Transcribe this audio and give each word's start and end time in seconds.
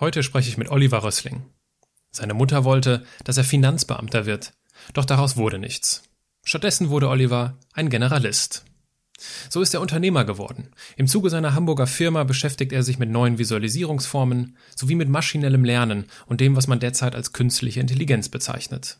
Heute 0.00 0.24
spreche 0.24 0.48
ich 0.48 0.56
mit 0.56 0.70
Oliver 0.70 1.04
Rössling. 1.04 1.44
Seine 2.10 2.34
Mutter 2.34 2.64
wollte, 2.64 3.04
dass 3.22 3.36
er 3.36 3.44
Finanzbeamter 3.44 4.26
wird, 4.26 4.52
doch 4.92 5.04
daraus 5.04 5.36
wurde 5.36 5.58
nichts. 5.58 6.02
Stattdessen 6.44 6.90
wurde 6.90 7.08
Oliver 7.08 7.56
ein 7.72 7.90
Generalist. 7.90 8.64
So 9.48 9.62
ist 9.62 9.72
er 9.72 9.80
Unternehmer 9.80 10.24
geworden. 10.24 10.70
Im 10.96 11.06
Zuge 11.06 11.30
seiner 11.30 11.54
Hamburger 11.54 11.86
Firma 11.86 12.24
beschäftigt 12.24 12.72
er 12.72 12.82
sich 12.82 12.98
mit 12.98 13.08
neuen 13.08 13.38
Visualisierungsformen 13.38 14.56
sowie 14.74 14.96
mit 14.96 15.08
maschinellem 15.08 15.64
Lernen 15.64 16.06
und 16.26 16.40
dem, 16.40 16.56
was 16.56 16.66
man 16.66 16.80
derzeit 16.80 17.14
als 17.14 17.32
künstliche 17.32 17.80
Intelligenz 17.80 18.28
bezeichnet. 18.28 18.98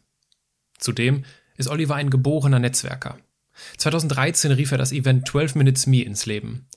Zudem 0.79 1.25
ist 1.57 1.69
Oliver 1.69 1.97
ein 1.97 2.11
geborener 2.11 2.61
Netzwerker. 2.61 3.19
2013 3.79 4.53
rief 4.53 4.73
er 4.73 4.79
das 4.79 4.93
Event 4.93 5.29
12 5.29 5.57
Minutes 5.57 5.87
Me 5.87 6.03
ins 6.03 6.27
Leben. 6.27 6.69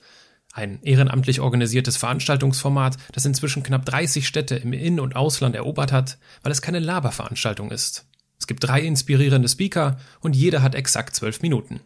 Ein 0.58 0.82
ehrenamtlich 0.82 1.40
organisiertes 1.40 1.98
Veranstaltungsformat, 1.98 2.98
das 3.12 3.26
inzwischen 3.26 3.62
knapp 3.62 3.86
30 3.86 4.28
Städte 4.28 4.56
im 4.56 4.74
In- 4.74 5.00
und 5.00 5.16
Ausland 5.16 5.56
erobert 5.56 5.92
hat, 5.92 6.18
weil 6.42 6.52
es 6.52 6.64
keine 6.64 6.80
Laberveranstaltung 6.80 7.70
ist. 7.70 8.08
Es 8.40 8.48
gibt 8.48 8.64
drei 8.64 8.82
inspirierende 8.82 9.50
Speaker 9.50 10.00
und 10.20 10.36
jeder 10.36 10.64
hat 10.64 10.74
exakt 10.74 11.16
zwölf 11.16 11.44
Minuten. 11.44 11.82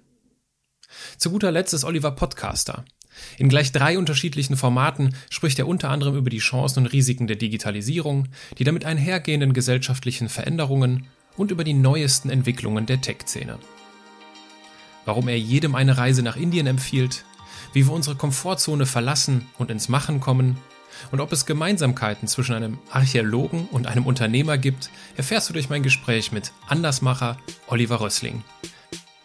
Zu 1.18 1.32
guter 1.32 1.52
Letzt 1.52 1.74
ist 1.74 1.84
Oliver 1.84 2.12
Podcaster. 2.12 2.86
In 3.38 3.50
gleich 3.50 3.74
drei 3.74 3.98
unterschiedlichen 3.98 4.56
Formaten 4.56 5.18
spricht 5.30 5.60
er 5.60 5.68
unter 5.68 5.90
anderem 5.90 6.16
über 6.16 6.30
die 6.30 6.38
Chancen 6.38 6.86
und 6.86 6.94
Risiken 6.94 7.28
der 7.28 7.36
Digitalisierung, 7.36 8.30
die 8.58 8.64
damit 8.64 8.86
einhergehenden 8.86 9.52
gesellschaftlichen 9.52 10.30
Veränderungen 10.30 11.08
und 11.36 11.52
über 11.52 11.66
die 11.66 11.74
neuesten 11.74 12.30
Entwicklungen 12.30 12.86
der 12.86 13.02
Tech-Szene. 13.02 13.60
Warum 15.04 15.28
er 15.28 15.38
jedem 15.38 15.76
eine 15.76 15.98
Reise 15.98 16.24
nach 16.24 16.38
Indien 16.38 16.68
empfiehlt, 16.68 17.26
wie 17.74 17.86
wir 17.86 17.94
unsere 17.94 18.16
Komfortzone 18.16 18.86
verlassen 18.86 19.48
und 19.58 19.72
ins 19.72 19.90
Machen 19.90 20.20
kommen 20.20 20.58
und 21.12 21.20
ob 21.20 21.32
es 21.32 21.46
Gemeinsamkeiten 21.46 22.28
zwischen 22.28 22.54
einem 22.54 22.80
Archäologen 22.92 23.68
und 23.72 23.88
einem 23.88 24.06
Unternehmer 24.06 24.58
gibt, 24.58 24.90
erfährst 25.16 25.50
du 25.50 25.54
durch 25.54 25.70
mein 25.70 25.84
Gespräch 25.84 26.32
mit 26.32 26.52
Andersmacher 26.68 27.38
Oliver 27.68 28.02
Rössling. 28.02 28.44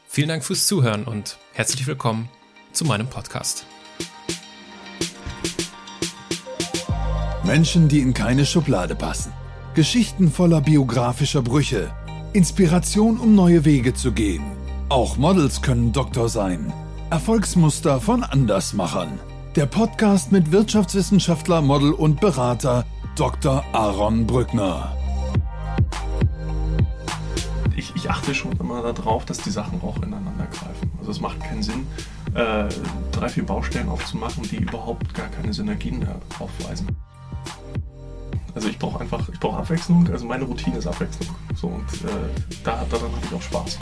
Vielen 0.09 0.29
Dank 0.29 0.45
fürs 0.45 0.67
Zuhören 0.67 1.05
und 1.05 1.39
herzlich 1.53 1.87
willkommen 1.87 2.29
zu 2.73 2.85
meinem 2.85 3.09
Podcast. 3.09 3.67
Menschen, 7.45 7.89
die 7.89 8.01
in 8.01 8.15
keine 8.15 8.45
Schublade 8.45 8.97
passen. 8.97 9.33
Geschichten 9.75 10.33
voller 10.33 10.61
biografischer 10.61 11.43
Brüche. 11.43 11.95
Inspiration, 12.33 13.19
um 13.19 13.35
neue 13.35 13.65
Wege 13.65 13.95
zu 13.95 14.13
gehen. 14.13 14.43
Auch 14.89 15.17
Models 15.17 15.63
können 15.63 15.93
Doktor 15.93 16.29
sein. 16.29 16.73
Erfolgsmuster 17.09 18.01
von 18.01 18.25
Andersmachern. 18.25 19.21
Der 19.55 19.67
Podcast 19.67 20.33
mit 20.33 20.51
Wirtschaftswissenschaftler, 20.51 21.63
Model 21.63 21.93
und 21.93 22.21
Berater 22.21 22.85
Dr. 23.15 23.65
Aaron 23.73 24.27
Brückner. 24.27 24.97
Ich, 27.77 27.95
ich 27.95 28.11
achte 28.11 28.35
schon 28.35 28.59
immer 28.59 28.93
darauf, 28.93 29.25
dass 29.25 29.39
die 29.39 29.51
Sachen 29.51 29.81
auch 29.83 29.97
ineinander 29.99 30.47
greifen. 30.47 30.91
Also 30.99 31.13
es 31.13 31.21
macht 31.21 31.39
keinen 31.39 31.63
Sinn, 31.63 31.87
äh, 32.35 32.65
drei, 33.13 33.29
vier 33.29 33.47
Baustellen 33.47 33.89
aufzumachen, 33.89 34.43
die 34.43 34.57
überhaupt 34.57 35.15
gar 35.15 35.29
keine 35.29 35.53
Synergien 35.53 36.05
aufweisen. 36.41 36.89
Also 38.57 38.67
ich 38.69 38.81
brauche 38.81 38.99
einfach, 38.99 39.29
ich 39.29 39.39
brauche 39.39 39.59
Abwechslung, 39.59 40.09
also 40.11 40.27
meine 40.27 40.45
Routine 40.45 40.79
ist 40.79 40.89
Abwechslung. 40.89 41.37
So 41.55 41.69
und 41.69 41.85
äh, 42.05 42.09
da, 42.65 42.85
daran 42.91 43.13
habe 43.13 43.27
ich 43.27 43.33
auch 43.33 43.43
Spaß 43.43 43.79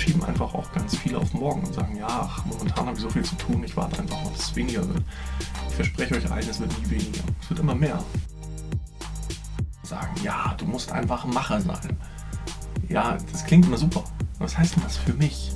verschieben 0.00 0.24
einfach 0.24 0.54
auch 0.54 0.72
ganz 0.72 0.96
viele 0.96 1.18
auf 1.18 1.34
morgen 1.34 1.62
und 1.62 1.74
sagen, 1.74 1.94
ja, 1.94 2.06
ach, 2.08 2.42
momentan 2.46 2.86
habe 2.86 2.96
ich 2.96 3.02
so 3.02 3.10
viel 3.10 3.22
zu 3.22 3.34
tun, 3.34 3.62
ich 3.62 3.76
warte 3.76 3.98
einfach 4.00 4.16
dass 4.30 4.48
es 4.48 4.56
weniger 4.56 4.88
wird. 4.88 5.02
Ich 5.68 5.74
verspreche 5.74 6.14
euch 6.14 6.30
eines, 6.30 6.48
es 6.48 6.60
wird 6.60 6.72
nie 6.80 6.90
weniger. 6.90 7.22
Es 7.42 7.50
wird 7.50 7.60
immer 7.60 7.74
mehr. 7.74 8.02
Sagen, 9.82 10.14
ja, 10.24 10.54
du 10.56 10.64
musst 10.64 10.90
einfach 10.90 11.24
ein 11.24 11.34
Macher 11.34 11.60
sein. 11.60 11.98
Ja, 12.88 13.18
das 13.30 13.44
klingt 13.44 13.66
immer 13.66 13.76
super. 13.76 14.02
Was 14.38 14.56
heißt 14.56 14.76
denn 14.76 14.84
das 14.84 14.96
für 14.96 15.12
mich? 15.12 15.52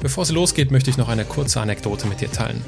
Bevor 0.00 0.22
es 0.22 0.30
losgeht, 0.30 0.70
möchte 0.70 0.88
ich 0.88 0.96
noch 0.96 1.10
eine 1.10 1.26
kurze 1.26 1.60
Anekdote 1.60 2.06
mit 2.06 2.22
dir 2.22 2.32
teilen. 2.32 2.64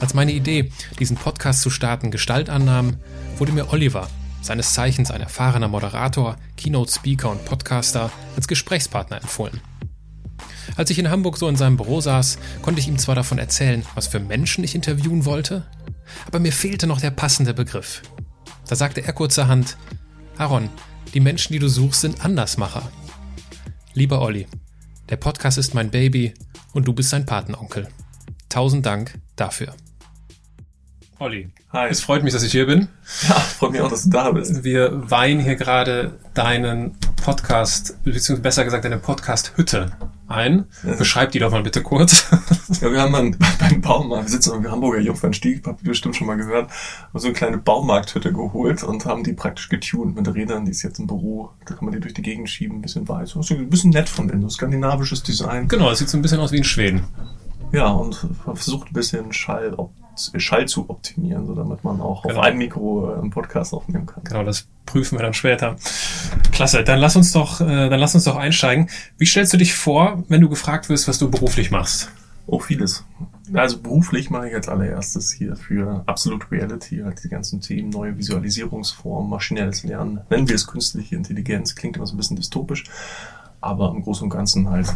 Als 0.00 0.12
meine 0.12 0.32
Idee, 0.32 0.72
diesen 0.98 1.16
Podcast 1.16 1.62
zu 1.62 1.70
starten, 1.70 2.10
Gestalt 2.10 2.50
annahm, 2.50 2.96
wurde 3.38 3.52
mir 3.52 3.72
Oliver, 3.72 4.08
seines 4.46 4.72
Zeichens 4.72 5.10
ein 5.10 5.20
erfahrener 5.20 5.68
Moderator, 5.68 6.36
Keynote-Speaker 6.56 7.30
und 7.30 7.44
Podcaster, 7.44 8.10
als 8.36 8.48
Gesprächspartner 8.48 9.20
empfohlen. 9.20 9.60
Als 10.76 10.90
ich 10.90 10.98
in 10.98 11.10
Hamburg 11.10 11.36
so 11.36 11.48
in 11.48 11.56
seinem 11.56 11.76
Büro 11.76 12.00
saß, 12.00 12.38
konnte 12.62 12.80
ich 12.80 12.88
ihm 12.88 12.98
zwar 12.98 13.14
davon 13.14 13.38
erzählen, 13.38 13.84
was 13.94 14.06
für 14.06 14.20
Menschen 14.20 14.64
ich 14.64 14.74
interviewen 14.74 15.24
wollte, 15.24 15.66
aber 16.26 16.38
mir 16.38 16.52
fehlte 16.52 16.86
noch 16.86 17.00
der 17.00 17.10
passende 17.10 17.54
Begriff. 17.54 18.02
Da 18.68 18.76
sagte 18.76 19.02
er 19.02 19.12
kurzerhand, 19.12 19.76
Aaron, 20.38 20.68
die 21.14 21.20
Menschen, 21.20 21.52
die 21.52 21.58
du 21.58 21.68
suchst, 21.68 22.00
sind 22.00 22.24
Andersmacher. 22.24 22.90
Lieber 23.94 24.20
Olli, 24.20 24.46
der 25.08 25.16
Podcast 25.16 25.56
ist 25.56 25.74
mein 25.74 25.90
Baby 25.90 26.34
und 26.72 26.86
du 26.86 26.92
bist 26.92 27.10
sein 27.10 27.26
Patenonkel. 27.26 27.88
Tausend 28.48 28.84
Dank 28.84 29.18
dafür. 29.36 29.74
Olli, 31.18 31.48
Hi. 31.72 31.88
Es 31.88 32.02
freut 32.02 32.22
mich, 32.22 32.32
dass 32.34 32.42
ich 32.42 32.52
hier 32.52 32.66
bin. 32.66 32.88
Ja, 33.28 33.34
freut 33.34 33.72
mich 33.72 33.80
auch, 33.80 33.88
dass 33.88 34.04
du 34.04 34.10
da 34.10 34.30
bist. 34.30 34.64
Wir 34.64 35.10
weihen 35.10 35.40
hier 35.40 35.56
gerade 35.56 36.18
deinen 36.34 36.94
Podcast, 37.22 37.96
beziehungsweise 38.04 38.40
besser 38.40 38.64
gesagt 38.64 38.84
deine 38.84 38.98
Podcast-Hütte 38.98 39.92
ein. 40.28 40.66
Ja. 40.84 40.94
Beschreib 40.94 41.32
die 41.32 41.38
doch 41.38 41.50
mal 41.50 41.62
bitte 41.62 41.82
kurz. 41.82 42.26
Ja, 42.80 42.92
wir 42.92 43.00
haben 43.00 43.12
dann 43.12 43.36
beim 43.60 43.80
Baumarkt, 43.80 44.24
wir 44.24 44.30
sitzen 44.30 44.52
am 44.52 44.70
Hamburger 44.70 45.00
Jungfernstieg, 45.00 45.66
habt 45.66 45.82
ihr 45.82 45.88
bestimmt 45.88 46.16
schon 46.16 46.26
mal 46.26 46.36
gehört, 46.36 46.68
so 47.14 47.28
eine 47.28 47.34
kleine 47.34 47.58
Baumarkthütte 47.58 48.32
geholt 48.32 48.82
und 48.82 49.06
haben 49.06 49.22
die 49.22 49.32
praktisch 49.32 49.68
getuned 49.68 50.16
mit 50.16 50.34
Rädern, 50.34 50.64
die 50.64 50.72
ist 50.72 50.82
jetzt 50.82 50.98
im 50.98 51.06
Büro, 51.06 51.50
da 51.64 51.74
kann 51.74 51.84
man 51.84 51.94
die 51.94 52.00
durch 52.00 52.12
die 52.12 52.22
Gegend 52.22 52.50
schieben, 52.50 52.78
ein 52.78 52.82
bisschen 52.82 53.08
weiß. 53.08 53.34
Das 53.34 53.50
ist 53.50 53.56
ein 53.56 53.70
bisschen 53.70 53.90
nett 53.90 54.08
von 54.08 54.26
denen, 54.28 54.42
so 54.42 54.48
skandinavisches 54.48 55.22
Design. 55.22 55.68
Genau, 55.68 55.90
es 55.90 56.00
sieht 56.00 56.08
so 56.08 56.18
ein 56.18 56.22
bisschen 56.22 56.40
aus 56.40 56.52
wie 56.52 56.58
in 56.58 56.64
Schweden. 56.64 57.04
Ja, 57.72 57.88
und 57.88 58.26
versucht 58.54 58.90
ein 58.90 58.94
bisschen 58.94 59.32
Schall 59.32 59.72
Schall 60.36 60.66
zu 60.66 60.88
optimieren, 60.88 61.46
so 61.46 61.54
damit 61.54 61.84
man 61.84 62.00
auch 62.00 62.22
genau. 62.22 62.36
auf 62.36 62.44
einem 62.44 62.58
Mikro 62.58 63.12
äh, 63.12 63.18
einen 63.18 63.30
Podcast 63.30 63.72
aufnehmen 63.72 64.06
kann. 64.06 64.24
Genau, 64.24 64.44
das 64.44 64.66
prüfen 64.84 65.18
wir 65.18 65.22
dann 65.22 65.34
später. 65.34 65.76
Klasse, 66.52 66.84
dann 66.84 66.98
lass 66.98 67.16
uns 67.16 67.32
doch, 67.32 67.60
äh, 67.60 67.88
dann 67.88 68.00
lass 68.00 68.14
uns 68.14 68.24
doch 68.24 68.36
einsteigen. 68.36 68.88
Wie 69.18 69.26
stellst 69.26 69.52
du 69.52 69.56
dich 69.56 69.74
vor, 69.74 70.24
wenn 70.28 70.40
du 70.40 70.48
gefragt 70.48 70.88
wirst, 70.88 71.08
was 71.08 71.18
du 71.18 71.30
beruflich 71.30 71.70
machst? 71.70 72.10
Oh, 72.46 72.60
vieles. 72.60 73.04
Also 73.52 73.78
beruflich 73.78 74.30
mache 74.30 74.48
ich 74.48 74.54
als 74.54 74.68
allererstes 74.68 75.32
hier 75.32 75.56
für 75.56 76.04
Absolute 76.06 76.50
Reality 76.50 77.00
halt 77.04 77.22
die 77.22 77.28
ganzen 77.28 77.60
Themen, 77.60 77.90
neue 77.90 78.16
Visualisierungsformen, 78.16 79.28
maschinelles 79.28 79.82
Lernen. 79.82 80.20
Nennen 80.30 80.48
wir 80.48 80.54
es 80.54 80.66
künstliche 80.66 81.16
Intelligenz, 81.16 81.74
klingt 81.74 81.96
immer 81.96 82.06
so 82.06 82.14
ein 82.14 82.16
bisschen 82.16 82.36
dystopisch, 82.36 82.84
aber 83.60 83.90
im 83.90 84.02
Großen 84.02 84.24
und 84.24 84.30
Ganzen 84.30 84.70
halt 84.70 84.86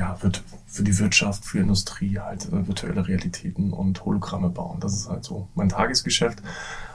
ja, 0.00 0.16
wird 0.22 0.42
für 0.66 0.82
die 0.82 0.98
Wirtschaft, 0.98 1.44
für 1.44 1.58
Industrie 1.58 2.18
halt 2.18 2.46
äh, 2.46 2.66
virtuelle 2.66 3.06
Realitäten 3.06 3.72
und 3.72 4.02
Hologramme 4.02 4.48
bauen. 4.48 4.78
Das 4.80 4.94
ist 4.94 5.10
halt 5.10 5.24
so 5.24 5.48
mein 5.54 5.68
Tagesgeschäft. 5.68 6.38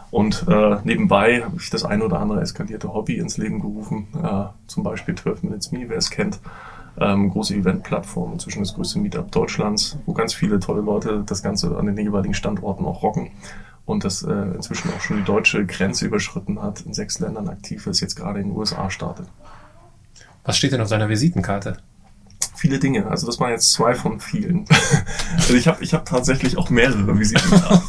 Und 0.10 0.46
äh, 0.48 0.78
nebenbei 0.84 1.44
habe 1.44 1.58
ich 1.60 1.70
das 1.70 1.84
ein 1.84 2.02
oder 2.02 2.20
andere 2.20 2.42
eskalierte 2.42 2.94
Hobby 2.94 3.18
ins 3.18 3.38
Leben 3.38 3.60
gerufen. 3.62 4.08
Äh, 4.24 4.46
zum 4.66 4.84
Beispiel 4.84 5.14
12 5.14 5.44
Minutes 5.44 5.72
Me, 5.72 5.86
wer 5.88 5.98
es 5.98 6.10
kennt. 6.10 6.40
Ähm, 7.00 7.30
große 7.30 7.54
Eventplattform, 7.54 8.34
inzwischen 8.34 8.60
das 8.60 8.74
größte 8.74 8.98
Meetup 8.98 9.32
Deutschlands, 9.32 9.98
wo 10.06 10.14
ganz 10.14 10.34
viele 10.34 10.60
tolle 10.60 10.82
Leute 10.82 11.24
das 11.26 11.44
Ganze 11.44 11.78
an 11.78 11.86
den 11.86 11.98
jeweiligen 11.98 12.34
Standorten 12.34 12.86
auch 12.86 13.04
rocken. 13.04 13.32
Und 13.86 14.04
das 14.04 14.24
äh, 14.24 14.32
inzwischen 14.32 14.90
auch 14.90 15.02
schon 15.02 15.18
die 15.18 15.24
deutsche 15.24 15.64
Grenze 15.66 16.08
überschritten 16.08 16.60
hat, 16.60 16.82
in 16.82 16.94
sechs 16.94 17.20
Ländern 17.20 17.50
aktiv 17.50 17.86
ist, 17.86 18.00
jetzt 18.00 18.16
gerade 18.16 18.40
in 18.40 18.48
den 18.48 18.58
USA 18.58 18.90
startet. 18.90 19.28
Was 20.44 20.58
steht 20.58 20.72
denn 20.72 20.82
auf 20.82 20.88
seiner 20.88 21.10
Visitenkarte? 21.10 21.78
Viele 22.58 22.80
Dinge. 22.80 23.08
Also 23.08 23.28
das 23.28 23.40
waren 23.40 23.52
jetzt 23.52 23.72
zwei 23.72 23.96
von 23.96 24.20
vielen. 24.20 24.66
also 25.36 25.54
ich 25.54 25.68
habe 25.68 25.84
ich 25.84 25.94
hab 25.94 26.06
tatsächlich 26.06 26.58
auch 26.58 26.70
mehrere 26.70 27.18
Visitenkarten. 27.18 27.82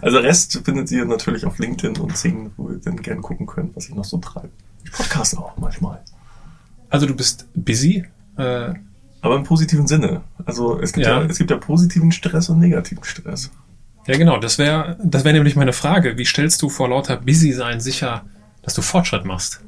also 0.00 0.18
Rest 0.18 0.60
findet 0.64 0.90
ihr 0.90 1.04
natürlich 1.04 1.44
auf 1.44 1.58
LinkedIn 1.58 1.96
und 1.98 2.16
Zing, 2.16 2.52
wo 2.56 2.70
ihr 2.70 2.78
dann 2.78 2.96
gerne 2.96 3.20
gucken 3.20 3.46
könnt, 3.46 3.76
was 3.76 3.88
ich 3.88 3.94
noch 3.94 4.04
so 4.04 4.18
treibe. 4.18 4.50
Ich 4.84 4.92
podcast 4.92 5.36
auch 5.36 5.56
manchmal. 5.56 6.00
Also 6.88 7.06
du 7.06 7.14
bist 7.14 7.46
busy? 7.54 8.04
Äh 8.36 8.74
aber 9.22 9.36
im 9.36 9.44
positiven 9.44 9.86
Sinne. 9.86 10.22
Also 10.44 10.80
es 10.80 10.92
gibt 10.92 11.06
ja. 11.06 11.20
ja, 11.20 11.26
es 11.26 11.38
gibt 11.38 11.50
ja 11.50 11.58
positiven 11.58 12.10
Stress 12.12 12.48
und 12.48 12.58
negativen 12.58 13.04
Stress. 13.04 13.50
Ja, 14.06 14.16
genau. 14.16 14.38
Das 14.38 14.58
wäre 14.58 14.96
das 15.02 15.24
wäre 15.24 15.34
nämlich 15.34 15.56
meine 15.56 15.72
Frage. 15.72 16.16
Wie 16.16 16.24
stellst 16.24 16.62
du 16.62 16.68
vor 16.68 16.88
lauter 16.88 17.16
Busy 17.16 17.52
sein 17.52 17.80
sicher, 17.80 18.24
dass 18.62 18.74
du 18.74 18.82
Fortschritt 18.82 19.24
machst? 19.24 19.60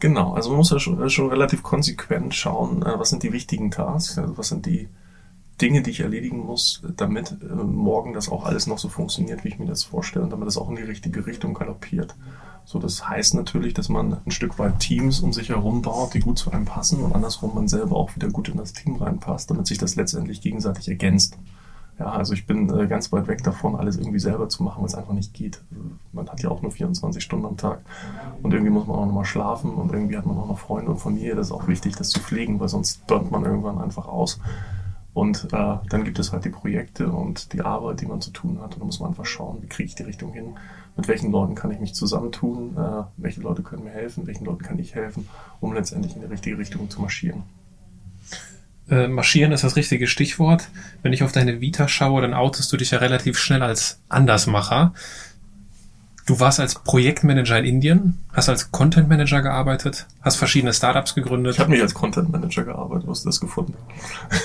Genau, 0.00 0.32
also 0.32 0.48
man 0.48 0.58
muss 0.58 0.70
ja 0.70 0.78
schon, 0.78 1.08
schon 1.10 1.28
relativ 1.28 1.62
konsequent 1.62 2.34
schauen, 2.34 2.82
äh, 2.82 2.98
was 2.98 3.10
sind 3.10 3.22
die 3.22 3.32
wichtigen 3.32 3.70
Tasks, 3.70 4.18
also 4.18 4.36
was 4.38 4.48
sind 4.48 4.64
die 4.64 4.88
Dinge, 5.60 5.82
die 5.82 5.90
ich 5.90 6.00
erledigen 6.00 6.38
muss, 6.38 6.82
damit 6.96 7.36
äh, 7.42 7.54
morgen 7.54 8.14
das 8.14 8.30
auch 8.30 8.46
alles 8.46 8.66
noch 8.66 8.78
so 8.78 8.88
funktioniert, 8.88 9.44
wie 9.44 9.48
ich 9.48 9.58
mir 9.58 9.66
das 9.66 9.84
vorstelle 9.84 10.24
und 10.24 10.30
damit 10.30 10.48
es 10.48 10.56
auch 10.56 10.70
in 10.70 10.76
die 10.76 10.82
richtige 10.82 11.26
Richtung 11.26 11.52
galoppiert. 11.52 12.16
So, 12.64 12.78
das 12.78 13.08
heißt 13.08 13.34
natürlich, 13.34 13.74
dass 13.74 13.90
man 13.90 14.18
ein 14.24 14.30
Stück 14.30 14.58
weit 14.58 14.78
Teams 14.78 15.20
um 15.20 15.34
sich 15.34 15.50
herum 15.50 15.82
baut, 15.82 16.14
die 16.14 16.20
gut 16.20 16.38
zu 16.38 16.50
einem 16.50 16.64
passen 16.64 17.02
und 17.02 17.14
andersrum 17.14 17.54
man 17.54 17.68
selber 17.68 17.96
auch 17.96 18.14
wieder 18.16 18.28
gut 18.28 18.48
in 18.48 18.56
das 18.56 18.72
Team 18.72 18.96
reinpasst, 18.96 19.50
damit 19.50 19.66
sich 19.66 19.78
das 19.78 19.96
letztendlich 19.96 20.40
gegenseitig 20.40 20.88
ergänzt. 20.88 21.36
Ja, 22.00 22.12
also 22.12 22.32
ich 22.32 22.46
bin 22.46 22.70
äh, 22.70 22.86
ganz 22.86 23.12
weit 23.12 23.28
weg 23.28 23.44
davon, 23.44 23.76
alles 23.76 23.98
irgendwie 23.98 24.18
selber 24.18 24.48
zu 24.48 24.62
machen, 24.62 24.80
weil 24.80 24.86
es 24.86 24.94
einfach 24.94 25.12
nicht 25.12 25.34
geht. 25.34 25.62
Man 26.12 26.28
hat 26.30 26.42
ja 26.42 26.50
auch 26.50 26.62
nur 26.62 26.72
24 26.72 27.22
Stunden 27.22 27.44
am 27.44 27.58
Tag 27.58 27.82
und 28.42 28.52
irgendwie 28.54 28.72
muss 28.72 28.86
man 28.86 28.96
auch 28.96 29.04
nochmal 29.04 29.26
schlafen 29.26 29.74
und 29.74 29.92
irgendwie 29.92 30.16
hat 30.16 30.24
man 30.24 30.38
auch 30.38 30.48
noch 30.48 30.58
Freunde 30.58 30.90
und 30.90 30.96
Familie. 30.96 31.34
Das 31.34 31.48
ist 31.48 31.52
auch 31.52 31.68
wichtig, 31.68 31.96
das 31.96 32.08
zu 32.08 32.20
pflegen, 32.20 32.58
weil 32.58 32.68
sonst 32.68 33.06
burnt 33.06 33.30
man 33.30 33.44
irgendwann 33.44 33.78
einfach 33.78 34.08
aus. 34.08 34.40
Und 35.12 35.48
äh, 35.52 35.76
dann 35.90 36.04
gibt 36.04 36.18
es 36.18 36.32
halt 36.32 36.46
die 36.46 36.50
Projekte 36.50 37.12
und 37.12 37.52
die 37.52 37.60
Arbeit, 37.60 38.00
die 38.00 38.06
man 38.06 38.22
zu 38.22 38.30
tun 38.30 38.58
hat. 38.62 38.74
Und 38.74 38.80
da 38.80 38.86
muss 38.86 39.00
man 39.00 39.10
einfach 39.10 39.26
schauen, 39.26 39.58
wie 39.60 39.66
kriege 39.66 39.88
ich 39.88 39.94
die 39.94 40.04
Richtung 40.04 40.32
hin, 40.32 40.54
mit 40.96 41.06
welchen 41.06 41.30
Leuten 41.30 41.54
kann 41.54 41.70
ich 41.70 41.80
mich 41.80 41.94
zusammentun, 41.94 42.78
äh, 42.78 43.02
welche 43.18 43.42
Leute 43.42 43.62
können 43.62 43.84
mir 43.84 43.90
helfen, 43.90 44.26
welchen 44.26 44.46
Leuten 44.46 44.62
kann 44.62 44.78
ich 44.78 44.94
helfen, 44.94 45.28
um 45.60 45.74
letztendlich 45.74 46.14
in 46.14 46.22
die 46.22 46.28
richtige 46.28 46.56
Richtung 46.56 46.88
zu 46.88 47.02
marschieren. 47.02 47.42
Äh, 48.90 49.06
marschieren 49.06 49.52
ist 49.52 49.62
das 49.62 49.76
richtige 49.76 50.08
Stichwort. 50.08 50.68
Wenn 51.02 51.12
ich 51.12 51.22
auf 51.22 51.30
deine 51.32 51.60
Vita 51.60 51.86
schaue, 51.86 52.22
dann 52.22 52.34
outest 52.34 52.72
du 52.72 52.76
dich 52.76 52.90
ja 52.90 52.98
relativ 52.98 53.38
schnell 53.38 53.62
als 53.62 54.00
Andersmacher. 54.08 54.92
Du 56.26 56.38
warst 56.38 56.60
als 56.60 56.74
Projektmanager 56.74 57.58
in 57.58 57.64
Indien, 57.64 58.18
hast 58.32 58.48
als 58.48 58.70
Content 58.70 59.08
Manager 59.08 59.42
gearbeitet, 59.42 60.06
hast 60.22 60.36
verschiedene 60.36 60.72
Startups 60.72 61.14
gegründet. 61.14 61.54
Ich 61.54 61.60
habe 61.60 61.70
nicht 61.70 61.82
als 61.82 61.94
Content 61.94 62.30
Manager 62.30 62.64
gearbeitet, 62.64 63.06
wo 63.06 63.10
hast 63.12 63.24
du 63.24 63.28
das 63.28 63.40
gefunden? 63.40 63.74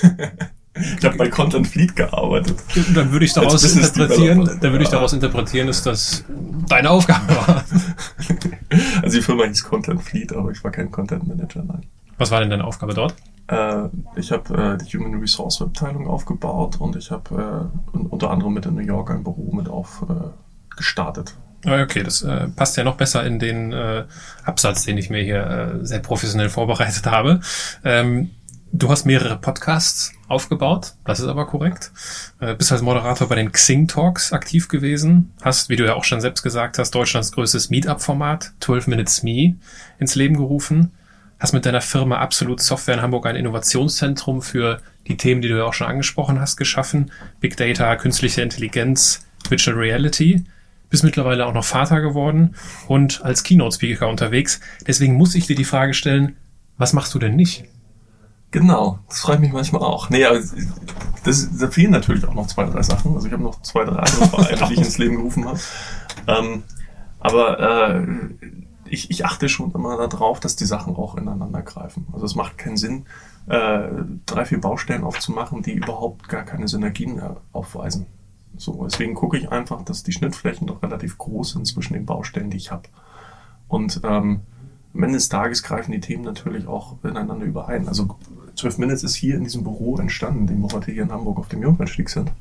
ich 0.74 1.04
habe 1.04 1.16
bei 1.16 1.28
Content 1.28 1.66
Fleet 1.66 1.94
gearbeitet. 1.94 2.56
Dann 2.94 3.12
würde 3.12 3.24
ich 3.24 3.32
daraus 3.32 3.62
interpretieren, 3.62 4.58
dann 4.60 4.72
würde 4.72 4.84
ich 4.84 4.90
daraus 4.90 5.12
interpretieren, 5.12 5.66
dass 5.66 5.82
das 5.82 6.24
deine 6.68 6.90
Aufgabe 6.90 7.28
war. 7.28 7.64
also 9.02 9.18
die 9.18 9.22
Firma 9.22 9.44
hieß 9.44 9.64
Content 9.64 10.02
Fleet, 10.02 10.32
aber 10.32 10.50
ich 10.50 10.62
war 10.64 10.70
kein 10.70 10.90
Content 10.90 11.26
Manager, 11.26 11.62
nein. 11.64 11.84
Was 12.18 12.30
war 12.30 12.40
denn 12.40 12.50
deine 12.50 12.64
Aufgabe 12.64 12.94
dort? 12.94 13.14
Äh, 13.48 13.88
ich 14.16 14.32
habe 14.32 14.78
äh, 14.80 14.84
die 14.84 14.96
Human 14.96 15.20
Resource 15.20 15.62
Abteilung 15.62 16.08
aufgebaut 16.08 16.80
und 16.80 16.96
ich 16.96 17.10
habe 17.10 17.70
äh, 17.94 17.96
unter 17.96 18.30
anderem 18.30 18.54
mit 18.54 18.66
in 18.66 18.74
New 18.74 18.80
York 18.80 19.10
ein 19.10 19.22
Büro 19.22 19.52
mit 19.52 19.68
auf 19.68 20.04
äh, 20.08 20.76
gestartet. 20.76 21.34
Ah, 21.64 21.82
okay, 21.82 22.02
das 22.02 22.22
äh, 22.22 22.48
passt 22.48 22.76
ja 22.76 22.84
noch 22.84 22.96
besser 22.96 23.24
in 23.24 23.38
den 23.38 23.72
äh, 23.72 24.04
Absatz, 24.44 24.84
den 24.84 24.98
ich 24.98 25.10
mir 25.10 25.22
hier 25.22 25.46
äh, 25.80 25.86
sehr 25.86 26.00
professionell 26.00 26.48
vorbereitet 26.48 27.06
habe. 27.06 27.40
Ähm, 27.84 28.30
du 28.72 28.90
hast 28.90 29.04
mehrere 29.04 29.36
Podcasts 29.36 30.12
aufgebaut, 30.28 30.94
das 31.04 31.20
ist 31.20 31.28
aber 31.28 31.46
korrekt. 31.46 31.92
Bist 32.58 32.72
als 32.72 32.82
Moderator 32.82 33.28
bei 33.28 33.36
den 33.36 33.52
Xing 33.52 33.86
Talks 33.86 34.32
aktiv 34.32 34.68
gewesen, 34.68 35.32
hast, 35.40 35.68
wie 35.68 35.76
du 35.76 35.86
ja 35.86 35.94
auch 35.94 36.02
schon 36.02 36.20
selbst 36.20 36.42
gesagt 36.42 36.78
hast, 36.78 36.90
Deutschlands 36.90 37.30
größtes 37.30 37.70
Meetup-Format, 37.70 38.52
12 38.58 38.88
Minutes 38.88 39.22
Me, 39.22 39.54
ins 40.00 40.16
Leben 40.16 40.36
gerufen 40.36 40.90
hast 41.38 41.52
mit 41.52 41.66
deiner 41.66 41.80
Firma 41.80 42.18
Absolut 42.18 42.60
Software 42.60 42.94
in 42.94 43.02
Hamburg 43.02 43.26
ein 43.26 43.36
Innovationszentrum 43.36 44.42
für 44.42 44.80
die 45.06 45.16
Themen, 45.16 45.42
die 45.42 45.48
du 45.48 45.58
ja 45.58 45.64
auch 45.64 45.74
schon 45.74 45.86
angesprochen 45.86 46.40
hast, 46.40 46.56
geschaffen. 46.56 47.10
Big 47.40 47.56
Data, 47.56 47.96
künstliche 47.96 48.42
Intelligenz, 48.42 49.26
Virtual 49.48 49.76
Reality. 49.76 50.44
Bist 50.88 51.04
mittlerweile 51.04 51.46
auch 51.46 51.54
noch 51.54 51.64
Vater 51.64 52.00
geworden 52.00 52.54
und 52.86 53.22
als 53.24 53.42
Keynote-Speaker 53.42 54.08
unterwegs. 54.08 54.60
Deswegen 54.86 55.14
muss 55.14 55.34
ich 55.34 55.46
dir 55.46 55.56
die 55.56 55.64
Frage 55.64 55.94
stellen, 55.94 56.36
was 56.78 56.92
machst 56.92 57.12
du 57.14 57.18
denn 57.18 57.36
nicht? 57.36 57.64
Genau, 58.52 59.00
das 59.08 59.20
freut 59.20 59.40
mich 59.40 59.52
manchmal 59.52 59.82
auch. 59.82 60.08
Nee, 60.08 60.24
aber 60.24 60.40
das, 61.24 61.58
da 61.58 61.68
fehlen 61.68 61.90
natürlich 61.90 62.24
auch 62.24 62.34
noch 62.34 62.46
zwei, 62.46 62.64
drei 62.64 62.82
Sachen. 62.82 63.14
Also 63.14 63.26
ich 63.26 63.32
habe 63.32 63.42
noch 63.42 63.60
zwei, 63.62 63.84
drei 63.84 63.96
andere 63.96 64.28
Vereine, 64.28 64.68
die 64.68 64.74
ich 64.74 64.78
ins 64.86 64.98
Leben 64.98 65.16
gerufen 65.16 65.44
habe. 65.44 65.58
Ähm, 66.28 66.62
aber 67.18 67.60
äh, 67.60 68.06
ich, 68.90 69.10
ich 69.10 69.24
achte 69.24 69.48
schon 69.48 69.72
immer 69.72 70.08
darauf, 70.08 70.40
dass 70.40 70.56
die 70.56 70.64
Sachen 70.64 70.96
auch 70.96 71.16
ineinander 71.16 71.62
greifen. 71.62 72.06
Also 72.12 72.26
es 72.26 72.34
macht 72.34 72.58
keinen 72.58 72.76
Sinn, 72.76 73.06
äh, 73.46 73.88
drei, 74.26 74.44
vier 74.44 74.60
Baustellen 74.60 75.04
aufzumachen, 75.04 75.62
die 75.62 75.72
überhaupt 75.72 76.28
gar 76.28 76.44
keine 76.44 76.68
Synergien 76.68 77.20
aufweisen. 77.52 78.06
So, 78.56 78.84
deswegen 78.84 79.14
gucke 79.14 79.36
ich 79.36 79.52
einfach, 79.52 79.82
dass 79.82 80.02
die 80.02 80.12
Schnittflächen 80.12 80.66
doch 80.66 80.82
relativ 80.82 81.18
groß 81.18 81.52
sind 81.52 81.66
zwischen 81.66 81.92
den 81.92 82.06
Baustellen, 82.06 82.50
die 82.50 82.56
ich 82.56 82.70
habe. 82.70 82.88
Und 83.68 84.00
ähm, 84.04 84.40
am 84.94 85.02
Ende 85.02 85.18
des 85.18 85.28
Tages 85.28 85.62
greifen 85.62 85.92
die 85.92 86.00
Themen 86.00 86.24
natürlich 86.24 86.66
auch 86.66 86.96
ineinander 87.04 87.44
überein. 87.44 87.86
Also 87.86 88.16
12 88.54 88.78
Minutes 88.78 89.04
ist 89.04 89.14
hier 89.14 89.36
in 89.36 89.44
diesem 89.44 89.62
Büro 89.62 89.96
entstanden, 89.98 90.46
dem 90.46 90.62
wir 90.62 90.72
heute 90.72 90.90
hier 90.90 91.02
in 91.02 91.12
Hamburg 91.12 91.38
auf 91.38 91.48
dem 91.48 91.62
Jungfernstieg 91.62 92.08
sind. 92.08 92.32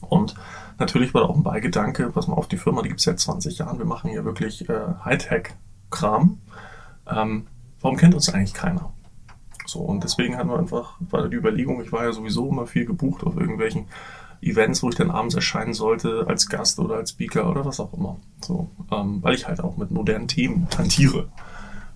Und 0.00 0.34
natürlich 0.78 1.14
war 1.14 1.22
da 1.22 1.28
auch 1.28 1.36
ein 1.36 1.42
Beigedanke, 1.42 2.10
pass 2.10 2.28
mal 2.28 2.34
auf, 2.34 2.48
die 2.48 2.56
Firma, 2.56 2.82
die 2.82 2.88
gibt 2.88 3.00
es 3.00 3.04
seit 3.04 3.20
20 3.20 3.58
Jahren, 3.58 3.78
wir 3.78 3.86
machen 3.86 4.10
hier 4.10 4.24
wirklich 4.24 4.68
äh, 4.68 4.80
Hightech-Kram. 5.04 6.38
Ähm, 7.06 7.46
warum 7.80 7.96
kennt 7.96 8.14
uns 8.14 8.32
eigentlich 8.32 8.54
keiner? 8.54 8.92
So, 9.66 9.80
und 9.80 10.04
deswegen 10.04 10.36
hatten 10.36 10.50
wir 10.50 10.58
einfach, 10.58 10.96
war 11.00 11.28
die 11.28 11.36
Überlegung, 11.36 11.80
ich 11.82 11.92
war 11.92 12.04
ja 12.04 12.12
sowieso 12.12 12.48
immer 12.50 12.66
viel 12.66 12.84
gebucht 12.84 13.24
auf 13.24 13.36
irgendwelchen 13.36 13.86
Events, 14.40 14.82
wo 14.82 14.90
ich 14.90 14.94
dann 14.94 15.10
abends 15.10 15.34
erscheinen 15.34 15.72
sollte, 15.72 16.26
als 16.28 16.48
Gast 16.48 16.78
oder 16.78 16.96
als 16.96 17.10
Speaker 17.10 17.48
oder 17.50 17.64
was 17.64 17.80
auch 17.80 17.94
immer. 17.94 18.18
So, 18.42 18.70
ähm, 18.92 19.22
weil 19.22 19.34
ich 19.34 19.46
halt 19.48 19.60
auch 19.60 19.76
mit 19.76 19.90
modernen 19.90 20.28
Themen 20.28 20.68
hantiere. 20.76 21.28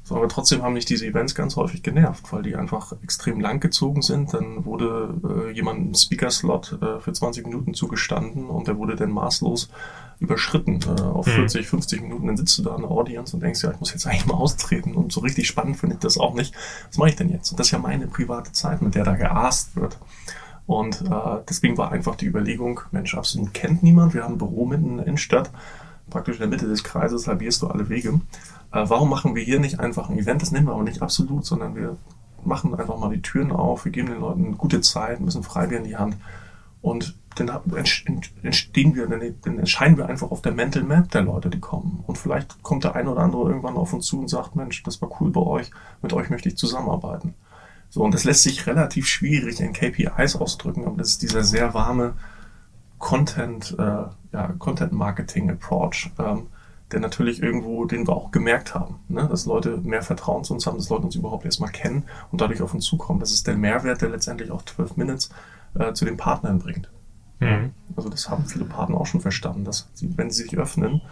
So, 0.08 0.16
aber 0.16 0.28
trotzdem 0.28 0.62
haben 0.62 0.72
mich 0.72 0.87
diese 0.87 1.05
Events 1.05 1.34
ganz 1.34 1.56
häufig 1.56 1.82
genervt, 1.82 2.32
weil 2.32 2.43
die 2.43 2.56
einfach 2.56 2.94
extrem 3.02 3.40
lang 3.40 3.60
gezogen 3.60 4.00
sind. 4.00 4.32
Dann 4.32 4.64
wurde 4.64 5.14
äh, 5.22 5.52
jemand 5.52 5.90
ein 5.90 5.94
Speaker-Slot 5.94 6.78
äh, 6.81 7.00
für 7.00 7.12
20 7.12 7.44
Minuten 7.44 7.75
zugestanden 7.75 8.46
und 8.46 8.69
der 8.69 8.78
wurde 8.78 8.96
dann 8.96 9.10
maßlos 9.10 9.69
überschritten 10.19 10.81
äh, 10.87 11.02
auf 11.02 11.26
mhm. 11.26 11.32
40, 11.32 11.69
50 11.69 12.00
Minuten. 12.00 12.26
Dann 12.26 12.38
sitzt 12.38 12.56
du 12.56 12.62
da 12.62 12.75
in 12.75 12.81
der 12.81 12.90
Audience 12.90 13.37
und 13.37 13.43
denkst, 13.43 13.62
ja, 13.62 13.70
ich 13.70 13.81
muss 13.81 13.93
jetzt 13.93 14.06
eigentlich 14.06 14.25
mal 14.25 14.38
austreten. 14.38 14.94
Und 14.94 15.12
so 15.12 15.20
richtig 15.20 15.46
spannend 15.46 15.76
finde 15.76 15.96
ich 15.96 16.00
das 16.00 16.16
auch 16.16 16.32
nicht. 16.32 16.54
Was 16.87 16.96
mache 16.96 17.11
ich 17.11 17.16
denn 17.16 17.28
jetzt? 17.28 17.50
Und 17.50 17.61
das 17.61 17.66
ist 17.66 17.72
ja 17.72 17.78
meine 17.78 18.06
private 18.06 18.52
Zeit, 18.52 18.81
mit 18.81 18.94
der 18.94 19.04
da 19.04 19.14
geaßt 19.14 19.76
wird. 19.76 19.99
Und 20.66 21.02
äh, 21.02 21.43
deswegen 21.46 21.76
war 21.76 21.93
einfach 21.93 22.16
die 22.16 22.25
Überlegung, 22.25 22.81
Mensch, 22.93 23.14
absolut 23.14 23.52
kennt 23.52 23.82
niemand. 23.82 24.14
Wir 24.14 24.25
haben 24.25 24.37
ein 24.37 24.38
Büro 24.38 24.64
mitten 24.64 24.87
in 24.87 24.96
der 24.96 25.06
Innenstadt. 25.06 25.50
Praktisch 26.08 26.37
in 26.37 26.40
der 26.40 26.49
Mitte 26.49 26.66
des 26.66 26.82
Kreises 26.82 27.28
halbierst 27.28 27.61
du 27.61 27.66
alle 27.66 27.90
Wege. 27.90 28.19
Äh, 28.72 28.84
warum 28.88 29.10
machen 29.10 29.34
wir 29.34 29.42
hier 29.42 29.60
nicht 29.60 29.80
einfach 29.80 30.08
ein 30.08 30.18
Event? 30.18 30.42
Das 30.42 30.52
nennen 30.52 30.66
wir 30.66 30.74
aber 30.74 30.84
nicht 30.84 31.02
absolut, 31.02 31.44
sondern 31.46 31.74
wir 31.74 31.96
machen 32.44 32.74
einfach 32.74 32.98
mal 32.98 33.10
die 33.10 33.22
Türen 33.22 33.52
auf, 33.52 33.84
wir 33.84 33.92
geben 33.92 34.08
den 34.08 34.20
Leuten 34.20 34.56
gute 34.56 34.80
Zeit, 34.80 35.24
bisschen 35.24 35.42
Freibier 35.42 35.78
in 35.78 35.84
die 35.84 35.96
Hand 35.96 36.16
und 36.80 37.16
dann 37.34 37.50
entstehen 38.42 38.94
wir, 38.96 39.06
dann 39.06 39.58
erscheinen 39.58 39.96
wir 39.96 40.08
einfach 40.08 40.30
auf 40.30 40.42
der 40.42 40.52
Mental 40.52 40.82
Map 40.82 41.10
der 41.10 41.22
Leute, 41.22 41.50
die 41.50 41.60
kommen. 41.60 42.02
Und 42.06 42.18
vielleicht 42.18 42.62
kommt 42.62 42.84
der 42.84 42.96
eine 42.96 43.10
oder 43.10 43.20
andere 43.20 43.48
irgendwann 43.48 43.76
auf 43.76 43.92
uns 43.92 44.06
zu 44.06 44.18
und 44.18 44.28
sagt, 44.28 44.56
Mensch, 44.56 44.82
das 44.82 45.00
war 45.00 45.08
cool 45.20 45.30
bei 45.30 45.40
euch, 45.40 45.70
mit 46.02 46.12
euch 46.12 46.30
möchte 46.30 46.48
ich 46.48 46.56
zusammenarbeiten. 46.56 47.34
So, 47.90 48.02
und 48.02 48.12
das 48.12 48.24
lässt 48.24 48.42
sich 48.42 48.66
relativ 48.66 49.06
schwierig 49.06 49.60
in 49.60 49.72
KPIs 49.72 50.36
ausdrücken, 50.36 50.84
aber 50.84 50.96
das 50.96 51.10
ist 51.10 51.22
dieser 51.22 51.44
sehr 51.44 51.74
warme 51.74 52.14
Content, 52.98 53.76
äh, 53.78 53.82
ja, 54.32 54.52
Content 54.58 54.92
Marketing 54.92 55.50
Approach, 55.50 56.10
ähm, 56.18 56.48
der 56.92 57.00
natürlich 57.00 57.42
irgendwo, 57.42 57.85
den 57.85 58.07
wir 58.07 58.16
auch 58.16 58.30
gemerkt 58.30 58.75
haben, 58.75 59.00
ne? 59.09 59.26
dass 59.28 59.47
Leute 59.47 59.76
mehr 59.78 60.02
Vertrauen 60.02 60.45
zu 60.45 60.54
uns 60.54 60.66
haben, 60.66 60.78
dass 60.78 60.88
Leute 60.88 61.04
uns 61.04 61.16
überhaupt 61.16 61.45
erstmal 61.45 61.71
kennen 61.71 62.04
und 62.33 62.40
dadurch 62.40 62.62
auf 62.62 62.73
uns 62.73 62.85
zukommen. 62.85 63.21
Das 63.21 63.33
ist 63.33 63.47
der 63.47 63.57
Mehrwert, 63.57 64.00
der 64.00 64.09
letztendlich 64.09 64.50
auch 64.50 64.62
12 64.62 64.97
Minutes 64.97 65.30
äh, 65.78 65.92
zu 65.92 66.04
den 66.04 66.16
Partnern 66.16 66.59
bringt. 66.59 66.88
Mhm. 67.40 67.73
Also 67.97 68.09
das 68.09 68.28
haben 68.30 68.47
viele 68.47 68.64
Partner 68.64 68.99
auch 68.99 69.07
schon 69.07 69.21
verstanden, 69.21 69.64
dass 69.64 69.88
sie, 69.95 70.16
wenn 70.16 70.30
sie 70.30 70.42
sich 70.42 70.57
öffnen 70.57 71.02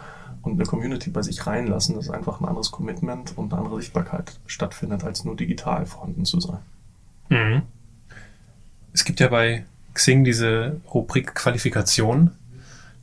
und 0.41 0.53
eine 0.53 0.65
Community 0.65 1.09
bei 1.09 1.21
sich 1.21 1.45
reinlassen, 1.45 1.95
dass 1.95 2.09
einfach 2.09 2.39
ein 2.41 2.47
anderes 2.47 2.71
Commitment 2.71 3.37
und 3.37 3.53
eine 3.53 3.61
andere 3.61 3.79
Sichtbarkeit 3.79 4.39
stattfindet, 4.45 5.03
als 5.03 5.25
nur 5.25 5.35
digital 5.35 5.85
vorhanden 5.85 6.25
zu 6.25 6.39
sein. 6.39 6.59
Mhm. 7.29 7.61
Es 8.93 9.05
gibt 9.05 9.19
ja 9.19 9.27
bei 9.27 9.65
Xing 9.93 10.23
diese 10.23 10.81
Rubrik 10.93 11.35
Qualifikation. 11.35 12.31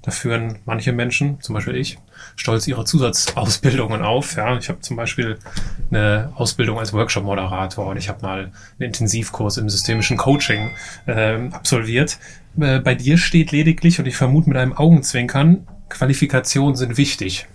Da 0.04 0.10
führen 0.10 0.58
manche 0.66 0.92
Menschen, 0.92 1.40
zum 1.40 1.54
Beispiel 1.54 1.76
ich, 1.76 1.98
stolz 2.36 2.66
ihre 2.66 2.84
Zusatzausbildungen 2.84 4.02
auf. 4.02 4.36
Ja, 4.36 4.58
ich 4.58 4.68
habe 4.68 4.80
zum 4.80 4.98
Beispiel 4.98 5.38
eine 5.90 6.30
Ausbildung 6.34 6.78
als 6.78 6.92
Workshop-Moderator 6.92 7.86
und 7.86 7.96
ich 7.96 8.10
habe 8.10 8.20
mal 8.20 8.38
einen 8.40 8.52
Intensivkurs 8.78 9.56
im 9.56 9.70
systemischen 9.70 10.18
Coaching 10.18 10.72
äh, 11.06 11.48
absolviert. 11.50 12.18
Äh, 12.60 12.80
bei 12.80 12.94
dir 12.94 13.16
steht 13.16 13.50
lediglich, 13.50 13.98
und 13.98 14.04
ich 14.04 14.16
vermute 14.16 14.50
mit 14.50 14.58
einem 14.58 14.74
Augenzwinkern, 14.74 15.66
Qualifikationen 15.88 16.76
sind 16.76 16.98
wichtig. 16.98 17.46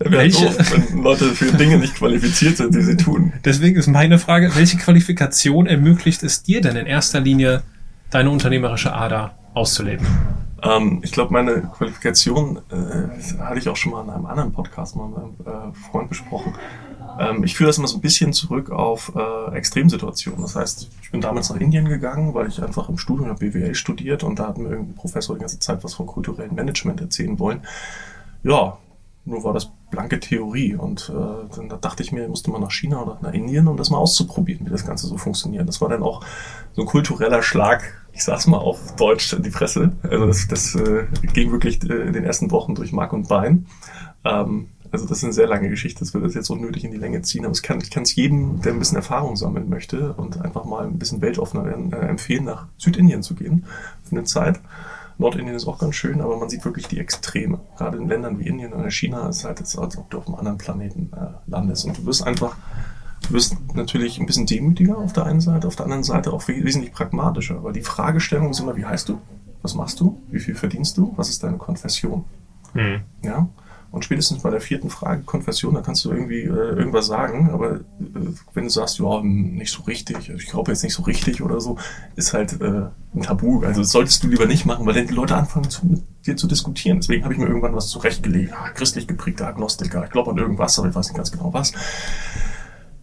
Welche? 0.00 0.46
Doof, 0.46 0.72
wenn 0.72 1.02
Leute 1.04 1.26
für 1.26 1.56
Dinge 1.56 1.78
nicht 1.78 1.94
qualifiziert 1.94 2.56
sind, 2.56 2.74
die 2.74 2.82
sie 2.82 2.96
tun. 2.96 3.32
Deswegen 3.44 3.76
ist 3.76 3.86
meine 3.86 4.18
Frage, 4.18 4.56
welche 4.56 4.76
Qualifikation 4.76 5.66
ermöglicht 5.66 6.24
es 6.24 6.42
dir 6.42 6.60
denn 6.60 6.74
in 6.74 6.86
erster 6.86 7.20
Linie, 7.20 7.62
deine 8.10 8.30
unternehmerische 8.30 8.92
Ader 8.92 9.36
auszuleben? 9.54 10.06
Ähm, 10.62 11.00
ich 11.02 11.12
glaube, 11.12 11.32
meine 11.32 11.62
Qualifikation 11.62 12.58
äh, 12.70 13.40
hatte 13.40 13.58
ich 13.58 13.68
auch 13.68 13.76
schon 13.76 13.92
mal 13.92 14.04
in 14.04 14.10
einem 14.10 14.26
anderen 14.26 14.52
Podcast 14.52 14.96
mal 14.96 15.08
mit 15.08 15.18
einem 15.18 15.72
äh, 15.72 15.74
Freund 15.90 16.08
besprochen. 16.08 16.54
Ähm, 17.18 17.42
ich 17.44 17.56
führe 17.56 17.68
das 17.68 17.78
immer 17.78 17.88
so 17.88 17.98
ein 17.98 18.00
bisschen 18.00 18.32
zurück 18.32 18.70
auf 18.70 19.12
äh, 19.16 19.56
Extremsituationen. 19.56 20.40
Das 20.40 20.54
heißt, 20.54 20.88
ich 21.02 21.10
bin 21.10 21.20
damals 21.20 21.50
nach 21.50 21.60
Indien 21.60 21.88
gegangen, 21.88 22.32
weil 22.34 22.48
ich 22.48 22.62
einfach 22.62 22.88
im 22.88 22.98
Studium 22.98 23.28
habe 23.28 23.50
BWL 23.50 23.74
studiert 23.74 24.22
und 24.22 24.38
da 24.38 24.48
hat 24.48 24.58
mir 24.58 24.70
irgendein 24.70 24.94
Professor 24.94 25.34
die 25.34 25.40
ganze 25.40 25.58
Zeit 25.58 25.82
was 25.82 25.94
von 25.94 26.06
kulturellem 26.06 26.54
Management 26.54 27.00
erzählen 27.00 27.38
wollen. 27.38 27.62
Ja, 28.44 28.78
nur 29.24 29.44
war 29.44 29.52
das 29.52 29.70
blanke 29.90 30.18
Theorie. 30.20 30.74
Und 30.74 31.12
äh, 31.14 31.54
dann 31.56 31.68
da 31.68 31.76
dachte 31.76 32.02
ich 32.02 32.12
mir, 32.12 32.22
ich 32.22 32.28
musste 32.28 32.50
mal 32.50 32.58
nach 32.58 32.72
China 32.72 33.02
oder 33.02 33.18
nach 33.20 33.32
Indien, 33.32 33.68
um 33.68 33.76
das 33.76 33.90
mal 33.90 33.98
auszuprobieren, 33.98 34.66
wie 34.66 34.70
das 34.70 34.86
Ganze 34.86 35.06
so 35.06 35.16
funktioniert. 35.16 35.68
Das 35.68 35.80
war 35.80 35.88
dann 35.88 36.02
auch 36.02 36.24
so 36.72 36.82
ein 36.82 36.86
kultureller 36.86 37.42
Schlag 37.42 38.01
ich 38.12 38.24
saß 38.24 38.46
mal 38.46 38.58
auf 38.58 38.96
Deutsch 38.96 39.36
die 39.38 39.50
Presse. 39.50 39.92
Also 40.02 40.26
das, 40.26 40.46
das 40.48 40.74
äh, 40.74 41.06
ging 41.32 41.52
wirklich 41.52 41.82
äh, 41.88 42.06
in 42.06 42.12
den 42.12 42.24
ersten 42.24 42.50
Wochen 42.50 42.74
durch 42.74 42.92
Mark 42.92 43.12
und 43.12 43.28
Bein. 43.28 43.66
Ähm, 44.24 44.68
also 44.90 45.06
das 45.06 45.18
ist 45.18 45.24
eine 45.24 45.32
sehr 45.32 45.48
lange 45.48 45.70
Geschichte, 45.70 46.00
das 46.00 46.12
wird 46.12 46.22
das 46.22 46.34
jetzt 46.34 46.50
unnötig 46.50 46.84
in 46.84 46.90
die 46.90 46.98
Länge 46.98 47.22
ziehen, 47.22 47.46
aber 47.46 47.54
ich 47.54 47.62
kann, 47.62 47.80
ich 47.80 47.90
kann 47.90 48.02
es 48.02 48.14
jedem, 48.14 48.60
der 48.60 48.74
ein 48.74 48.78
bisschen 48.78 48.98
Erfahrung 48.98 49.36
sammeln 49.36 49.70
möchte 49.70 50.12
und 50.12 50.42
einfach 50.42 50.66
mal 50.66 50.84
ein 50.84 50.98
bisschen 50.98 51.22
weltoffener 51.22 51.64
werden, 51.64 51.90
äh, 51.94 52.06
empfehlen, 52.06 52.44
nach 52.44 52.66
Südindien 52.76 53.22
zu 53.22 53.34
gehen 53.34 53.64
für 54.04 54.16
eine 54.16 54.24
Zeit. 54.24 54.60
Nordindien 55.18 55.56
ist 55.56 55.66
auch 55.66 55.78
ganz 55.78 55.94
schön, 55.94 56.20
aber 56.20 56.36
man 56.36 56.50
sieht 56.50 56.64
wirklich 56.64 56.88
die 56.88 56.98
Extreme. 56.98 57.60
Gerade 57.78 57.96
in 57.96 58.08
Ländern 58.08 58.38
wie 58.38 58.46
Indien 58.46 58.72
oder 58.72 58.90
China 58.90 59.28
ist 59.28 59.38
es 59.38 59.44
halt 59.44 59.60
jetzt, 59.60 59.78
als 59.78 59.96
ob 59.96 60.10
du 60.10 60.18
auf 60.18 60.26
einem 60.26 60.36
anderen 60.36 60.58
Planeten 60.58 61.10
äh, 61.14 61.50
landest. 61.50 61.86
Und 61.86 61.96
du 61.98 62.06
wirst 62.06 62.26
einfach, 62.26 62.56
du 63.22 63.32
wirst 63.32 63.56
natürlich 63.74 64.18
ein 64.18 64.26
bisschen 64.26 64.46
demütiger 64.46 64.98
auf 64.98 65.12
der 65.12 65.26
einen 65.26 65.40
Seite, 65.40 65.66
auf 65.66 65.76
der 65.76 65.86
anderen 65.86 66.04
Seite 66.04 66.32
auch 66.32 66.46
wesentlich 66.48 66.92
pragmatischer. 66.92 67.62
Weil 67.62 67.72
die 67.72 67.82
Fragestellung 67.82 68.50
ist 68.50 68.60
immer, 68.60 68.76
wie 68.76 68.84
heißt 68.84 69.08
du? 69.08 69.20
Was 69.62 69.74
machst 69.74 70.00
du? 70.00 70.20
Wie 70.30 70.40
viel 70.40 70.54
verdienst 70.54 70.98
du? 70.98 71.12
Was 71.16 71.28
ist 71.28 71.42
deine 71.42 71.56
Konfession? 71.56 72.24
Mhm. 72.74 73.02
Ja. 73.22 73.48
Und 73.92 74.06
spätestens 74.06 74.42
bei 74.42 74.48
der 74.48 74.62
vierten 74.62 74.88
Frage, 74.88 75.22
Konfession, 75.22 75.74
da 75.74 75.82
kannst 75.82 76.02
du 76.06 76.10
irgendwie 76.10 76.44
äh, 76.44 76.46
irgendwas 76.46 77.06
sagen, 77.06 77.50
aber 77.50 77.74
äh, 77.74 77.80
wenn 78.54 78.64
du 78.64 78.70
sagst, 78.70 78.98
ja, 78.98 79.20
hm, 79.20 79.56
nicht 79.56 79.70
so 79.70 79.82
richtig, 79.82 80.16
also 80.16 80.32
ich 80.32 80.46
glaube 80.46 80.72
jetzt 80.72 80.82
nicht 80.82 80.94
so 80.94 81.02
richtig 81.02 81.42
oder 81.42 81.60
so, 81.60 81.76
ist 82.16 82.32
halt 82.32 82.58
äh, 82.62 82.86
ein 83.14 83.22
Tabu. 83.22 83.62
Also 83.62 83.82
das 83.82 83.90
solltest 83.90 84.24
du 84.24 84.28
lieber 84.28 84.46
nicht 84.46 84.64
machen, 84.64 84.86
weil 84.86 84.94
dann 84.94 85.06
die 85.06 85.12
Leute 85.12 85.36
anfangen 85.36 85.68
zu, 85.68 85.86
mit 85.86 86.02
dir 86.26 86.36
zu 86.38 86.46
diskutieren. 86.46 87.00
Deswegen 87.00 87.22
habe 87.24 87.34
ich 87.34 87.38
mir 87.38 87.46
irgendwann 87.46 87.76
was 87.76 87.88
zurechtgelegt. 87.88 88.50
Ja, 88.50 88.70
christlich 88.70 89.06
geprägter 89.06 89.46
Agnostiker, 89.46 90.04
ich 90.04 90.10
glaube 90.10 90.30
an 90.30 90.38
irgendwas, 90.38 90.78
aber 90.78 90.88
ich 90.88 90.94
weiß 90.94 91.08
nicht 91.08 91.16
ganz 91.16 91.30
genau 91.30 91.52
was. 91.52 91.72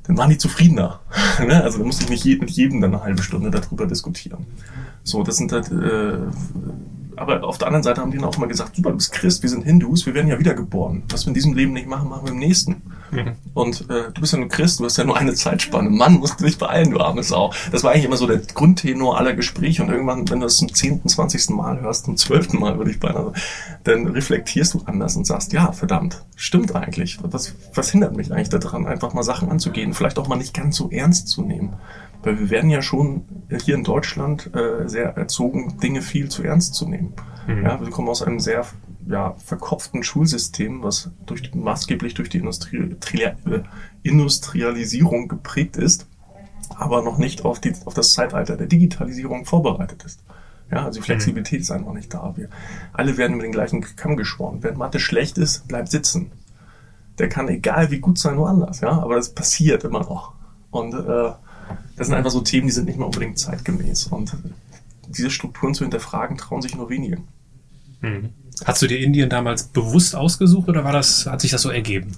Dann 0.10 0.18
waren 0.18 0.32
die 0.32 0.40
zufriedener. 0.40 1.00
Ne? 1.40 1.64
also 1.64 1.78
da 1.78 1.86
musste 1.86 2.04
ich 2.04 2.26
nicht 2.26 2.42
mit 2.42 2.50
jedem 2.50 2.82
dann 2.82 2.94
eine 2.94 3.04
halbe 3.04 3.24
Stunde 3.24 3.50
darüber 3.50 3.86
diskutieren. 3.86 4.46
So, 5.04 5.24
das 5.24 5.38
sind 5.38 5.54
halt 5.54 5.72
äh, 5.72 6.18
aber 7.20 7.44
auf 7.44 7.58
der 7.58 7.68
anderen 7.68 7.84
Seite 7.84 8.02
haben 8.02 8.12
die 8.12 8.18
dann 8.18 8.28
auch 8.28 8.38
mal 8.38 8.48
gesagt, 8.48 8.76
super, 8.76 8.92
du 8.92 8.98
bist 8.98 9.12
Christ, 9.12 9.44
wir 9.44 9.50
sind 9.50 9.64
Hindus, 9.64 10.06
wir 10.06 10.14
werden 10.14 10.28
ja 10.28 10.40
wiedergeboren. 10.40 11.04
Was 11.10 11.26
wir 11.26 11.30
in 11.30 11.34
diesem 11.34 11.54
Leben 11.54 11.74
nicht 11.74 11.88
machen, 11.88 12.10
machen 12.10 12.26
wir 12.26 12.32
im 12.32 12.40
nächsten. 12.40 12.82
Mhm. 13.12 13.32
Und 13.54 13.82
äh, 13.90 14.12
du 14.14 14.22
bist 14.22 14.34
ja 14.34 14.40
nur 14.40 14.50
Christ, 14.50 14.80
du 14.80 14.86
hast 14.86 14.98
ja 14.98 15.04
nur 15.04 15.18
eine 15.18 15.34
Zeitspanne. 15.34 15.90
Mann, 15.90 16.16
musst 16.16 16.40
du 16.40 16.46
dich 16.46 16.58
beeilen, 16.58 16.92
du 16.92 17.00
arme 17.00 17.24
Sau. 17.24 17.52
Das 17.72 17.84
war 17.84 17.92
eigentlich 17.92 18.06
immer 18.06 18.18
so 18.18 18.28
der 18.28 18.38
Grundtenor 18.38 19.18
aller 19.18 19.34
Gespräche. 19.34 19.84
Und 19.84 19.90
irgendwann, 19.90 20.30
wenn 20.30 20.40
du 20.40 20.46
das 20.46 20.58
zum 20.58 20.74
zehnten, 20.74 21.10
zwanzigsten 21.10 21.56
Mal 21.56 21.82
hörst, 21.82 22.06
zum 22.06 22.18
zwölften 22.18 22.60
Mal 22.60 22.78
würde 22.78 22.92
ich 22.92 23.00
beinahe, 23.00 23.34
dann 23.84 24.08
reflektierst 24.08 24.74
du 24.76 24.82
anders 24.86 25.16
und 25.16 25.26
sagst, 25.26 25.54
ja, 25.54 25.72
verdammt, 25.72 26.24
stimmt 26.36 26.76
eigentlich. 26.76 27.20
Was, 27.22 27.56
was 27.74 27.92
hindert 27.92 28.16
mich 28.16 28.32
eigentlich 28.32 28.50
daran, 28.50 28.86
einfach 28.86 29.14
mal 29.14 29.24
Sachen 29.24 29.50
anzugehen, 29.50 29.94
vielleicht 29.94 30.20
auch 30.20 30.28
mal 30.28 30.36
nicht 30.36 30.54
ganz 30.54 30.76
so 30.76 30.90
ernst 30.90 31.28
zu 31.28 31.42
nehmen? 31.42 31.74
Weil 32.22 32.40
wir 32.40 32.50
werden 32.50 32.70
ja 32.70 32.82
schon 32.82 33.24
hier 33.64 33.76
in 33.76 33.84
Deutschland 33.84 34.54
äh, 34.54 34.88
sehr 34.88 35.16
erzogen, 35.16 35.78
Dinge 35.80 36.02
viel 36.02 36.30
zu 36.30 36.44
ernst 36.44 36.76
zu 36.76 36.88
nehmen. 36.88 37.14
Mhm. 37.48 37.64
Ja, 37.64 37.80
wir 37.80 37.90
kommen 37.90 38.10
aus 38.10 38.22
einem 38.22 38.40
sehr 38.40 38.66
ja, 39.08 39.36
verkopften 39.44 40.04
Schulsystem, 40.04 40.84
was 40.84 41.12
durch, 41.26 41.54
maßgeblich 41.54 42.14
durch 42.14 42.30
die 42.30 42.38
Industrie, 42.38 42.78
äh, 42.78 43.64
Industrialisierung 44.04 45.28
geprägt 45.28 45.78
ist, 45.78 46.08
aber 46.76 47.02
noch 47.02 47.18
nicht 47.18 47.44
auf, 47.46 47.60
die, 47.60 47.74
auf 47.86 47.94
das 47.94 48.14
Zeitalter 48.14 48.56
der 48.56 48.68
Digitalisierung 48.68 49.46
vorbereitet 49.46 50.04
ist. 50.04 50.24
Ja, 50.72 50.86
also 50.86 51.00
die 51.00 51.06
Flexibilität 51.06 51.60
mhm. 51.60 51.64
ist 51.64 51.72
einfach 51.72 51.94
nicht 51.94 52.14
da. 52.14 52.34
Wir 52.36 52.50
alle 52.94 53.18
werden 53.18 53.38
mit 53.38 53.46
den 53.46 53.52
gleichen 53.52 53.82
Kamm 53.96 54.16
geschworen. 54.16 54.60
Wer 54.62 54.78
Mathe 54.78 55.00
schlecht 55.00 55.38
ist, 55.38 55.68
bleibt 55.68 55.90
sitzen. 55.90 56.32
Der 57.18 57.28
kann 57.28 57.50
egal 57.50 57.90
wie 57.92 58.00
gut 58.00 58.20
sein, 58.20 58.38
woanders, 58.38 58.82
ja, 58.82 58.92
aber 58.92 59.16
das 59.16 59.34
passiert 59.34 59.84
immer 59.84 60.02
noch. 60.02 60.34
Und 60.70 60.94
äh, 60.94 61.32
das 61.96 62.08
sind 62.08 62.16
einfach 62.16 62.32
so 62.32 62.42
Themen, 62.42 62.68
die 62.68 62.74
sind 62.74 62.86
nicht 62.86 62.98
mehr 62.98 63.08
unbedingt 63.08 63.38
zeitgemäß. 63.40 64.08
Und 64.08 64.36
diese 65.08 65.30
Strukturen 65.30 65.74
zu 65.74 65.84
hinterfragen, 65.84 66.38
trauen 66.38 66.62
sich 66.62 66.76
nur 66.76 66.90
wenige. 66.90 67.18
Hm. 68.02 68.30
Hast 68.66 68.82
du 68.82 68.88
dir 68.88 69.00
Indien 69.00 69.30
damals 69.30 69.64
bewusst 69.64 70.16
ausgesucht 70.16 70.68
oder 70.70 70.84
war 70.84 70.94
das, 70.94 71.26
hat 71.26 71.42
sich 71.42 71.52
das 71.52 71.62
so 71.62 71.70
ergeben? 71.70 72.12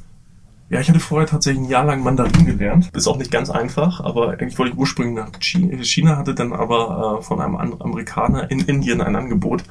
Ja, 0.69 0.79
ich 0.79 0.87
hatte 0.87 1.01
vorher 1.01 1.27
tatsächlich 1.27 1.65
ein 1.65 1.69
Jahr 1.69 1.83
lang 1.83 2.01
Mandarin 2.01 2.45
gelernt. 2.45 2.89
Ist 2.93 3.07
auch 3.07 3.17
nicht 3.17 3.29
ganz 3.29 3.49
einfach, 3.49 3.99
aber 3.99 4.29
eigentlich 4.29 4.57
wollte 4.57 4.71
ich 4.71 4.79
ursprünglich 4.79 5.15
nach 5.15 5.29
China, 5.41 6.15
hatte 6.15 6.33
dann 6.33 6.53
aber 6.53 7.19
äh, 7.19 7.23
von 7.23 7.41
einem 7.41 7.57
Amerikaner 7.57 8.49
in 8.49 8.61
Indien 8.61 9.01
ein 9.01 9.17
Angebot, 9.17 9.65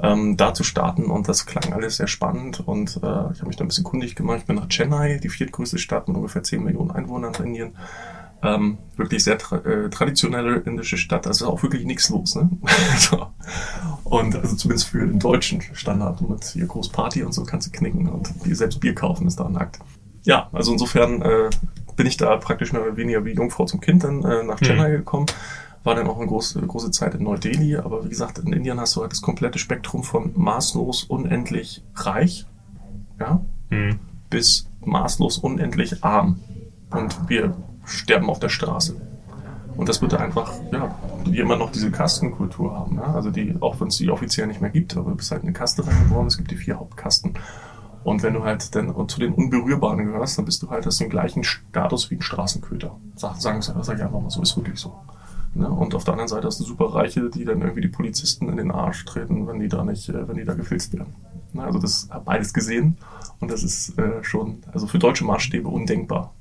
ähm, 0.00 0.36
da 0.36 0.54
zu 0.54 0.62
starten 0.62 1.06
und 1.06 1.28
das 1.28 1.44
klang 1.44 1.72
alles 1.72 1.96
sehr 1.96 2.06
spannend 2.06 2.60
und 2.60 2.98
äh, 2.98 3.00
ich 3.00 3.02
habe 3.02 3.46
mich 3.48 3.56
da 3.56 3.64
ein 3.64 3.68
bisschen 3.68 3.82
kundig 3.82 4.14
gemacht. 4.14 4.38
Ich 4.38 4.46
bin 4.46 4.54
nach 4.54 4.68
Chennai, 4.68 5.18
die 5.18 5.28
viertgrößte 5.28 5.78
Stadt 5.78 6.06
mit 6.06 6.16
ungefähr 6.16 6.44
10 6.44 6.62
Millionen 6.62 6.92
Einwohnern 6.92 7.34
in 7.40 7.46
Indien, 7.46 7.76
ähm, 8.42 8.78
wirklich 8.96 9.24
sehr 9.24 9.38
tra 9.38 9.56
äh, 9.56 9.90
traditionelle 9.90 10.56
indische 10.58 10.96
Stadt, 10.96 11.26
also 11.26 11.48
auch 11.48 11.62
wirklich 11.62 11.84
nichts 11.84 12.08
los. 12.08 12.36
Ne? 12.36 12.50
so. 12.98 13.26
Und 14.04 14.36
also 14.36 14.56
zumindest 14.56 14.88
für 14.88 15.06
den 15.06 15.18
deutschen 15.18 15.60
Standard 15.72 16.20
mit 16.28 16.44
hier 16.44 16.66
groß 16.66 16.90
Party 16.90 17.22
und 17.22 17.32
so 17.32 17.44
kannst 17.44 17.66
du 17.66 17.70
knicken 17.72 18.08
und 18.08 18.32
selbst 18.44 18.80
Bier 18.80 18.94
kaufen 18.94 19.26
ist 19.26 19.40
da 19.40 19.48
nackt. 19.48 19.78
Ja, 20.22 20.48
also 20.52 20.72
insofern 20.72 21.22
äh, 21.22 21.50
bin 21.96 22.06
ich 22.06 22.16
da 22.16 22.36
praktisch 22.36 22.72
mehr 22.72 22.82
oder 22.82 22.96
weniger 22.96 23.24
wie 23.24 23.32
Jungfrau 23.32 23.64
zum 23.64 23.80
Kind 23.80 24.04
dann 24.04 24.22
äh, 24.24 24.42
nach 24.44 24.60
Chennai 24.60 24.90
mhm. 24.90 24.96
gekommen. 24.98 25.26
War 25.84 25.94
dann 25.94 26.06
auch 26.06 26.18
eine 26.18 26.26
große, 26.26 26.60
große 26.60 26.90
Zeit 26.90 27.14
in 27.14 27.24
Neu-Delhi, 27.24 27.76
aber 27.76 28.04
wie 28.04 28.08
gesagt, 28.08 28.38
in 28.38 28.52
Indien 28.52 28.80
hast 28.80 28.96
du 28.96 29.00
halt 29.00 29.12
das 29.12 29.22
komplette 29.22 29.58
Spektrum 29.58 30.02
von 30.02 30.32
maßlos 30.34 31.04
unendlich 31.04 31.82
reich, 31.94 32.46
ja, 33.18 33.40
mhm. 33.70 33.98
bis 34.28 34.68
maßlos 34.84 35.38
unendlich 35.38 36.04
arm. 36.04 36.40
Und 36.90 37.28
wir 37.28 37.54
sterben 37.88 38.30
auf 38.30 38.38
der 38.38 38.48
Straße. 38.48 39.00
Und 39.76 39.88
das 39.88 40.02
wird 40.02 40.14
einfach, 40.14 40.52
ja, 40.72 40.94
wie 41.24 41.38
immer 41.38 41.56
noch 41.56 41.70
diese 41.70 41.90
Kastenkultur 41.90 42.76
haben. 42.76 42.96
Ja? 42.96 43.14
Also 43.14 43.30
die, 43.30 43.54
auch 43.60 43.80
wenn 43.80 43.88
es 43.88 43.96
die 43.96 44.10
offiziell 44.10 44.48
nicht 44.48 44.60
mehr 44.60 44.70
gibt, 44.70 44.96
aber 44.96 45.10
du 45.10 45.16
bist 45.16 45.30
halt 45.30 45.42
eine 45.42 45.52
Kaste 45.52 45.86
reingeboren, 45.86 46.26
es 46.26 46.36
gibt 46.36 46.50
die 46.50 46.56
vier 46.56 46.78
Hauptkasten. 46.78 47.34
Und 48.02 48.22
wenn 48.22 48.34
du 48.34 48.42
halt 48.42 48.74
dann 48.74 48.92
zu 49.08 49.20
den 49.20 49.34
Unberührbaren 49.34 50.04
gehörst, 50.04 50.38
dann 50.38 50.44
bist 50.44 50.62
du 50.62 50.70
halt 50.70 50.86
hast 50.86 51.00
den 51.00 51.10
gleichen 51.10 51.44
Status 51.44 52.10
wie 52.10 52.16
ein 52.16 52.22
Straßenköter. 52.22 52.98
Sag, 53.16 53.36
sagen 53.40 53.62
sag 53.62 53.96
ich 53.96 54.02
einfach 54.02 54.20
mal 54.20 54.30
so, 54.30 54.42
ist 54.42 54.56
wirklich 54.56 54.78
so. 54.78 54.98
Ne? 55.54 55.68
Und 55.68 55.94
auf 55.94 56.04
der 56.04 56.14
anderen 56.14 56.28
Seite 56.28 56.46
hast 56.46 56.60
du 56.60 56.64
super 56.64 56.94
Reiche, 56.94 57.30
die 57.30 57.44
dann 57.44 57.60
irgendwie 57.60 57.80
die 57.80 57.88
Polizisten 57.88 58.48
in 58.48 58.56
den 58.56 58.70
Arsch 58.70 59.04
treten, 59.04 59.46
wenn 59.46 59.58
die 59.58 59.68
da 59.68 59.84
nicht, 59.84 60.08
äh, 60.08 60.26
wenn 60.28 60.36
die 60.36 60.44
da 60.44 60.54
gefilzt 60.54 60.92
werden. 60.92 61.14
Ne? 61.52 61.64
Also 61.64 61.78
das 61.78 62.08
habe 62.10 62.24
beides 62.24 62.52
gesehen 62.52 62.96
und 63.40 63.50
das 63.50 63.62
ist 63.62 63.98
äh, 63.98 64.22
schon, 64.22 64.62
also 64.72 64.86
für 64.86 64.98
deutsche 64.98 65.24
Maßstäbe 65.24 65.68
undenkbar. 65.68 66.34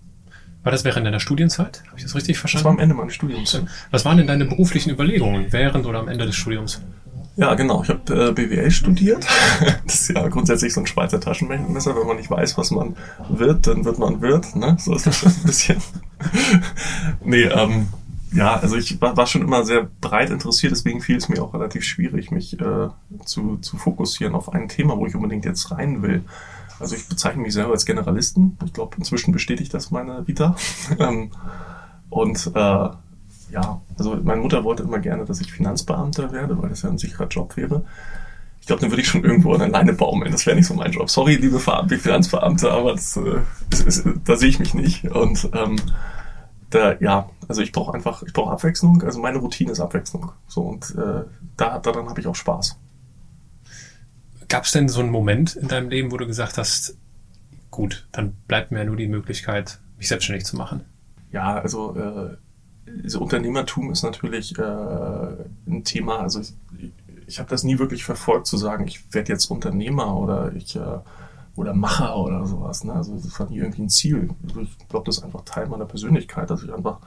War 0.68 0.72
das 0.74 0.84
während 0.84 1.06
deiner 1.06 1.22
Studienzeit? 1.22 1.82
Habe 1.88 1.96
ich 1.96 2.04
das 2.04 2.14
richtig 2.14 2.38
verstanden? 2.38 2.64
Das 2.64 2.66
war 2.66 2.72
am 2.74 2.80
Ende 2.80 2.94
meines 2.94 3.14
Studiums. 3.14 3.62
Was 3.90 4.04
waren 4.04 4.18
denn 4.18 4.28
deine 4.28 4.44
beruflichen 4.44 4.90
Überlegungen 4.90 5.46
während 5.54 5.86
oder 5.86 6.00
am 6.00 6.10
Ende 6.10 6.26
des 6.26 6.36
Studiums? 6.36 6.82
Ja, 7.38 7.54
genau. 7.54 7.84
Ich 7.84 7.90
habe 7.90 8.02
äh, 8.14 8.34
BWL 8.34 8.70
studiert. 8.70 9.26
das 9.86 10.02
ist 10.02 10.10
ja 10.10 10.28
grundsätzlich 10.28 10.74
so 10.74 10.82
ein 10.82 10.86
Schweizer 10.86 11.22
Taschenmesser. 11.22 11.96
Wenn 11.96 12.06
man 12.06 12.18
nicht 12.18 12.30
weiß, 12.30 12.58
was 12.58 12.72
man 12.72 12.98
wird, 13.30 13.66
dann 13.66 13.86
wird 13.86 13.98
man 13.98 14.22
Wirt. 14.22 14.58
Ne? 14.58 14.76
So 14.78 14.94
ist 14.94 15.08
das 15.08 15.26
ein 15.26 15.44
bisschen. 15.44 15.78
nee, 17.24 17.44
ähm, 17.44 17.88
ja, 18.34 18.58
also 18.58 18.76
ich 18.76 19.00
war, 19.00 19.16
war, 19.16 19.26
schon 19.26 19.44
immer 19.44 19.64
sehr 19.64 19.88
breit 20.02 20.32
interessiert, 20.32 20.74
deswegen 20.74 21.00
fiel 21.00 21.16
es 21.16 21.30
mir 21.30 21.42
auch 21.42 21.54
relativ 21.54 21.86
schwierig, 21.86 22.30
mich 22.30 22.60
äh, 22.60 22.90
zu, 23.24 23.56
zu 23.62 23.78
fokussieren 23.78 24.36
auf 24.36 24.52
ein 24.52 24.68
Thema, 24.68 24.98
wo 24.98 25.06
ich 25.06 25.16
unbedingt 25.16 25.46
jetzt 25.46 25.72
rein 25.72 26.02
will. 26.02 26.26
Also 26.80 26.96
ich 26.96 27.08
bezeichne 27.08 27.42
mich 27.42 27.54
selber 27.54 27.72
als 27.72 27.86
Generalisten. 27.86 28.58
Ich 28.66 28.74
glaube, 28.74 28.98
inzwischen 28.98 29.32
bestätigt 29.32 29.74
das 29.74 29.92
meine 29.92 30.28
Vita. 30.28 30.56
Ähm, 31.00 31.32
und 32.10 32.52
äh, 32.56 32.90
ja, 33.52 33.82
also 33.98 34.18
meine 34.24 34.42
Mutter 34.42 34.64
wollte 34.64 34.84
immer 34.84 35.00
gerne, 35.00 35.26
dass 35.26 35.42
ich 35.42 35.52
Finanzbeamter 35.52 36.32
werde, 36.32 36.62
weil 36.62 36.70
das 36.70 36.82
ja 36.82 36.90
ein 36.90 36.98
sicherer 36.98 37.28
Job 37.28 37.58
wäre. 37.58 37.84
Ich 38.62 38.68
glaube, 38.68 38.82
dann 38.82 38.92
würde 38.92 39.02
ich 39.02 39.08
schon 39.08 39.24
irgendwo 39.24 39.54
an 39.54 39.62
alleine 39.62 39.94
baumeln. 39.94 40.32
Das 40.32 40.46
wäre 40.46 40.56
nicht 40.56 40.68
so 40.68 40.74
mein 40.74 40.92
Job. 40.92 41.10
Sorry, 41.10 41.36
liebe 41.36 41.60
Finanzbeamte, 41.60 42.72
aber 42.72 42.94
das, 42.94 43.16
äh, 43.18 43.40
ist, 43.72 43.88
ist, 43.88 44.08
da 44.26 44.36
sehe 44.36 44.50
ich 44.50 44.60
mich 44.60 44.74
nicht. 44.74 45.06
Und 45.06 45.50
ähm, 45.54 45.78
da, 46.70 46.96
ja, 47.00 47.30
also 47.48 47.62
ich 47.62 47.72
brauche 47.72 47.94
einfach, 47.94 48.24
ich 48.24 48.34
brauche 48.34 48.52
Abwechslung. 48.52 49.04
Also 49.04 49.22
meine 49.22 49.38
Routine 49.38 49.72
ist 49.72 49.80
Abwechslung. 49.80 50.32
So 50.48 50.62
und 50.62 50.96
äh, 50.96 51.24
da, 51.56 51.80
daran 51.80 52.10
habe 52.10 52.20
ich 52.20 52.28
auch 52.28 52.36
Spaß. 52.36 52.78
Gab 54.50 54.64
es 54.64 54.72
denn 54.72 54.88
so 54.88 55.02
einen 55.02 55.10
Moment 55.10 55.56
in 55.56 55.68
deinem 55.68 55.90
Leben, 55.90 56.12
wo 56.12 56.18
du 56.18 56.26
gesagt 56.26 56.58
hast, 56.58 56.98
gut, 57.72 58.08
dann 58.12 58.34
bleibt 58.48 58.72
mir 58.72 58.86
nur 58.86 58.96
die 58.96 59.08
Möglichkeit, 59.08 59.80
mich 59.98 60.08
selbstständig 60.08 60.46
zu 60.46 60.56
machen? 60.56 60.86
Ja, 61.32 61.56
also 61.56 61.96
äh, 61.96 62.38
so 63.06 63.22
Unternehmertum 63.22 63.92
ist 63.92 64.04
natürlich 64.04 64.58
äh, 64.58 64.62
ein 64.62 65.84
Thema. 65.84 66.20
Also 66.20 66.40
ich, 66.40 66.54
ich 67.28 67.40
habe 67.40 67.50
das 67.50 67.64
nie 67.64 67.78
wirklich 67.78 68.06
verfolgt, 68.06 68.48
zu 68.48 68.58
sagen, 68.58 68.88
ich 68.88 69.14
werde 69.14 69.34
jetzt 69.34 69.52
Unternehmer 69.52 70.16
oder 70.18 70.54
ich 70.54 70.76
äh, 70.76 71.00
oder 71.56 71.74
Macher 71.74 72.18
oder 72.18 72.46
sowas. 72.46 72.84
Ne? 72.84 72.94
Also 72.94 73.16
das 73.16 73.40
war 73.40 73.50
nie 73.50 73.58
irgendwie 73.58 73.84
ein 73.84 73.90
Ziel. 73.90 74.30
Also 74.48 74.62
ich 74.62 74.78
glaube, 74.88 75.06
das 75.06 75.18
ist 75.18 75.24
einfach 75.24 75.42
Teil 75.42 75.68
meiner 75.68 75.86
Persönlichkeit, 75.86 76.50
dass 76.50 76.64
ich 76.64 76.74
einfach 76.74 77.00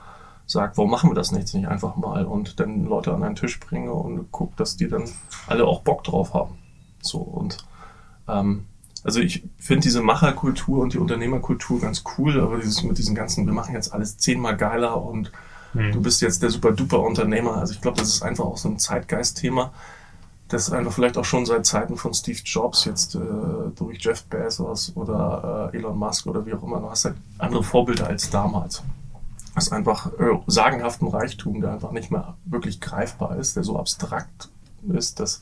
sage, 0.47 0.76
warum 0.76 0.90
machen 0.90 1.11
wir 1.11 1.14
das 1.14 1.30
nicht, 1.30 1.54
nicht 1.54 1.68
einfach 1.68 1.97
mal 1.97 2.25
und 2.26 2.59
dann 2.59 2.85
Leute 2.85 3.14
an 3.14 3.23
einen 3.23 3.37
Tisch 3.37 3.61
bringe 3.61 3.92
und 3.92 4.30
gucke, 4.32 4.56
dass 4.56 4.76
die 4.76 4.88
dann 4.88 5.04
alle 5.47 5.64
auch 5.64 5.82
Bock 5.82 6.02
drauf 6.02 6.35
haben. 6.35 6.59
So 7.00 7.19
und 7.19 7.59
ähm, 8.28 8.66
also 9.02 9.21
ich 9.21 9.45
finde 9.59 9.83
diese 9.83 10.02
Macherkultur 10.02 10.83
und 10.83 10.92
die 10.92 10.99
Unternehmerkultur 10.99 11.80
ganz 11.80 12.04
cool, 12.19 12.40
aber 12.40 12.59
dieses 12.59 12.83
mit 12.83 12.99
diesem 12.99 13.14
ganzen, 13.14 13.47
wir 13.47 13.54
machen 13.54 13.75
jetzt 13.75 13.92
alles 13.92 14.19
zehnmal 14.19 14.57
geiler 14.57 15.02
und 15.02 15.30
Mhm. 15.73 15.92
Du 15.92 16.02
bist 16.02 16.21
jetzt 16.21 16.42
der 16.42 16.50
super 16.50 16.73
duper 16.73 16.99
Unternehmer. 16.99 17.59
Also 17.59 17.75
ich 17.75 17.80
glaube, 17.80 17.97
das 17.97 18.09
ist 18.09 18.23
einfach 18.23 18.45
auch 18.45 18.57
so 18.57 18.69
ein 18.69 18.80
Zeitgeist-Thema 18.80 19.71
das 20.52 20.73
einfach 20.73 20.92
vielleicht 20.92 21.16
auch 21.16 21.25
schon 21.25 21.47
seit 21.47 21.64
Zeiten 21.64 21.97
von 21.97 22.12
Steve 22.12 22.40
Jobs, 22.45 22.85
jetzt 22.85 23.14
äh, 23.14 23.19
durch 23.76 23.99
Jeff 24.00 24.25
Bezos 24.25 24.92
oder 24.97 25.71
äh, 25.73 25.76
Elon 25.76 25.97
Musk 25.97 26.26
oder 26.26 26.45
wie 26.45 26.52
auch 26.52 26.62
immer, 26.62 26.80
du 26.80 26.90
hast 26.90 27.04
halt 27.04 27.16
andere 27.38 27.62
Vorbilder 27.62 28.09
als 28.09 28.30
damals. 28.30 28.83
Das 29.54 29.66
ist 29.66 29.73
einfach 29.73 30.07
äh, 30.19 30.38
sagenhaften 30.47 31.09
Reichtum, 31.09 31.61
der 31.61 31.73
einfach 31.73 31.92
nicht 31.92 32.11
mehr 32.11 32.37
wirklich 32.45 32.80
greifbar 32.80 33.37
ist, 33.37 33.57
der 33.57 33.62
so 33.62 33.78
abstrakt 33.78 34.49
ist, 34.92 35.21
dass 35.21 35.40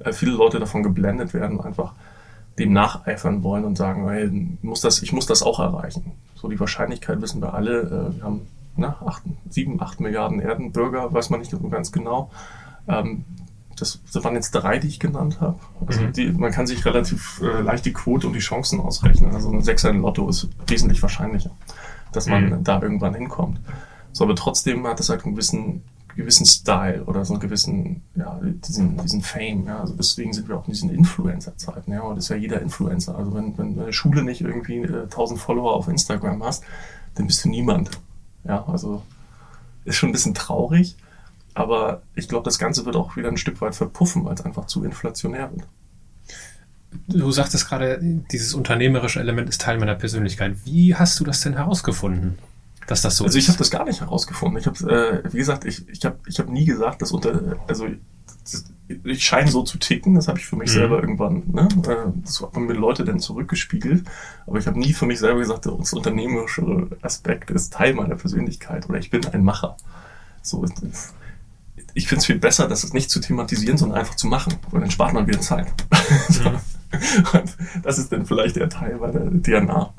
äh, 0.00 0.12
viele 0.12 0.32
Leute 0.32 0.58
davon 0.58 0.82
geblendet 0.82 1.34
werden, 1.34 1.60
einfach 1.60 1.94
dem 2.58 2.72
nacheifern 2.72 3.42
wollen 3.42 3.64
und 3.64 3.76
sagen, 3.76 4.08
hey, 4.08 4.30
muss 4.62 4.80
das, 4.80 5.02
ich 5.02 5.12
muss 5.12 5.26
das 5.26 5.42
auch 5.42 5.60
erreichen. 5.60 6.12
So 6.34 6.48
die 6.48 6.60
Wahrscheinlichkeit 6.60 7.20
wissen 7.22 7.40
wir 7.40 7.54
alle, 7.54 7.80
äh, 7.82 8.16
wir 8.16 8.24
haben 8.24 8.42
na, 8.76 8.96
acht, 9.04 9.22
sieben, 9.48 9.80
acht 9.80 10.00
Milliarden 10.00 10.40
Erdenbürger, 10.40 11.12
weiß 11.12 11.30
man 11.30 11.40
nicht 11.40 11.54
ganz 11.70 11.92
genau. 11.92 12.30
Ähm, 12.88 13.24
das, 13.78 14.00
das 14.12 14.22
waren 14.24 14.34
jetzt 14.34 14.52
drei, 14.52 14.78
die 14.78 14.88
ich 14.88 15.00
genannt 15.00 15.40
habe. 15.40 15.58
Also 15.86 16.02
mhm. 16.02 16.12
die, 16.12 16.30
man 16.32 16.52
kann 16.52 16.66
sich 16.66 16.84
relativ 16.84 17.40
äh, 17.42 17.60
leicht 17.62 17.86
die 17.86 17.92
Quote 17.92 18.26
und 18.26 18.34
die 18.34 18.40
Chancen 18.40 18.80
ausrechnen. 18.80 19.34
Also 19.34 19.50
ein 19.50 19.62
Sechser 19.62 19.90
in 19.90 20.02
Lotto 20.02 20.28
ist 20.28 20.48
wesentlich 20.66 21.00
wahrscheinlicher, 21.02 21.50
dass 22.12 22.26
man 22.26 22.50
mhm. 22.50 22.64
da 22.64 22.80
irgendwann 22.80 23.14
hinkommt. 23.14 23.60
So, 24.12 24.24
aber 24.24 24.34
trotzdem 24.34 24.86
hat 24.86 25.00
es 25.00 25.08
halt 25.08 25.24
einen 25.24 25.34
gewissen, 25.34 25.82
gewissen 26.20 26.46
Style 26.46 27.04
oder 27.04 27.24
so 27.24 27.34
einen 27.34 27.40
gewissen, 27.40 28.02
ja, 28.14 28.38
diesen, 28.42 28.96
diesen 28.98 29.22
Fame. 29.22 29.64
Ja. 29.66 29.80
Also 29.80 29.94
deswegen 29.94 30.32
sind 30.32 30.48
wir 30.48 30.56
auch 30.56 30.66
in 30.66 30.72
diesen 30.72 30.90
Influencer-Zeiten. 30.90 31.92
Ja, 31.92 32.02
und 32.02 32.16
das 32.16 32.24
ist 32.24 32.30
ja 32.30 32.36
jeder 32.36 32.60
Influencer. 32.60 33.16
Also 33.16 33.34
wenn, 33.34 33.56
wenn 33.58 33.80
eine 33.80 33.92
Schule 33.92 34.22
nicht 34.22 34.40
irgendwie 34.40 34.78
äh, 34.78 35.02
1000 35.04 35.40
Follower 35.40 35.74
auf 35.74 35.88
Instagram 35.88 36.42
hast, 36.44 36.64
dann 37.14 37.26
bist 37.26 37.44
du 37.44 37.48
niemand. 37.48 37.90
Ja, 38.44 38.64
also 38.66 39.02
ist 39.84 39.96
schon 39.96 40.10
ein 40.10 40.12
bisschen 40.12 40.34
traurig. 40.34 40.96
Aber 41.54 42.02
ich 42.14 42.28
glaube, 42.28 42.44
das 42.44 42.58
Ganze 42.58 42.84
wird 42.86 42.96
auch 42.96 43.16
wieder 43.16 43.28
ein 43.28 43.36
Stück 43.36 43.60
weit 43.60 43.74
verpuffen, 43.74 44.24
weil 44.24 44.34
es 44.34 44.44
einfach 44.44 44.66
zu 44.66 44.84
inflationär 44.84 45.50
wird. 45.52 45.66
Du 47.08 47.30
sagtest 47.30 47.68
gerade, 47.68 47.98
dieses 48.00 48.54
unternehmerische 48.54 49.20
Element 49.20 49.48
ist 49.48 49.60
Teil 49.60 49.78
meiner 49.78 49.94
Persönlichkeit. 49.94 50.56
Wie 50.64 50.94
hast 50.94 51.18
du 51.20 51.24
das 51.24 51.40
denn 51.40 51.54
herausgefunden? 51.54 52.38
Dass 52.90 53.02
das 53.02 53.18
so 53.18 53.24
also 53.24 53.38
ich 53.38 53.46
habe 53.46 53.56
das 53.56 53.70
gar 53.70 53.84
nicht 53.84 54.00
herausgefunden. 54.00 54.58
Ich 54.58 54.66
habe, 54.66 55.22
äh, 55.24 55.32
wie 55.32 55.38
gesagt, 55.38 55.64
ich, 55.64 55.88
ich 55.88 56.04
habe 56.04 56.18
ich 56.26 56.40
hab 56.40 56.48
nie 56.48 56.64
gesagt, 56.64 57.00
dass 57.00 57.12
unter, 57.12 57.56
also 57.68 57.86
ich 59.04 59.24
scheine 59.24 59.48
so 59.48 59.62
zu 59.62 59.78
ticken, 59.78 60.16
das 60.16 60.26
habe 60.26 60.40
ich 60.40 60.46
für 60.46 60.56
mich 60.56 60.70
mhm. 60.70 60.74
selber 60.74 61.00
irgendwann, 61.00 61.44
ne? 61.52 61.68
Äh, 61.86 62.10
das 62.24 62.42
haben 62.42 62.66
mir 62.66 62.72
Leute 62.72 63.04
dann 63.04 63.20
zurückgespiegelt, 63.20 64.02
aber 64.44 64.58
ich 64.58 64.66
habe 64.66 64.76
nie 64.76 64.92
für 64.92 65.06
mich 65.06 65.20
selber 65.20 65.38
gesagt, 65.38 65.66
das 65.66 65.92
unternehmerische 65.92 66.88
Aspekt 67.00 67.52
ist 67.52 67.72
Teil 67.72 67.94
meiner 67.94 68.16
Persönlichkeit 68.16 68.88
oder 68.88 68.98
ich 68.98 69.08
bin 69.08 69.24
ein 69.24 69.44
Macher. 69.44 69.76
So, 70.42 70.66
ich 71.94 72.08
finde 72.08 72.18
es 72.18 72.26
viel 72.26 72.40
besser, 72.40 72.66
das 72.66 72.92
nicht 72.92 73.08
zu 73.08 73.20
thematisieren, 73.20 73.78
sondern 73.78 74.00
einfach 74.00 74.16
zu 74.16 74.26
machen, 74.26 74.56
weil 74.72 74.80
dann 74.80 74.90
spart 74.90 75.12
man 75.12 75.28
wieder 75.28 75.40
Zeit. 75.40 75.72
Mhm. 76.92 77.78
das 77.84 77.98
ist 77.98 78.10
dann 78.10 78.26
vielleicht 78.26 78.56
der 78.56 78.68
Teil 78.68 78.96
bei 78.96 79.12
der 79.12 79.30
DNA. 79.30 79.94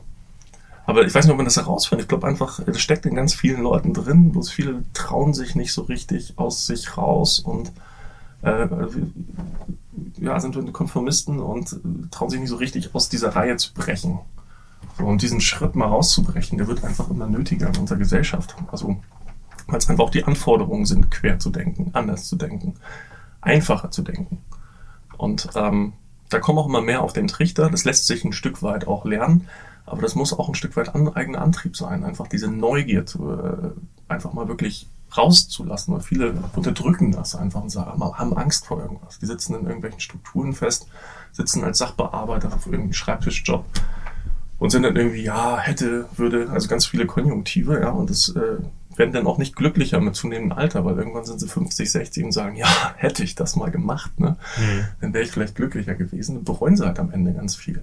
Aber 0.86 1.06
ich 1.06 1.14
weiß 1.14 1.26
nicht, 1.26 1.32
ob 1.32 1.38
man 1.38 1.46
das 1.46 1.58
herausfindet. 1.58 2.06
Ich 2.06 2.10
glaube 2.10 2.28
einfach, 2.28 2.60
das 2.66 2.80
steckt 2.80 3.06
in 3.06 3.16
ganz 3.16 3.34
vielen 3.34 3.62
Leuten 3.62 3.94
drin, 3.94 4.32
bloß 4.32 4.50
viele 4.50 4.84
trauen 4.94 5.34
sich 5.34 5.56
nicht 5.56 5.74
so 5.74 5.84
richtig 5.84 6.34
aus 6.38 6.66
sich 6.66 6.98
raus 6.98 7.40
und 7.40 7.72
äh, 8.42 8.68
ja, 10.18 10.40
sind 10.40 10.74
Konformisten 10.74 11.40
und 11.40 11.80
trauen 12.12 12.30
sich 12.30 12.40
nicht 12.40 12.50
so 12.50 12.56
richtig 12.56 12.96
aus 12.96 13.10
dieser 13.10 13.36
Reihe 13.36 13.58
zu 13.58 13.74
brechen. 13.74 14.20
So, 14.98 15.06
und 15.06 15.22
diesen 15.22 15.42
Schritt 15.42 15.76
mal 15.76 15.88
rauszubrechen, 15.88 16.58
der 16.58 16.68
wird 16.68 16.84
einfach 16.84 17.10
immer 17.10 17.28
nötiger 17.28 17.70
in 17.70 17.78
unserer 17.78 18.00
Gesellschaft. 18.00 18.56
Also 18.72 18.98
weil 19.72 19.78
es 19.78 19.90
einfach 19.90 20.04
auch 20.04 20.10
die 20.12 20.26
Anforderungen 20.26 20.86
sind, 20.86 21.12
quer 21.12 21.40
zu 21.40 21.50
denken, 21.50 21.92
anders 21.94 22.28
zu 22.28 22.36
denken, 22.36 22.76
einfacher 23.40 23.90
zu 23.92 24.02
denken. 24.02 24.40
Und 25.18 25.50
ähm, 25.56 25.94
da 26.30 26.40
kommen 26.40 26.60
auch 26.60 26.68
immer 26.68 26.82
mehr 26.82 27.02
auf 27.02 27.14
den 27.14 27.28
Trichter. 27.28 27.70
Das 27.70 27.86
lässt 27.86 28.08
sich 28.08 28.24
ein 28.24 28.34
Stück 28.34 28.64
weit 28.64 28.88
auch 28.88 29.06
lernen, 29.06 29.48
aber 29.92 30.02
das 30.02 30.16
muss 30.16 30.38
auch 30.38 30.48
ein 30.48 30.56
Stück 30.56 30.76
weit 30.78 30.96
an, 30.96 31.10
eigener 31.10 31.42
Antrieb 31.42 31.76
sein, 31.76 32.04
einfach 32.04 32.28
diese 32.28 32.50
Neugier 32.50 33.06
zu, 33.06 33.32
äh, 33.32 33.72
einfach 34.08 34.34
mal 34.34 34.48
wirklich 34.48 34.88
rauszulassen, 35.18 35.94
weil 35.94 36.02
viele 36.02 36.34
unterdrücken 36.56 37.12
das 37.12 37.36
einfach 37.36 37.62
und 37.62 37.70
sagen, 37.70 38.02
haben 38.02 38.38
Angst 38.38 38.66
vor 38.66 38.82
irgendwas. 38.82 39.20
Die 39.20 39.26
sitzen 39.26 39.56
in 39.56 39.66
irgendwelchen 39.66 40.00
Strukturen 40.00 40.54
fest, 40.54 40.88
sitzen 41.34 41.64
als 41.64 41.80
Sachbearbeiter 41.80 42.54
auf 42.54 42.66
irgendeinem 42.66 42.94
Schreibtischjob 42.94 43.66
und 44.60 44.70
sind 44.70 44.84
dann 44.84 44.96
irgendwie, 44.96 45.24
ja, 45.24 45.58
hätte, 45.58 46.06
würde, 46.16 46.50
also 46.50 46.70
ganz 46.70 46.86
viele 46.86 47.06
Konjunktive, 47.06 47.82
ja, 47.82 47.90
und 47.90 48.10
das 48.10 48.30
äh, 48.30 48.58
werden 48.96 49.12
dann 49.12 49.28
auch 49.28 49.38
nicht 49.38 49.56
glücklicher 49.56 50.00
mit 50.00 50.16
zunehmendem 50.16 50.58
Alter, 50.58 50.86
weil 50.86 50.98
irgendwann 50.98 51.26
sind 51.26 51.40
sie 51.40 51.48
50, 51.48 51.92
60 51.92 52.26
und 52.26 52.32
sagen, 52.32 52.56
ja, 52.56 52.68
hätte 52.96 53.24
ich 53.24 53.36
das 53.36 53.56
mal 53.56 53.72
gemacht, 53.72 54.20
ne? 54.20 54.38
Mhm. 54.58 54.86
dann 55.02 55.14
wäre 55.14 55.24
ich 55.24 55.32
vielleicht 55.32 55.56
glücklicher 55.56 55.96
gewesen. 55.96 56.38
Und 56.38 56.46
bereuen 56.46 56.78
sie 56.78 56.86
halt 56.86 57.00
am 57.00 57.12
Ende 57.12 57.34
ganz 57.34 57.56
viel. 57.56 57.82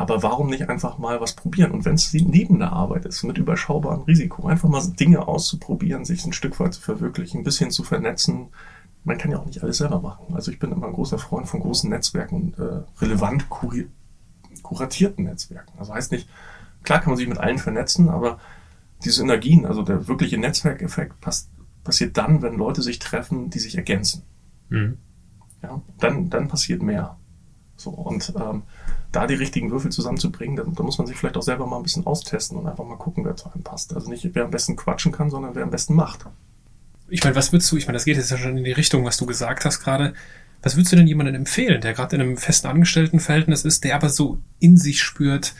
Aber 0.00 0.22
warum 0.22 0.48
nicht 0.48 0.66
einfach 0.70 0.96
mal 0.96 1.20
was 1.20 1.34
probieren? 1.34 1.72
Und 1.72 1.84
wenn 1.84 1.96
es 1.96 2.10
neben 2.14 2.58
der 2.58 2.72
Arbeit 2.72 3.04
ist, 3.04 3.22
mit 3.22 3.36
überschaubarem 3.36 4.04
Risiko, 4.04 4.46
einfach 4.46 4.70
mal 4.70 4.82
Dinge 4.98 5.28
auszuprobieren, 5.28 6.06
sich 6.06 6.24
ein 6.24 6.32
Stück 6.32 6.58
weit 6.58 6.72
zu 6.72 6.80
verwirklichen, 6.80 7.42
ein 7.42 7.44
bisschen 7.44 7.70
zu 7.70 7.84
vernetzen. 7.84 8.48
Man 9.04 9.18
kann 9.18 9.30
ja 9.30 9.36
auch 9.38 9.44
nicht 9.44 9.62
alles 9.62 9.76
selber 9.76 10.00
machen. 10.00 10.34
Also 10.34 10.50
ich 10.50 10.58
bin 10.58 10.72
immer 10.72 10.86
ein 10.86 10.94
großer 10.94 11.18
Freund 11.18 11.48
von 11.48 11.60
großen 11.60 11.90
Netzwerken 11.90 12.34
und 12.34 12.58
äh, 12.58 12.80
relevant 13.02 13.44
kuratierten 14.62 15.26
Netzwerken. 15.26 15.78
Also 15.78 15.92
heißt 15.92 16.12
nicht, 16.12 16.30
klar 16.82 17.00
kann 17.00 17.10
man 17.10 17.18
sich 17.18 17.28
mit 17.28 17.36
allen 17.36 17.58
vernetzen, 17.58 18.08
aber 18.08 18.38
diese 19.04 19.16
Synergien, 19.16 19.66
also 19.66 19.82
der 19.82 20.08
wirkliche 20.08 20.38
Netzwerkeffekt 20.38 21.20
pass 21.20 21.50
passiert 21.84 22.16
dann, 22.16 22.40
wenn 22.40 22.54
Leute 22.54 22.80
sich 22.80 23.00
treffen, 23.00 23.50
die 23.50 23.58
sich 23.58 23.76
ergänzen. 23.76 24.22
Mhm. 24.70 24.96
Ja, 25.62 25.82
dann, 25.98 26.30
dann 26.30 26.48
passiert 26.48 26.82
mehr. 26.82 27.18
So, 27.76 27.90
und 27.90 28.32
ähm, 28.36 28.62
da 29.12 29.26
die 29.26 29.34
richtigen 29.34 29.70
Würfel 29.70 29.90
zusammenzubringen, 29.90 30.56
da, 30.56 30.64
da 30.64 30.82
muss 30.82 30.98
man 30.98 31.06
sich 31.06 31.16
vielleicht 31.16 31.36
auch 31.36 31.42
selber 31.42 31.66
mal 31.66 31.76
ein 31.76 31.82
bisschen 31.82 32.06
austesten 32.06 32.56
und 32.56 32.66
einfach 32.66 32.84
mal 32.84 32.96
gucken, 32.96 33.24
wer 33.24 33.36
zu 33.36 33.50
einem 33.52 33.62
passt. 33.62 33.94
Also 33.94 34.08
nicht, 34.08 34.28
wer 34.34 34.44
am 34.44 34.50
besten 34.50 34.76
quatschen 34.76 35.12
kann, 35.12 35.30
sondern 35.30 35.54
wer 35.54 35.64
am 35.64 35.70
besten 35.70 35.94
macht. 35.94 36.26
Ich 37.08 37.24
meine, 37.24 37.34
was 37.34 37.52
würdest 37.52 37.70
du, 37.72 37.76
ich 37.76 37.86
meine, 37.86 37.96
das 37.96 38.04
geht 38.04 38.16
jetzt 38.16 38.30
ja 38.30 38.38
schon 38.38 38.56
in 38.56 38.64
die 38.64 38.72
Richtung, 38.72 39.04
was 39.04 39.16
du 39.16 39.26
gesagt 39.26 39.64
hast 39.64 39.80
gerade. 39.80 40.14
Was 40.62 40.76
würdest 40.76 40.92
du 40.92 40.96
denn 40.96 41.06
jemandem 41.06 41.34
empfehlen, 41.34 41.80
der 41.80 41.94
gerade 41.94 42.16
in 42.16 42.22
einem 42.22 42.36
festen 42.36 42.68
Angestelltenverhältnis 42.68 43.64
ist, 43.64 43.82
der 43.82 43.94
aber 43.94 44.10
so 44.10 44.38
in 44.58 44.76
sich 44.76 45.02
spürt, 45.02 45.54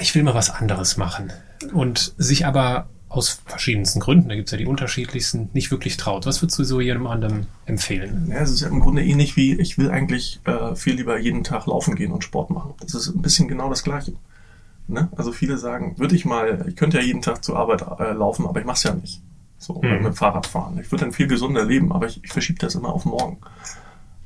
ich 0.00 0.14
will 0.14 0.24
mal 0.24 0.34
was 0.34 0.50
anderes 0.50 0.96
machen 0.96 1.32
und 1.72 2.12
sich 2.18 2.44
aber 2.44 2.88
aus 3.16 3.40
verschiedensten 3.46 4.00
Gründen, 4.00 4.28
da 4.28 4.34
gibt 4.34 4.48
es 4.48 4.52
ja 4.52 4.58
die 4.58 4.66
unterschiedlichsten, 4.66 5.50
nicht 5.52 5.70
wirklich 5.70 5.96
traut. 5.96 6.26
Was 6.26 6.42
würdest 6.42 6.58
du 6.58 6.64
so 6.64 6.80
jedem 6.80 7.06
anderen 7.06 7.46
empfehlen? 7.64 8.28
Ja, 8.30 8.40
es 8.40 8.50
ist 8.50 8.60
ja 8.60 8.68
im 8.68 8.80
Grunde 8.80 9.04
ähnlich 9.04 9.36
wie, 9.36 9.54
ich 9.58 9.78
will 9.78 9.90
eigentlich 9.90 10.40
äh, 10.44 10.74
viel 10.76 10.94
lieber 10.94 11.18
jeden 11.18 11.44
Tag 11.44 11.66
laufen 11.66 11.94
gehen 11.96 12.12
und 12.12 12.24
Sport 12.24 12.50
machen. 12.50 12.74
Das 12.80 12.94
ist 12.94 13.08
ein 13.08 13.22
bisschen 13.22 13.48
genau 13.48 13.68
das 13.68 13.82
Gleiche. 13.82 14.12
Ne? 14.88 15.08
Also 15.16 15.32
viele 15.32 15.58
sagen, 15.58 15.98
würde 15.98 16.14
ich 16.14 16.24
mal, 16.24 16.64
ich 16.68 16.76
könnte 16.76 16.98
ja 16.98 17.02
jeden 17.02 17.22
Tag 17.22 17.42
zur 17.42 17.56
Arbeit 17.58 17.82
äh, 17.98 18.12
laufen, 18.12 18.46
aber 18.46 18.60
ich 18.60 18.66
mache 18.66 18.76
es 18.76 18.82
ja 18.84 18.94
nicht. 18.94 19.22
So, 19.58 19.80
mhm. 19.82 20.02
mit 20.02 20.16
Fahrrad 20.16 20.46
fahren. 20.46 20.78
Ich 20.80 20.92
würde 20.92 21.04
dann 21.04 21.12
viel 21.12 21.26
gesunder 21.26 21.64
leben, 21.64 21.92
aber 21.92 22.06
ich, 22.06 22.22
ich 22.22 22.32
verschiebe 22.32 22.58
das 22.58 22.74
immer 22.74 22.90
auf 22.90 23.04
morgen. 23.04 23.38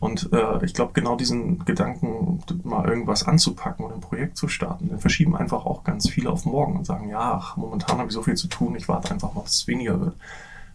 Und 0.01 0.31
äh, 0.33 0.65
ich 0.65 0.73
glaube, 0.73 0.95
genau 0.95 1.15
diesen 1.15 1.65
Gedanken, 1.67 2.43
mal 2.65 2.89
irgendwas 2.89 3.29
anzupacken 3.29 3.85
und 3.85 3.93
ein 3.93 4.01
Projekt 4.01 4.39
zu 4.39 4.49
starten, 4.49 4.89
den 4.89 4.99
verschieben 4.99 5.37
einfach 5.37 5.67
auch 5.67 5.85
ganz 5.85 6.09
viele 6.09 6.31
auf 6.31 6.47
morgen 6.47 6.77
und 6.77 6.87
sagen, 6.87 7.11
ja, 7.11 7.35
ach, 7.35 7.59
momentan 7.59 7.99
habe 7.99 8.09
ich 8.09 8.15
so 8.15 8.23
viel 8.23 8.35
zu 8.35 8.49
tun, 8.49 8.75
ich 8.77 8.89
warte 8.89 9.13
einfach 9.13 9.35
mal, 9.35 9.43
bis 9.43 9.57
es 9.57 9.67
weniger 9.67 10.01
wird. 10.01 10.15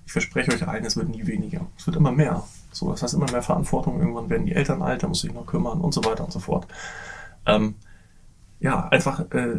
Ich 0.06 0.12
verspreche 0.12 0.52
euch 0.52 0.68
allen, 0.68 0.86
es 0.86 0.96
wird 0.96 1.10
nie 1.10 1.26
weniger. 1.26 1.62
Es 1.76 1.88
wird 1.88 1.98
immer 1.98 2.12
mehr. 2.12 2.44
So, 2.72 2.92
das 2.92 3.02
heißt 3.02 3.16
immer 3.16 3.32
mehr 3.32 3.42
Verantwortung. 3.42 4.00
Irgendwann 4.00 4.30
werden 4.30 4.46
die 4.46 4.54
Eltern 4.54 4.84
alt, 4.84 5.02
da 5.02 5.08
muss 5.08 5.22
sich 5.22 5.34
noch 5.34 5.48
kümmern 5.48 5.82
und 5.82 5.96
so 5.96 6.06
weiter 6.06 6.24
und 6.24 6.32
so 6.32 6.40
fort. 6.40 6.68
Ähm, 7.48 7.74
ja, 8.60 8.88
einfach, 8.90 9.32
äh, 9.32 9.56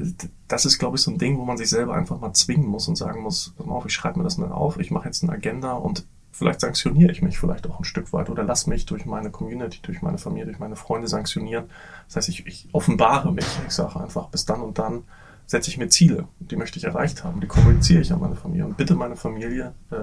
das 0.46 0.64
ist, 0.64 0.78
glaube 0.78 0.96
ich, 0.96 1.02
so 1.02 1.10
ein 1.10 1.18
Ding, 1.18 1.38
wo 1.38 1.44
man 1.44 1.56
sich 1.56 1.68
selber 1.68 1.94
einfach 1.94 2.20
mal 2.20 2.32
zwingen 2.32 2.68
muss 2.68 2.86
und 2.86 2.96
sagen 2.96 3.22
muss, 3.22 3.52
pass 3.56 3.66
mal 3.66 3.74
auf, 3.74 3.86
ich 3.86 3.92
schreibe 3.92 4.18
mir 4.18 4.24
das 4.24 4.38
mal 4.38 4.52
auf, 4.52 4.78
ich 4.78 4.92
mache 4.92 5.06
jetzt 5.06 5.24
eine 5.24 5.32
Agenda 5.32 5.72
und 5.72 6.06
vielleicht 6.36 6.60
sanktioniere 6.60 7.10
ich 7.10 7.22
mich 7.22 7.38
vielleicht 7.38 7.68
auch 7.68 7.78
ein 7.78 7.84
Stück 7.84 8.12
weit 8.12 8.28
oder 8.28 8.44
lass 8.44 8.66
mich 8.66 8.86
durch 8.86 9.06
meine 9.06 9.30
Community, 9.30 9.78
durch 9.82 10.02
meine 10.02 10.18
Familie, 10.18 10.46
durch 10.46 10.58
meine 10.58 10.76
Freunde 10.76 11.08
sanktionieren. 11.08 11.64
Das 12.06 12.16
heißt, 12.16 12.28
ich, 12.28 12.46
ich 12.46 12.68
offenbare 12.72 13.32
mich. 13.32 13.46
Ich 13.66 13.72
sage 13.72 13.98
einfach, 14.00 14.28
bis 14.28 14.44
dann 14.44 14.60
und 14.60 14.78
dann 14.78 15.04
setze 15.46 15.70
ich 15.70 15.78
mir 15.78 15.88
Ziele, 15.88 16.26
die 16.40 16.56
möchte 16.56 16.78
ich 16.78 16.84
erreicht 16.84 17.24
haben. 17.24 17.40
Die 17.40 17.46
kommuniziere 17.46 18.02
ich 18.02 18.12
an 18.12 18.20
meine 18.20 18.34
Familie 18.34 18.66
und 18.66 18.76
bitte 18.76 18.94
meine 18.94 19.16
Familie, 19.16 19.72
äh, 19.90 19.96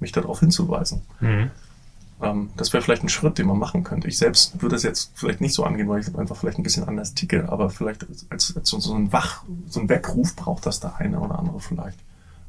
mich 0.00 0.12
darauf 0.12 0.40
hinzuweisen. 0.40 1.02
Mhm. 1.20 1.50
Ähm, 2.20 2.50
das 2.56 2.72
wäre 2.72 2.82
vielleicht 2.82 3.04
ein 3.04 3.08
Schritt, 3.08 3.38
den 3.38 3.46
man 3.46 3.58
machen 3.58 3.84
könnte. 3.84 4.08
Ich 4.08 4.18
selbst 4.18 4.60
würde 4.60 4.76
es 4.76 4.82
jetzt 4.82 5.12
vielleicht 5.14 5.40
nicht 5.40 5.54
so 5.54 5.64
angehen, 5.64 5.88
weil 5.88 6.00
ich 6.00 6.16
einfach 6.16 6.36
vielleicht 6.36 6.58
ein 6.58 6.62
bisschen 6.62 6.88
anders 6.88 7.14
ticke, 7.14 7.48
aber 7.50 7.70
vielleicht 7.70 8.06
als, 8.30 8.56
als 8.56 8.70
so, 8.70 8.94
ein 8.94 9.12
Wach, 9.12 9.44
so 9.68 9.80
ein 9.80 9.88
Weckruf 9.88 10.34
braucht 10.34 10.66
das 10.66 10.80
der 10.80 10.96
eine 10.96 11.20
oder 11.20 11.38
andere 11.38 11.60
vielleicht. 11.60 11.98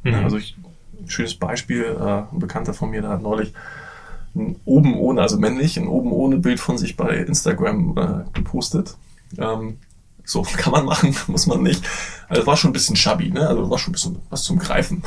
Mhm. 0.03 0.15
Also 0.15 0.37
ich 0.37 0.55
schönes 1.09 1.35
Beispiel, 1.35 1.83
äh, 1.99 2.33
ein 2.33 2.39
Bekannter 2.39 2.73
von 2.73 2.89
mir, 2.89 3.01
der 3.01 3.11
hat 3.11 3.21
neulich 3.21 3.53
ein 4.35 4.55
oben 4.65 4.95
ohne, 4.95 5.21
also 5.21 5.37
männlich, 5.39 5.77
ein 5.77 5.87
oben 5.87 6.11
ohne 6.11 6.37
Bild 6.37 6.59
von 6.59 6.77
sich 6.77 6.95
bei 6.95 7.15
Instagram 7.17 7.97
äh, 7.97 8.37
gepostet. 8.37 8.95
Ähm, 9.37 9.77
So, 10.23 10.43
kann 10.57 10.71
man 10.71 10.85
machen, 10.85 11.15
muss 11.27 11.47
man 11.47 11.63
nicht. 11.63 11.83
Also 12.27 12.45
war 12.45 12.55
schon 12.55 12.69
ein 12.69 12.73
bisschen 12.73 12.95
shabby, 12.95 13.31
ne? 13.31 13.47
Also 13.47 13.67
war 13.69 13.79
schon 13.79 13.91
ein 13.91 13.93
bisschen 13.93 14.17
was 14.29 14.43
zum 14.43 14.59
Greifen. 14.59 15.01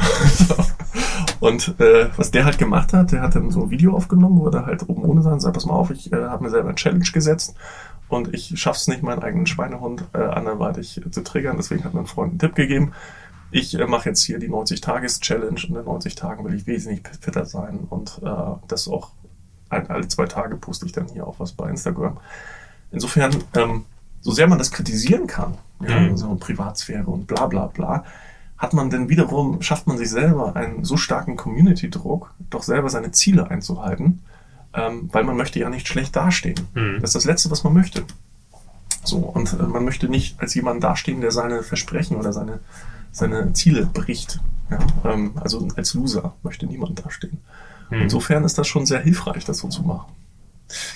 und 1.40 1.78
äh, 1.78 2.08
was 2.16 2.32
der 2.32 2.44
halt 2.44 2.58
gemacht 2.58 2.92
hat, 2.92 3.12
der 3.12 3.22
hat 3.22 3.36
dann 3.36 3.50
so 3.52 3.62
ein 3.62 3.70
Video 3.70 3.94
aufgenommen, 3.94 4.40
wo 4.40 4.48
er 4.48 4.66
halt 4.66 4.88
oben 4.88 5.04
ohne 5.04 5.22
sein, 5.22 5.38
sagt, 5.38 5.54
pass 5.54 5.66
mal 5.66 5.74
auf, 5.74 5.90
ich 5.90 6.12
äh, 6.12 6.16
habe 6.16 6.42
mir 6.42 6.50
selber 6.50 6.68
eine 6.68 6.74
Challenge 6.74 7.04
gesetzt 7.12 7.54
und 8.08 8.34
ich 8.34 8.52
schaff's 8.56 8.88
nicht, 8.88 9.04
meinen 9.04 9.22
eigenen 9.22 9.46
Schweinehund 9.46 10.04
äh, 10.12 10.18
anderweitig 10.18 11.00
zu 11.10 11.22
triggern. 11.22 11.56
Deswegen 11.56 11.84
hat 11.84 11.94
mein 11.94 12.06
Freund 12.06 12.32
einen 12.32 12.38
Tipp 12.40 12.56
gegeben. 12.56 12.92
Ich 13.52 13.78
äh, 13.78 13.86
mache 13.86 14.08
jetzt 14.08 14.22
hier 14.24 14.38
die 14.38 14.48
90-Tages-Challenge 14.50 15.60
und 15.68 15.76
in 15.76 15.84
90 15.84 16.14
Tagen 16.14 16.44
will 16.44 16.54
ich 16.54 16.66
wesentlich 16.66 17.02
fitter 17.20 17.44
sein 17.44 17.80
und 17.90 18.20
äh, 18.24 18.30
das 18.66 18.88
auch 18.88 19.10
ein, 19.68 19.88
alle 19.88 20.08
zwei 20.08 20.26
Tage 20.26 20.56
poste 20.56 20.86
ich 20.86 20.92
dann 20.92 21.08
hier 21.08 21.26
auch 21.26 21.38
was 21.38 21.52
bei 21.52 21.68
Instagram. 21.70 22.18
Insofern, 22.90 23.34
ähm, 23.54 23.84
so 24.20 24.30
sehr 24.32 24.46
man 24.48 24.58
das 24.58 24.70
kritisieren 24.70 25.26
kann, 25.26 25.58
ja, 25.86 25.98
Mhm. 26.00 26.16
so 26.16 26.34
Privatsphäre 26.36 27.06
und 27.06 27.26
bla 27.26 27.46
bla 27.46 27.66
bla, 27.66 28.04
hat 28.56 28.72
man 28.72 28.90
denn 28.90 29.08
wiederum, 29.08 29.60
schafft 29.60 29.86
man 29.86 29.98
sich 29.98 30.08
selber 30.10 30.54
einen 30.56 30.84
so 30.84 30.96
starken 30.96 31.36
Community-Druck, 31.36 32.32
doch 32.50 32.62
selber 32.62 32.88
seine 32.88 33.10
Ziele 33.10 33.50
einzuhalten, 33.50 34.22
ähm, 34.74 35.10
weil 35.12 35.24
man 35.24 35.36
möchte 35.36 35.58
ja 35.58 35.68
nicht 35.68 35.88
schlecht 35.88 36.14
dastehen. 36.16 36.68
Mhm. 36.74 36.98
Das 37.00 37.10
ist 37.10 37.14
das 37.16 37.24
Letzte, 37.24 37.50
was 37.50 37.64
man 37.64 37.72
möchte. 37.74 38.04
So, 39.04 39.18
und 39.18 39.52
äh, 39.54 39.62
man 39.64 39.84
möchte 39.84 40.08
nicht 40.08 40.40
als 40.40 40.54
jemand 40.54 40.82
dastehen, 40.84 41.20
der 41.20 41.32
seine 41.32 41.62
Versprechen 41.62 42.16
oder 42.16 42.32
seine, 42.32 42.60
seine 43.12 43.52
Ziele 43.52 43.86
bricht. 43.86 44.40
Ja? 44.70 44.78
Ähm, 45.12 45.32
also 45.36 45.68
als 45.76 45.94
Loser 45.94 46.34
möchte 46.42 46.66
niemand 46.66 47.04
dastehen. 47.04 47.38
Mhm. 47.90 48.02
Insofern 48.02 48.44
ist 48.44 48.58
das 48.58 48.66
schon 48.66 48.86
sehr 48.86 49.00
hilfreich, 49.00 49.44
das 49.44 49.58
so 49.58 49.68
zu 49.68 49.82
machen. 49.82 50.12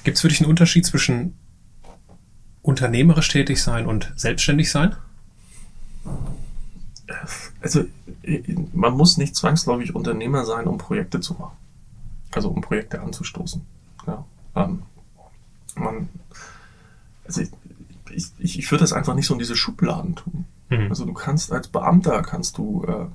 Gibt 0.04 0.16
es 0.16 0.22
für 0.22 0.28
dich 0.28 0.40
einen 0.40 0.50
Unterschied 0.50 0.86
zwischen 0.86 1.34
unternehmerisch 2.62 3.28
tätig 3.28 3.62
sein 3.62 3.86
und 3.86 4.12
selbstständig 4.16 4.70
sein? 4.70 4.96
Also 7.60 7.84
man 8.72 8.94
muss 8.94 9.16
nicht 9.18 9.36
zwangsläufig 9.36 9.94
Unternehmer 9.94 10.44
sein, 10.44 10.66
um 10.66 10.78
Projekte 10.78 11.20
zu 11.20 11.34
machen. 11.34 11.56
Also 12.32 12.48
um 12.48 12.60
Projekte 12.60 13.00
anzustoßen. 13.00 13.62
Ja, 14.06 14.24
ähm, 14.56 14.82
man, 15.76 16.08
also 17.24 17.42
ich, 17.42 17.50
ich, 18.10 18.26
ich, 18.38 18.58
ich 18.58 18.70
würde 18.70 18.82
das 18.82 18.92
einfach 18.92 19.14
nicht 19.14 19.26
so 19.26 19.34
in 19.34 19.38
diese 19.38 19.56
Schubladen 19.56 20.16
tun. 20.16 20.44
Mhm. 20.84 20.88
Also 20.90 21.04
du 21.04 21.12
kannst 21.12 21.52
als 21.52 21.68
Beamter 21.68 22.22
kannst 22.22 22.58
du, 22.58 22.84
äh, 22.86 23.06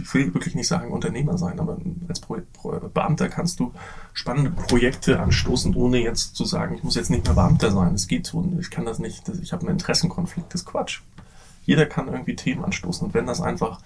ich 0.00 0.14
will 0.14 0.32
wirklich 0.34 0.54
nicht 0.54 0.68
sagen 0.68 0.92
Unternehmer 0.92 1.38
sein, 1.38 1.58
aber 1.60 1.78
als 2.08 2.20
Pro 2.20 2.38
Pro 2.52 2.78
Beamter 2.92 3.28
kannst 3.28 3.60
du 3.60 3.72
spannende 4.12 4.50
Projekte 4.50 5.20
anstoßen, 5.20 5.74
ohne 5.74 5.98
jetzt 5.98 6.36
zu 6.36 6.44
sagen, 6.44 6.74
ich 6.74 6.84
muss 6.84 6.94
jetzt 6.94 7.10
nicht 7.10 7.24
mehr 7.24 7.34
Beamter 7.34 7.70
sein. 7.70 7.94
Es 7.94 8.06
geht 8.08 8.26
so, 8.26 8.44
ich 8.60 8.70
kann 8.70 8.84
das 8.84 8.98
nicht, 8.98 9.28
ich 9.42 9.52
habe 9.52 9.62
einen 9.62 9.72
Interessenkonflikt, 9.78 10.52
das 10.54 10.62
ist 10.62 10.66
Quatsch. 10.66 11.00
Jeder 11.64 11.86
kann 11.86 12.08
irgendwie 12.08 12.34
Themen 12.36 12.64
anstoßen 12.64 13.06
und 13.06 13.14
wenn 13.14 13.26
das 13.26 13.40
einfach, 13.40 13.80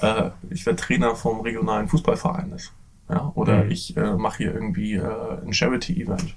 äh, 0.00 0.30
ich 0.50 0.66
werde 0.66 0.80
Trainer 0.80 1.14
vom 1.14 1.40
regionalen 1.40 1.88
Fußballverein 1.88 2.52
ist, 2.52 2.72
ja, 3.08 3.30
oder 3.34 3.64
Mhm. 3.64 3.70
ich 3.70 3.96
äh, 3.96 4.14
mache 4.14 4.38
hier 4.38 4.54
irgendwie 4.54 4.94
äh, 4.94 5.40
ein 5.44 5.52
Charity-Event 5.52 6.34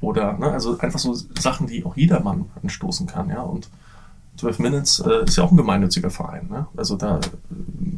oder, 0.00 0.32
ne, 0.34 0.50
also 0.50 0.78
einfach 0.78 0.98
so 0.98 1.14
Sachen, 1.14 1.66
die 1.66 1.84
auch 1.84 1.96
jedermann 1.96 2.46
anstoßen 2.62 3.06
kann, 3.06 3.28
ja, 3.30 3.42
und 3.42 3.68
12 4.36 4.58
Minutes 4.58 5.00
äh, 5.00 5.24
ist 5.24 5.36
ja 5.36 5.44
auch 5.44 5.52
ein 5.52 5.56
gemeinnütziger 5.56 6.10
Verein. 6.10 6.48
Ne? 6.48 6.66
Also 6.76 6.96
da 6.96 7.18
äh, 7.18 7.20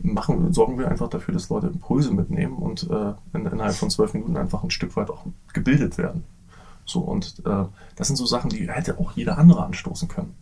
machen, 0.02 0.52
sorgen 0.52 0.78
wir 0.78 0.90
einfach 0.90 1.08
dafür, 1.08 1.34
dass 1.34 1.48
Leute 1.48 1.68
Impulse 1.68 2.12
mitnehmen 2.12 2.56
und 2.56 2.88
äh, 2.90 3.14
in, 3.32 3.46
innerhalb 3.46 3.74
von 3.74 3.90
zwölf 3.90 4.12
Minuten 4.14 4.36
einfach 4.36 4.62
ein 4.62 4.70
Stück 4.70 4.96
weit 4.96 5.10
auch 5.10 5.24
gebildet 5.52 5.98
werden. 5.98 6.24
So, 6.84 7.00
und 7.00 7.42
äh, 7.44 7.64
das 7.96 8.06
sind 8.06 8.16
so 8.16 8.26
Sachen, 8.26 8.50
die 8.50 8.70
hätte 8.70 8.98
auch 8.98 9.12
jeder 9.12 9.38
andere 9.38 9.64
anstoßen 9.64 10.08
können. 10.08 10.34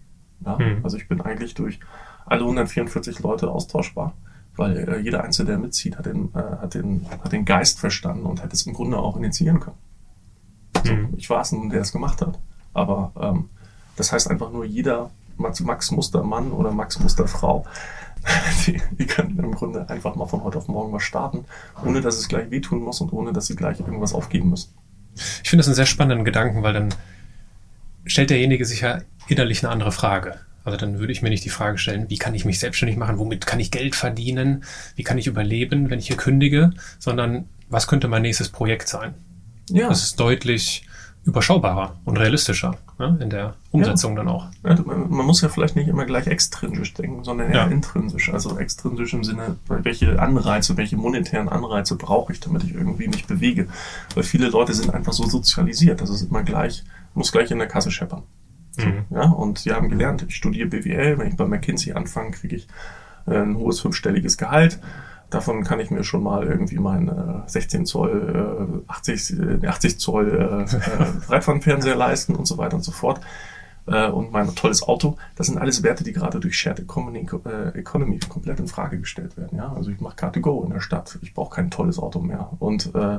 Ja? 0.45 0.59
Mhm. 0.59 0.81
Also 0.83 0.97
ich 0.97 1.09
bin 1.09 1.21
eigentlich 1.21 1.55
durch 1.55 1.81
alle 2.27 2.43
144 2.43 3.21
Leute 3.21 3.51
austauschbar, 3.51 4.15
weil 4.57 4.77
äh, 4.77 4.99
jeder 4.99 5.23
Einzelne, 5.23 5.51
der 5.51 5.59
mitzieht, 5.59 5.97
hat 5.97 6.07
den, 6.07 6.31
äh, 6.35 6.39
hat, 6.39 6.75
den, 6.75 7.07
hat 7.09 7.33
den 7.33 7.45
Geist 7.45 7.79
verstanden 7.79 8.27
und 8.27 8.43
hätte 8.43 8.55
es 8.55 8.67
im 8.67 8.75
Grunde 8.75 8.99
auch 8.99 9.17
initiieren 9.17 9.61
können. 9.61 9.77
Mhm. 10.85 11.15
Ich 11.17 11.31
war 11.31 11.41
es 11.41 11.53
nun, 11.53 11.71
der 11.71 11.81
es 11.81 11.93
gemacht 11.93 12.21
hat. 12.21 12.39
Aber 12.73 13.13
ähm, 13.21 13.49
das 13.97 14.13
heißt 14.13 14.29
einfach 14.29 14.51
nur 14.51 14.65
jeder 14.65 15.11
Max, 15.37 15.61
Max 15.61 15.91
Mustermann 15.91 16.53
oder 16.53 16.71
Max 16.73 16.99
Musterfrau, 16.99 17.65
die, 18.67 18.81
die 18.99 19.07
können 19.07 19.39
im 19.39 19.53
Grunde 19.53 19.89
einfach 19.89 20.15
mal 20.15 20.27
von 20.27 20.45
heute 20.45 20.59
auf 20.59 20.69
morgen 20.69 20.93
was 20.93 21.03
starten, 21.03 21.45
ohne 21.85 22.01
dass 22.01 22.17
es 22.17 22.29
gleich 22.29 22.51
wehtun 22.51 22.81
muss 22.81 23.01
und 23.01 23.13
ohne 23.13 23.33
dass 23.33 23.47
sie 23.47 23.57
gleich 23.57 23.81
irgendwas 23.81 24.15
aufgeben 24.15 24.51
müssen. 24.51 24.73
Ich 25.43 25.51
finde 25.51 25.61
das 25.61 25.69
einen 25.69 25.77
sehr 25.77 25.87
spannenden 25.87 26.25
Gedanken, 26.25 26.63
weil 26.63 26.73
dann 26.73 26.95
stellt 28.07 28.31
derjenige 28.31 28.65
sich 28.65 28.81
ja 28.81 29.01
innerlich 29.29 29.63
eine 29.63 29.73
andere 29.73 29.93
Frage. 29.93 30.41
Also 30.65 30.79
dann 30.79 30.99
würde 30.99 31.13
ich 31.13 31.21
mir 31.21 31.29
nicht 31.29 31.45
die 31.45 31.51
Frage 31.51 31.77
stellen, 31.77 32.09
wie 32.09 32.17
kann 32.17 32.35
ich 32.35 32.47
mich 32.47 32.59
selbstständig 32.59 32.97
machen, 32.97 33.19
womit 33.19 33.47
kann 33.47 33.61
ich 33.61 33.71
Geld 33.71 33.95
verdienen, 33.95 34.65
wie 34.97 35.03
kann 35.03 35.19
ich 35.19 35.27
überleben, 35.27 35.91
wenn 35.91 35.99
ich 35.99 36.07
hier 36.07 36.17
kündige, 36.17 36.71
sondern 36.99 37.49
was 37.69 37.87
könnte 37.87 38.09
mein 38.09 38.23
nächstes 38.23 38.49
Projekt 38.49 38.89
sein? 38.89 39.15
Ja, 39.71 39.89
Das 39.89 40.03
ist 40.03 40.21
deutlich 40.21 40.87
überschaubarer 41.25 41.97
und 42.05 42.19
realistischer 42.19 42.77
ne, 42.99 43.19
in 43.21 43.31
der 43.31 43.55
Umsetzung 43.71 44.15
dann 44.15 44.29
auch. 44.29 44.47
Ja, 44.63 44.77
man 44.85 45.27
muss 45.27 45.41
ja 45.41 45.49
vielleicht 45.49 45.75
nicht 45.75 45.89
immer 45.89 46.05
gleich 46.05 46.27
extrinsisch 46.27 46.93
denken, 46.95 47.25
sondern 47.25 47.49
eher 47.49 47.57
Ja. 47.57 47.67
intrinsisch. 47.67 48.33
Also 48.33 48.59
extrinsisch 48.59 49.15
im 49.15 49.25
Sinne, 49.25 49.57
welche 49.69 50.21
Anreize, 50.21 50.77
welche 50.77 50.97
monetären 50.97 51.49
Anreize 51.49 51.97
brauche 51.97 52.33
ich, 52.33 52.41
damit 52.41 52.65
ich 52.65 52.75
irgendwie 52.75 53.09
mich 53.09 53.27
bewege. 53.27 53.69
Weil 54.15 54.23
viele 54.25 54.49
Leute 54.49 54.75
sind 54.75 54.93
einfach 54.93 55.13
so 55.15 55.27
sozialisiert, 55.27 56.01
dass 56.01 56.11
es 56.11 56.23
immer 56.23 56.43
gleich, 56.43 56.85
muss 57.15 57.33
gleich 57.33 57.51
in 57.51 57.59
der 57.59 57.69
Kasse 57.69 57.91
scheppern. 57.91 58.23
Mhm. 58.77 59.05
Ja, 59.11 59.25
und 59.31 59.65
die 59.65 59.73
haben 59.73 59.89
gelernt, 59.89 60.25
ich 60.29 60.35
studiere 60.37 60.69
BWL, 60.69 61.19
wenn 61.19 61.29
ich 61.29 61.37
bei 61.37 61.47
McKinsey 61.47 61.93
anfange, 61.95 62.33
kriege 62.33 62.57
ich 62.57 62.67
äh, 63.27 63.37
ein 63.39 63.57
hohes 63.57 63.81
fünfstelliges 63.81 64.37
Gehalt. 64.37 64.79
Davon 65.35 65.65
kann 65.65 65.81
ich 65.81 65.91
mir 65.91 66.05
schon 66.05 66.23
mal 66.23 66.47
irgendwie 66.47 66.79
mein 66.79 67.09
äh, 67.09 67.43
16 67.49 67.87
Zoll, 67.87 68.85
äh, 68.87 68.93
80, 68.93 69.63
äh, 69.63 69.67
80 69.67 69.99
Zoll 69.99 70.31
äh, 70.31 70.77
äh, 70.77 71.07
Breitbandfernseher 71.27 71.97
leisten 71.97 72.37
und 72.37 72.47
so 72.47 72.57
weiter 72.57 72.77
und 72.77 72.85
so 72.85 72.93
fort. 72.93 73.21
Äh, 73.87 74.11
und 74.11 74.31
mein 74.31 74.55
tolles 74.55 74.85
Auto. 74.85 75.17
Das 75.35 75.49
sind 75.49 75.59
alles 75.59 75.83
Werte, 75.83 76.05
die 76.05 76.13
gerade 76.13 76.39
durch 76.39 76.57
Shared 76.57 76.79
Economy, 76.79 77.27
äh, 77.47 77.77
Economy 77.77 78.21
komplett 78.21 78.61
in 78.61 78.69
Frage 78.69 79.01
gestellt 79.01 79.37
werden. 79.37 79.59
Ja? 79.59 79.73
Also 79.73 79.91
ich 79.91 80.01
mache 80.01 80.15
Car2Go 80.15 80.65
in 80.65 80.71
der 80.71 80.81
Stadt. 80.81 81.19
Ich 81.23 81.35
brauche 81.35 81.57
kein 81.57 81.69
tolles 81.69 81.99
Auto 81.99 82.21
mehr. 82.21 82.51
Und 82.61 82.95
äh, 82.95 83.19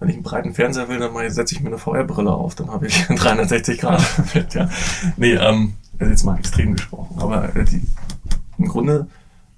wenn 0.00 0.08
ich 0.08 0.14
einen 0.14 0.22
breiten 0.22 0.54
Fernseher 0.54 0.88
will, 0.88 1.00
dann 1.00 1.12
setze 1.30 1.54
ich 1.54 1.60
mir 1.60 1.68
eine 1.68 1.76
VR-Brille 1.76 2.32
auf. 2.32 2.54
Dann 2.54 2.70
habe 2.70 2.86
ich 2.86 3.06
360 3.08 3.78
Grad. 3.78 4.02
Bild, 4.32 4.54
ja. 4.54 4.70
Nee, 5.18 5.34
ähm, 5.34 5.74
ist 5.98 6.08
jetzt 6.08 6.24
mal 6.24 6.38
extrem 6.38 6.72
gesprochen. 6.72 7.14
Aber 7.20 7.54
äh, 7.54 7.64
die, 7.66 7.82
im 8.56 8.68
Grunde 8.68 9.06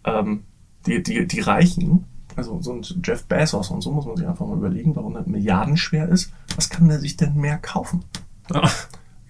ähm, 0.04 0.42
die, 0.86 1.02
die, 1.02 1.26
die 1.26 1.40
Reichen, 1.40 2.04
also 2.36 2.60
so 2.60 2.72
ein 2.72 2.82
Jeff 3.02 3.24
Bezos 3.24 3.70
und 3.70 3.80
so 3.82 3.92
muss 3.92 4.06
man 4.06 4.16
sich 4.16 4.26
einfach 4.26 4.46
mal 4.46 4.56
überlegen, 4.56 4.96
warum 4.96 5.16
er 5.16 5.26
Milliarden 5.28 5.76
schwer 5.76 6.08
ist. 6.08 6.32
Was 6.56 6.68
kann 6.70 6.88
der 6.88 6.98
sich 6.98 7.16
denn 7.16 7.36
mehr 7.36 7.58
kaufen? 7.58 8.04
Ah, 8.52 8.68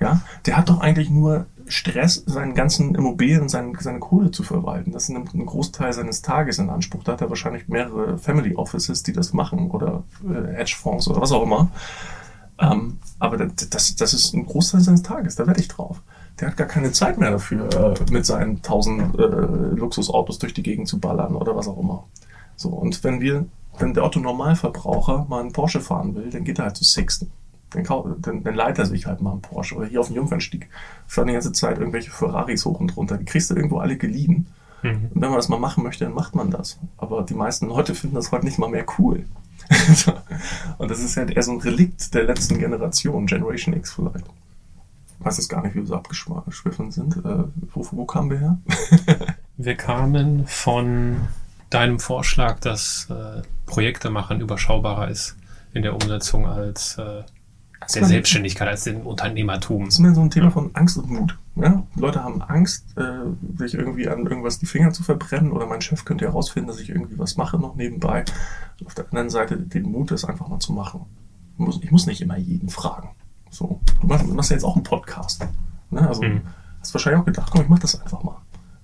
Ja, 0.00 0.20
der 0.46 0.56
hat 0.56 0.68
doch 0.68 0.80
eigentlich 0.80 1.10
nur 1.10 1.46
Stress, 1.66 2.22
seinen 2.26 2.54
ganzen 2.54 2.94
Immobilien 2.94 3.42
und 3.42 3.48
seine, 3.48 3.72
seine 3.80 3.98
Kohle 4.00 4.30
zu 4.30 4.42
verwalten. 4.42 4.92
Das 4.92 5.08
nimmt 5.08 5.32
einen 5.32 5.46
Großteil 5.46 5.92
seines 5.92 6.20
Tages 6.20 6.58
in 6.58 6.68
Anspruch. 6.68 7.04
Da 7.04 7.12
hat 7.12 7.22
er 7.22 7.30
wahrscheinlich 7.30 7.68
mehrere 7.68 8.18
Family 8.18 8.54
Offices, 8.54 9.02
die 9.02 9.12
das 9.12 9.32
machen 9.32 9.70
oder 9.70 10.02
äh, 10.28 10.54
Hedgefonds 10.56 11.08
oder 11.08 11.22
was 11.22 11.32
auch 11.32 11.42
immer. 11.42 11.70
Ähm, 12.58 12.98
aber 13.18 13.36
das, 13.38 13.70
das, 13.70 13.96
das 13.96 14.14
ist 14.14 14.34
ein 14.34 14.46
Großteil 14.46 14.80
seines 14.80 15.02
Tages, 15.02 15.36
da 15.36 15.46
wette 15.46 15.60
ich 15.60 15.68
drauf. 15.68 16.02
Der 16.40 16.48
hat 16.48 16.56
gar 16.56 16.66
keine 16.66 16.92
Zeit 16.92 17.18
mehr 17.18 17.30
dafür, 17.30 17.68
äh, 17.72 18.12
mit 18.12 18.26
seinen 18.26 18.60
tausend 18.62 19.18
äh, 19.18 19.22
Luxusautos 19.22 20.38
durch 20.38 20.54
die 20.54 20.62
Gegend 20.62 20.88
zu 20.88 20.98
ballern 20.98 21.36
oder 21.36 21.54
was 21.54 21.68
auch 21.68 21.78
immer. 21.78 22.04
So, 22.56 22.70
und 22.70 23.04
wenn 23.04 23.20
wir, 23.20 23.46
wenn 23.78 23.94
der 23.94 24.04
Otto 24.04 24.20
Normalverbraucher 24.20 25.26
mal 25.28 25.40
einen 25.40 25.52
Porsche 25.52 25.80
fahren 25.80 26.14
will, 26.14 26.30
dann 26.30 26.44
geht 26.44 26.58
er 26.58 26.66
halt 26.66 26.76
zu 26.76 26.84
Sixten. 26.84 27.30
Dann, 27.70 27.84
dann, 28.20 28.42
dann 28.44 28.54
leiht 28.54 28.78
er 28.78 28.86
sich 28.86 29.06
halt 29.06 29.20
mal 29.20 29.32
einen 29.32 29.42
Porsche. 29.42 29.76
Oder 29.76 29.86
hier 29.86 30.00
auf 30.00 30.06
dem 30.08 30.16
Jungfernstieg 30.16 30.68
fahren 31.06 31.26
die 31.26 31.32
ganze 31.32 31.52
Zeit 31.52 31.78
irgendwelche 31.78 32.10
Ferraris 32.10 32.64
hoch 32.64 32.78
und 32.80 32.96
runter. 32.96 33.16
Die 33.16 33.24
kriegst 33.24 33.50
du 33.50 33.54
irgendwo 33.54 33.78
alle 33.78 33.96
geliehen. 33.96 34.46
mhm. 34.82 35.10
Und 35.12 35.20
wenn 35.20 35.30
man 35.30 35.38
das 35.38 35.48
mal 35.48 35.58
machen 35.58 35.82
möchte, 35.82 36.04
dann 36.04 36.14
macht 36.14 36.34
man 36.34 36.50
das. 36.50 36.78
Aber 36.98 37.22
die 37.22 37.34
meisten 37.34 37.66
Leute 37.66 37.94
finden 37.94 38.16
das 38.16 38.30
heute 38.30 38.44
nicht 38.44 38.58
mal 38.58 38.70
mehr 38.70 38.86
cool. 38.98 39.24
Und 40.78 40.90
das 40.90 41.00
ist 41.00 41.16
halt 41.16 41.30
eher 41.30 41.42
so 41.42 41.52
ein 41.52 41.60
Relikt 41.60 42.14
der 42.14 42.24
letzten 42.24 42.58
Generation, 42.58 43.26
Generation 43.26 43.74
X 43.74 43.92
vielleicht. 43.92 44.26
Ich 45.18 45.24
weiß 45.26 45.38
es 45.38 45.48
gar 45.48 45.62
nicht, 45.62 45.74
wie 45.74 45.80
wir 45.80 45.86
so 45.86 45.96
abgeschwiffen 45.96 46.90
sind. 46.90 47.16
Äh, 47.16 47.44
wo, 47.72 47.86
wo 47.90 48.04
kamen 48.04 48.30
wir 48.30 48.38
her? 48.38 48.58
Wir 49.56 49.76
kamen 49.76 50.48
von 50.48 51.16
deinem 51.70 52.00
Vorschlag, 52.00 52.58
dass 52.58 53.08
äh, 53.08 53.42
Projekte 53.66 54.10
machen 54.10 54.40
überschaubarer 54.40 55.08
ist 55.08 55.36
in 55.72 55.82
der 55.82 55.94
Umsetzung 55.94 56.46
als 56.46 56.98
äh, 56.98 57.22
der 57.94 58.04
Selbstständigkeit, 58.04 58.68
als 58.68 58.84
dem 58.84 59.06
Unternehmertum. 59.06 59.84
Das 59.84 59.94
ist 59.94 60.00
mehr 60.00 60.14
so 60.14 60.22
ein 60.22 60.30
Thema 60.30 60.50
von 60.50 60.74
Angst 60.74 60.96
und 60.96 61.10
Mut. 61.10 61.38
Ja? 61.56 61.82
Leute 61.96 62.22
haben 62.24 62.42
Angst, 62.42 62.96
äh, 62.96 63.58
sich 63.58 63.74
irgendwie 63.74 64.08
an 64.08 64.26
irgendwas 64.26 64.58
die 64.58 64.66
Finger 64.66 64.92
zu 64.92 65.02
verbrennen 65.02 65.52
oder 65.52 65.66
mein 65.66 65.80
Chef 65.80 66.04
könnte 66.04 66.24
herausfinden, 66.24 66.68
dass 66.68 66.80
ich 66.80 66.88
irgendwie 66.88 67.18
was 67.18 67.36
mache 67.36 67.58
noch 67.58 67.76
nebenbei. 67.76 68.24
Und 68.80 68.86
auf 68.86 68.94
der 68.94 69.06
anderen 69.06 69.30
Seite 69.30 69.56
den 69.56 69.84
Mut, 69.84 70.10
das 70.10 70.24
einfach 70.24 70.48
mal 70.48 70.60
zu 70.60 70.72
machen. 70.72 71.06
Ich 71.54 71.58
muss, 71.58 71.80
ich 71.82 71.90
muss 71.90 72.06
nicht 72.06 72.20
immer 72.20 72.36
jeden 72.36 72.68
fragen. 72.68 73.10
So, 73.54 73.80
du 74.00 74.06
machst, 74.06 74.26
machst 74.26 74.50
ja 74.50 74.56
jetzt 74.56 74.64
auch 74.64 74.74
einen 74.74 74.82
Podcast. 74.84 75.46
Ne? 75.90 76.06
Also 76.08 76.22
Mhm. 76.22 76.42
hast 76.80 76.92
wahrscheinlich 76.92 77.20
auch 77.20 77.24
gedacht, 77.24 77.50
komm, 77.52 77.62
ich 77.62 77.68
mach 77.68 77.78
das 77.78 78.00
einfach 78.00 78.22
mal. 78.22 78.36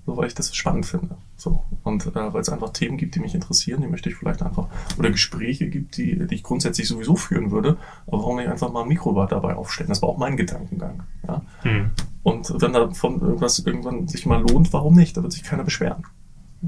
So, 0.06 0.16
weil 0.16 0.28
ich 0.28 0.34
das 0.34 0.54
spannend 0.54 0.86
finde. 0.86 1.16
So. 1.36 1.64
Und 1.82 2.06
äh, 2.06 2.32
weil 2.32 2.40
es 2.40 2.48
einfach 2.48 2.70
Themen 2.70 2.96
gibt, 2.96 3.14
die 3.14 3.20
mich 3.20 3.34
interessieren, 3.34 3.80
die 3.82 3.88
möchte 3.88 4.08
ich 4.08 4.14
vielleicht 4.16 4.42
einfach, 4.42 4.68
oder 4.98 5.10
Gespräche 5.10 5.68
gibt, 5.68 5.96
die, 5.96 6.26
die 6.26 6.34
ich 6.34 6.42
grundsätzlich 6.42 6.88
sowieso 6.88 7.16
führen 7.16 7.50
würde, 7.50 7.76
aber 8.06 8.18
warum 8.18 8.36
nicht 8.36 8.48
einfach 8.48 8.72
mal 8.72 8.82
ein 8.82 8.88
Mikro 8.88 9.12
dabei 9.26 9.54
aufstellen? 9.54 9.88
Das 9.88 10.02
war 10.02 10.08
auch 10.08 10.18
mein 10.18 10.36
Gedankengang. 10.36 11.02
Ja? 11.26 11.42
Mhm. 11.64 11.90
Und 12.22 12.52
wenn 12.62 12.72
davon 12.72 13.20
irgendwas 13.20 13.58
irgendwann 13.58 14.06
sich 14.08 14.24
mal 14.24 14.40
lohnt, 14.40 14.72
warum 14.72 14.94
nicht? 14.94 15.16
Da 15.16 15.22
wird 15.22 15.32
sich 15.32 15.42
keiner 15.42 15.64
beschweren. 15.64 16.04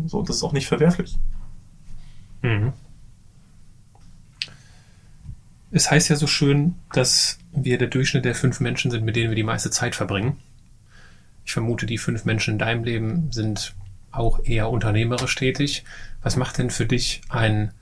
So, 0.06 0.22
das 0.22 0.36
ist 0.36 0.42
auch 0.42 0.52
nicht 0.52 0.66
verwerflich. 0.66 1.18
Mhm. 2.42 2.72
Es 5.74 5.90
heißt 5.90 6.10
ja 6.10 6.16
so 6.16 6.26
schön, 6.26 6.74
dass 6.92 7.38
wir 7.50 7.78
der 7.78 7.88
Durchschnitt 7.88 8.26
der 8.26 8.34
fünf 8.34 8.60
Menschen 8.60 8.90
sind, 8.90 9.04
mit 9.04 9.16
denen 9.16 9.30
wir 9.30 9.36
die 9.36 9.42
meiste 9.42 9.70
Zeit 9.70 9.94
verbringen. 9.94 10.36
Ich 11.46 11.52
vermute, 11.54 11.86
die 11.86 11.96
fünf 11.96 12.26
Menschen 12.26 12.52
in 12.52 12.58
deinem 12.58 12.84
Leben 12.84 13.32
sind 13.32 13.74
auch 14.10 14.44
eher 14.44 14.68
unternehmerisch 14.68 15.34
tätig. 15.34 15.84
Was 16.22 16.36
macht 16.36 16.58
denn 16.58 16.68
für 16.68 16.84
dich 16.84 17.22
einen, 17.30 17.72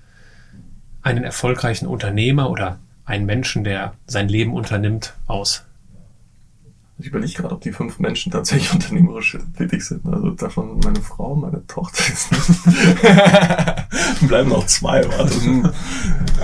einen 1.03 1.25
erfolgreichen 1.25 1.89
Unternehmer 1.89 2.49
oder 2.49 2.79
einen 3.05 3.27
Menschen, 3.27 3.65
der 3.65 3.95
sein 4.07 4.29
Leben 4.29 4.55
unternimmt, 4.55 5.15
aus? 5.27 5.65
Ich 7.01 7.07
überlege 7.07 7.33
gerade, 7.33 7.55
ob 7.55 7.63
die 7.63 7.73
fünf 7.73 7.99
Menschen 7.99 8.31
tatsächlich 8.31 8.73
unternehmerisch 8.75 9.39
tätig 9.57 9.83
sind. 9.83 10.05
Also 10.07 10.31
davon 10.31 10.81
meine 10.85 11.01
Frau, 11.01 11.35
meine 11.35 11.67
Tochter. 11.67 12.03
Bleiben 14.29 14.51
noch 14.51 14.67
zwei, 14.67 15.03
warte. 15.09 15.73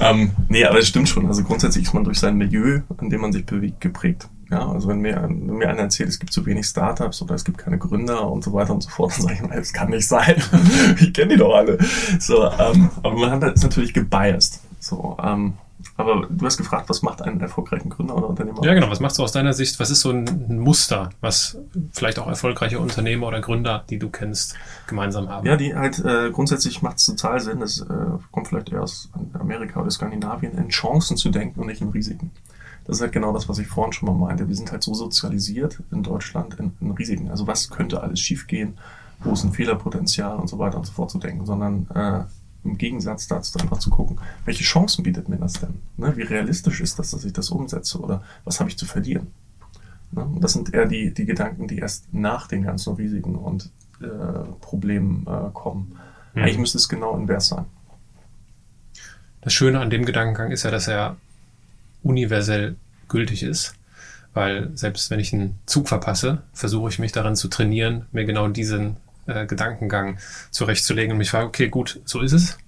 ähm, 0.00 0.30
nee, 0.48 0.64
aber 0.64 0.78
es 0.78 0.88
stimmt 0.88 1.10
schon. 1.10 1.26
Also 1.26 1.44
grundsätzlich 1.44 1.84
ist 1.84 1.92
man 1.94 2.04
durch 2.04 2.18
sein 2.18 2.36
Milieu, 2.36 2.80
in 3.00 3.10
dem 3.10 3.20
man 3.20 3.32
sich 3.32 3.44
bewegt, 3.44 3.80
geprägt. 3.82 4.28
Ja, 4.50 4.68
also 4.68 4.88
wenn 4.88 5.00
mir, 5.00 5.22
wenn 5.22 5.56
mir 5.58 5.68
einer 5.68 5.80
erzählt, 5.80 6.08
es 6.08 6.18
gibt 6.18 6.32
zu 6.32 6.46
wenig 6.46 6.66
Startups 6.66 7.20
oder 7.20 7.34
es 7.34 7.44
gibt 7.44 7.58
keine 7.58 7.78
Gründer 7.78 8.30
und 8.30 8.44
so 8.44 8.52
weiter 8.52 8.72
und 8.72 8.82
so 8.82 8.90
fort, 8.90 9.12
dann 9.14 9.22
sage 9.22 9.34
ich 9.34 9.42
mal, 9.42 9.56
das 9.56 9.72
kann 9.72 9.90
nicht 9.90 10.06
sein. 10.06 10.36
ich 11.00 11.12
kenne 11.12 11.32
die 11.32 11.36
doch 11.36 11.54
alle. 11.54 11.78
So, 12.18 12.44
ähm, 12.44 12.88
aber 13.02 13.16
man 13.16 13.30
hat 13.30 13.54
ist 13.54 13.64
natürlich 13.64 13.92
gebiased. 13.92 14.60
So, 14.78 15.16
ähm, 15.22 15.54
aber 15.96 16.26
du 16.28 16.44
hast 16.44 16.58
gefragt, 16.58 16.88
was 16.88 17.02
macht 17.02 17.22
einen 17.22 17.40
erfolgreichen 17.40 17.88
Gründer 17.88 18.16
oder 18.16 18.28
Unternehmer? 18.28 18.62
Ja, 18.62 18.74
genau. 18.74 18.90
Was 18.90 19.00
machst 19.00 19.18
du 19.18 19.22
aus 19.22 19.32
deiner 19.32 19.54
Sicht? 19.54 19.80
Was 19.80 19.90
ist 19.90 20.00
so 20.00 20.10
ein 20.10 20.58
Muster, 20.58 21.10
was 21.20 21.58
vielleicht 21.92 22.18
auch 22.18 22.26
erfolgreiche 22.26 22.78
Unternehmer 22.78 23.28
oder 23.28 23.40
Gründer, 23.40 23.84
die 23.88 23.98
du 23.98 24.10
kennst, 24.10 24.56
gemeinsam 24.86 25.28
haben? 25.28 25.46
Ja, 25.46 25.56
die 25.56 25.74
halt 25.74 25.98
äh, 26.04 26.30
grundsätzlich 26.30 26.82
macht 26.82 26.98
es 26.98 27.06
total 27.06 27.40
Sinn. 27.40 27.62
Es 27.62 27.80
äh, 27.80 27.86
kommt 28.30 28.48
vielleicht 28.48 28.70
eher 28.70 28.82
aus 28.82 29.10
Amerika 29.38 29.80
oder 29.80 29.90
Skandinavien, 29.90 30.58
in 30.58 30.68
Chancen 30.68 31.16
zu 31.16 31.30
denken 31.30 31.60
und 31.60 31.66
nicht 31.66 31.80
in 31.80 31.88
Risiken. 31.88 32.30
Das 32.84 32.96
ist 32.96 33.02
halt 33.02 33.12
genau 33.12 33.32
das, 33.32 33.48
was 33.48 33.58
ich 33.58 33.66
vorhin 33.66 33.92
schon 33.92 34.08
mal 34.08 34.26
meinte. 34.26 34.46
Wir 34.46 34.54
sind 34.54 34.70
halt 34.70 34.82
so 34.82 34.94
sozialisiert 34.94 35.82
in 35.90 36.02
Deutschland 36.02 36.54
in, 36.60 36.72
in 36.80 36.92
Risiken. 36.92 37.30
Also 37.30 37.46
was 37.46 37.70
könnte 37.70 38.02
alles 38.02 38.20
schiefgehen? 38.20 38.78
Wo 39.20 39.32
ist 39.32 39.44
ein 39.44 39.52
Fehlerpotenzial 39.52 40.36
und 40.36 40.48
so 40.48 40.58
weiter 40.58 40.76
und 40.76 40.84
so 40.84 40.92
fort 40.92 41.10
zu 41.10 41.18
denken, 41.18 41.46
sondern 41.46 41.88
äh, 41.94 42.24
im 42.66 42.78
Gegensatz 42.78 43.28
dazu 43.28 43.58
einfach 43.58 43.78
zu 43.78 43.90
gucken, 43.90 44.18
welche 44.44 44.64
Chancen 44.64 45.02
bietet 45.02 45.28
mir 45.28 45.36
das 45.36 45.54
denn? 45.54 45.74
Ne? 45.96 46.16
Wie 46.16 46.22
realistisch 46.22 46.80
ist 46.80 46.98
das, 46.98 47.10
dass 47.10 47.24
ich 47.24 47.32
das 47.32 47.50
umsetze 47.50 47.98
oder 47.98 48.22
was 48.44 48.60
habe 48.60 48.68
ich 48.70 48.76
zu 48.76 48.86
verlieren? 48.86 49.28
Ne? 50.12 50.24
Und 50.24 50.42
das 50.42 50.52
sind 50.52 50.74
eher 50.74 50.86
die, 50.86 51.12
die 51.12 51.26
Gedanken, 51.26 51.68
die 51.68 51.78
erst 51.78 52.12
nach 52.12 52.46
den 52.46 52.62
ganzen 52.62 52.94
Risiken 52.94 53.36
und 53.36 53.70
äh, 54.00 54.06
Problemen 54.60 55.26
äh, 55.26 55.50
kommen. 55.52 55.96
Mhm. 56.34 56.42
Eigentlich 56.42 56.58
müsste 56.58 56.78
es 56.78 56.88
genau 56.88 57.16
invers 57.16 57.48
sein. 57.48 57.64
Das 59.40 59.52
Schöne 59.52 59.80
an 59.80 59.90
dem 59.90 60.04
Gedankengang 60.04 60.50
ist 60.50 60.64
ja, 60.64 60.70
dass 60.70 60.88
er 60.88 61.16
universell 62.02 62.76
gültig 63.08 63.42
ist. 63.42 63.74
Weil 64.34 64.70
selbst 64.76 65.10
wenn 65.10 65.18
ich 65.18 65.32
einen 65.32 65.58
Zug 65.64 65.88
verpasse, 65.88 66.42
versuche 66.52 66.90
ich 66.90 66.98
mich 66.98 67.10
daran 67.10 67.36
zu 67.36 67.48
trainieren, 67.48 68.04
mir 68.12 68.26
genau 68.26 68.48
diesen 68.48 68.96
äh, 69.26 69.46
Gedankengang 69.46 70.18
zurechtzulegen 70.50 71.12
und 71.12 71.18
mich 71.18 71.30
frage, 71.30 71.46
okay, 71.46 71.68
gut, 71.68 72.00
so 72.04 72.20
ist 72.20 72.32
es. 72.32 72.58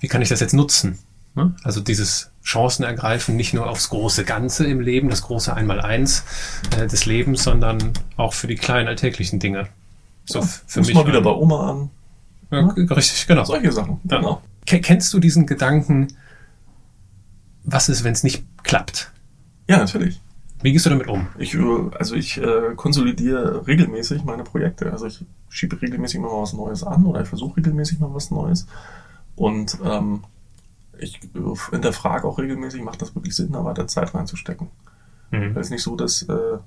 Wie 0.00 0.08
kann 0.08 0.22
ich 0.22 0.28
das 0.28 0.40
jetzt 0.40 0.54
nutzen? 0.54 0.98
Ne? 1.34 1.54
Also 1.62 1.80
dieses 1.80 2.30
Chancen 2.44 2.84
ergreifen, 2.84 3.36
nicht 3.36 3.54
nur 3.54 3.68
aufs 3.68 3.88
große 3.88 4.24
Ganze 4.24 4.66
im 4.66 4.80
Leben, 4.80 5.08
das 5.08 5.22
große 5.22 5.54
Einmaleins 5.54 6.24
äh, 6.78 6.86
des 6.86 7.06
Lebens, 7.06 7.42
sondern 7.42 7.92
auch 8.16 8.34
für 8.34 8.46
die 8.46 8.54
kleinen 8.56 8.88
alltäglichen 8.88 9.40
Dinge. 9.40 9.68
So 10.26 10.40
ja, 10.40 10.48
für 10.66 10.80
mich. 10.80 10.94
mal 10.94 11.06
wieder 11.06 11.20
bei 11.20 11.30
Oma 11.30 11.70
an. 11.70 11.90
Ja, 12.50 12.68
richtig, 12.94 13.26
genau. 13.26 13.44
Solche 13.44 13.72
Sachen. 13.72 14.00
Genau. 14.04 14.42
Kennst 14.64 15.12
du 15.12 15.18
diesen 15.18 15.46
Gedanken, 15.46 16.08
was 17.64 17.88
ist, 17.88 18.04
wenn 18.04 18.12
es 18.12 18.22
nicht 18.22 18.44
klappt? 18.62 19.10
Ja, 19.68 19.78
natürlich. 19.78 20.20
Wie 20.62 20.72
gehst 20.72 20.86
du 20.86 20.90
damit 20.90 21.08
um? 21.08 21.26
Ich, 21.38 21.56
also 21.58 22.14
ich 22.14 22.38
äh, 22.38 22.74
konsolidiere 22.74 23.66
regelmäßig 23.66 24.24
meine 24.24 24.44
Projekte. 24.44 24.90
Also 24.92 25.06
ich 25.06 25.24
schiebe 25.48 25.80
regelmäßig 25.80 26.20
mal 26.20 26.28
was 26.28 26.52
Neues 26.54 26.82
an 26.84 27.04
oder 27.06 27.22
ich 27.22 27.28
versuche 27.28 27.58
regelmäßig 27.58 28.00
mal 28.00 28.14
was 28.14 28.30
Neues. 28.30 28.66
Und 29.36 29.78
ähm, 29.84 30.24
ich 30.98 31.20
hinterfrage 31.70 32.26
auch 32.26 32.38
regelmäßig, 32.38 32.82
macht 32.82 33.02
das 33.02 33.14
wirklich 33.14 33.36
Sinn, 33.36 33.52
da 33.52 33.64
weiter 33.64 33.86
Zeit 33.88 34.14
reinzustecken. 34.14 34.68
Mhm. 35.30 35.56
Es 35.56 35.66
ist 35.66 35.70
nicht 35.70 35.82
so, 35.82 35.96
dass 35.96 36.22
äh, 36.22 36.58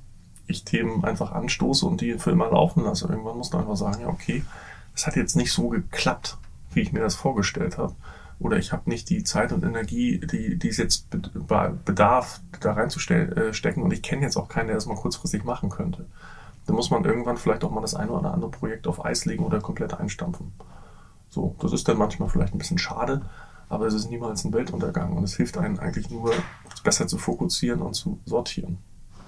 ich 0.47 0.63
Themen 0.63 1.03
einfach 1.03 1.31
anstoße 1.31 1.85
und 1.85 2.01
die 2.01 2.19
für 2.19 2.31
immer 2.31 2.51
laufen 2.51 2.83
lasse. 2.83 3.07
Irgendwann 3.07 3.37
muss 3.37 3.51
man 3.51 3.61
einfach 3.61 3.77
sagen, 3.77 4.01
ja, 4.01 4.09
okay, 4.09 4.43
es 4.93 5.07
hat 5.07 5.15
jetzt 5.15 5.35
nicht 5.35 5.51
so 5.51 5.69
geklappt, 5.69 6.37
wie 6.73 6.81
ich 6.81 6.91
mir 6.91 7.01
das 7.01 7.15
vorgestellt 7.15 7.77
habe 7.77 7.95
oder 8.39 8.57
ich 8.57 8.71
habe 8.71 8.89
nicht 8.89 9.09
die 9.09 9.23
Zeit 9.23 9.51
und 9.51 9.63
Energie, 9.63 10.19
die, 10.19 10.57
die 10.57 10.67
es 10.69 10.77
jetzt 10.77 11.09
bedarf, 11.09 12.41
da 12.59 12.73
reinzustecken 12.73 13.81
äh, 13.81 13.83
und 13.83 13.93
ich 13.93 14.01
kenne 14.03 14.21
jetzt 14.21 14.37
auch 14.37 14.47
keinen, 14.47 14.67
der 14.67 14.75
das 14.75 14.85
mal 14.85 14.95
kurzfristig 14.95 15.43
machen 15.43 15.69
könnte. 15.69 16.05
Da 16.67 16.73
muss 16.73 16.91
man 16.91 17.05
irgendwann 17.05 17.37
vielleicht 17.37 17.63
auch 17.63 17.71
mal 17.71 17.81
das 17.81 17.95
eine 17.95 18.11
oder 18.11 18.33
andere 18.33 18.51
Projekt 18.51 18.87
auf 18.87 19.03
Eis 19.03 19.25
legen 19.25 19.45
oder 19.45 19.59
komplett 19.59 19.93
einstampfen. 19.93 20.51
So, 21.29 21.55
das 21.59 21.73
ist 21.73 21.87
dann 21.87 21.97
manchmal 21.97 22.29
vielleicht 22.29 22.53
ein 22.53 22.57
bisschen 22.57 22.77
schade, 22.77 23.21
aber 23.69 23.87
es 23.87 23.93
ist 23.93 24.09
niemals 24.09 24.43
ein 24.43 24.53
Weltuntergang 24.53 25.13
und 25.13 25.23
es 25.23 25.35
hilft 25.35 25.57
einem 25.57 25.79
eigentlich 25.79 26.09
nur, 26.09 26.33
besser 26.83 27.07
zu 27.07 27.17
fokussieren 27.17 27.81
und 27.81 27.95
zu 27.95 28.19
sortieren, 28.25 28.77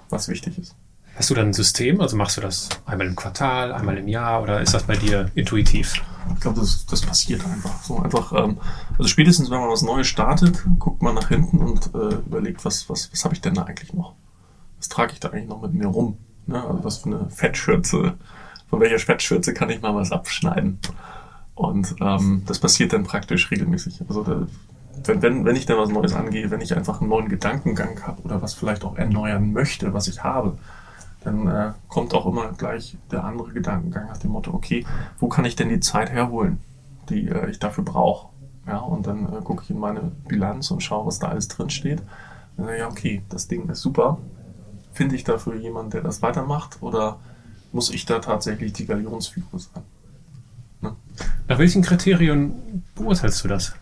was 0.09 0.27
wichtig 0.27 0.57
ist. 0.59 0.75
Hast 1.15 1.29
du 1.29 1.33
dann 1.33 1.47
ein 1.47 1.53
System? 1.53 1.99
Also 1.99 2.15
machst 2.15 2.37
du 2.37 2.41
das 2.41 2.69
einmal 2.85 3.07
im 3.07 3.15
Quartal, 3.15 3.73
einmal 3.73 3.97
im 3.97 4.07
Jahr 4.07 4.41
oder 4.41 4.61
ist 4.61 4.73
das 4.73 4.83
bei 4.83 4.95
dir 4.95 5.29
intuitiv? 5.35 6.01
Ich 6.33 6.39
glaube, 6.39 6.59
das, 6.59 6.85
das 6.85 7.01
passiert 7.01 7.45
einfach. 7.45 7.81
So 7.83 7.99
einfach, 7.99 8.31
ähm, 8.33 8.57
also 8.97 9.07
spätestens, 9.07 9.49
wenn 9.49 9.59
man 9.59 9.69
was 9.69 9.81
Neues 9.81 10.07
startet, 10.07 10.63
guckt 10.77 11.01
man 11.01 11.15
nach 11.15 11.27
hinten 11.27 11.57
und 11.57 11.93
äh, 11.93 12.15
überlegt, 12.15 12.63
was, 12.63 12.89
was, 12.89 13.11
was 13.11 13.25
habe 13.25 13.33
ich 13.33 13.41
denn 13.41 13.53
da 13.53 13.63
eigentlich 13.63 13.93
noch? 13.93 14.15
Was 14.77 14.87
trage 14.87 15.13
ich 15.13 15.19
da 15.19 15.29
eigentlich 15.29 15.49
noch 15.49 15.61
mit 15.61 15.73
mir 15.73 15.87
rum? 15.87 16.17
Ne? 16.47 16.63
Also 16.63 16.83
was 16.83 16.97
für 16.99 17.09
eine 17.09 17.29
Fettschürze, 17.29 18.15
von 18.69 18.79
welcher 18.79 18.99
Fettschürze 18.99 19.53
kann 19.53 19.69
ich 19.69 19.81
mal 19.81 19.95
was 19.95 20.11
abschneiden? 20.11 20.79
Und 21.55 21.95
ähm, 21.99 22.43
das 22.45 22.59
passiert 22.59 22.93
dann 22.93 23.03
praktisch 23.03 23.51
regelmäßig. 23.51 24.01
Also 24.07 24.23
da, 24.23 24.47
wenn, 25.05 25.21
wenn, 25.21 25.45
wenn 25.45 25.55
ich 25.55 25.65
dann 25.65 25.77
was 25.77 25.89
Neues 25.89 26.13
angehe, 26.13 26.49
wenn 26.51 26.61
ich 26.61 26.75
einfach 26.75 27.01
einen 27.01 27.09
neuen 27.09 27.29
Gedankengang 27.29 28.01
habe 28.03 28.21
oder 28.21 28.41
was 28.41 28.53
vielleicht 28.53 28.83
auch 28.83 28.97
erneuern 28.97 29.51
möchte, 29.51 29.93
was 29.93 30.07
ich 30.07 30.23
habe, 30.23 30.57
dann 31.21 31.47
äh, 31.47 31.71
kommt 31.87 32.13
auch 32.13 32.25
immer 32.25 32.53
gleich 32.53 32.97
der 33.11 33.23
andere 33.23 33.51
Gedankengang 33.51 34.07
nach 34.07 34.17
dem 34.17 34.31
Motto, 34.31 34.53
okay, 34.53 34.85
wo 35.19 35.27
kann 35.27 35.45
ich 35.45 35.55
denn 35.55 35.69
die 35.69 35.79
Zeit 35.79 36.09
herholen, 36.09 36.59
die 37.09 37.27
äh, 37.27 37.49
ich 37.49 37.59
dafür 37.59 37.83
brauche? 37.83 38.29
Ja, 38.67 38.77
und 38.77 39.07
dann 39.07 39.25
äh, 39.25 39.41
gucke 39.41 39.63
ich 39.63 39.69
in 39.69 39.79
meine 39.79 40.11
Bilanz 40.27 40.71
und 40.71 40.81
schaue, 40.81 41.07
was 41.07 41.19
da 41.19 41.27
alles 41.27 41.47
drin 41.47 41.69
steht. 41.69 42.01
Ja, 42.57 42.87
okay, 42.87 43.21
das 43.29 43.47
Ding 43.47 43.69
ist 43.69 43.81
super. 43.81 44.17
Finde 44.93 45.15
ich 45.15 45.23
dafür 45.23 45.55
jemanden, 45.55 45.91
der 45.91 46.01
das 46.01 46.21
weitermacht 46.21 46.81
oder 46.81 47.19
muss 47.71 47.89
ich 47.89 48.05
da 48.05 48.19
tatsächlich 48.19 48.73
die 48.73 48.85
Galionsfigur 48.85 49.59
sein? 49.59 49.83
Ne? 50.81 50.95
Nach 51.47 51.57
welchen 51.57 51.81
Kriterien 51.81 52.83
beurteilst 52.95 53.43
du 53.43 53.47
das? 53.47 53.73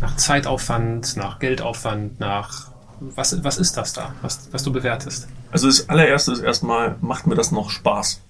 Nach 0.00 0.16
Zeitaufwand, 0.16 1.16
nach 1.16 1.38
Geldaufwand, 1.38 2.20
nach 2.20 2.72
was, 3.00 3.42
was 3.44 3.58
ist 3.58 3.76
das 3.76 3.92
da, 3.92 4.12
was, 4.22 4.48
was 4.52 4.62
du 4.62 4.72
bewertest? 4.72 5.28
Also 5.50 5.66
das 5.66 5.88
allererste 5.88 6.32
ist 6.32 6.40
erstmal, 6.40 6.96
macht 7.00 7.26
mir 7.26 7.34
das 7.34 7.52
noch 7.52 7.70
Spaß? 7.70 8.20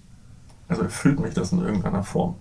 Also 0.69 0.83
erfüllt 0.83 1.21
mich 1.21 1.35
das 1.35 1.53
in 1.53 1.61
irgendeiner 1.61 2.03
Form? 2.03 2.37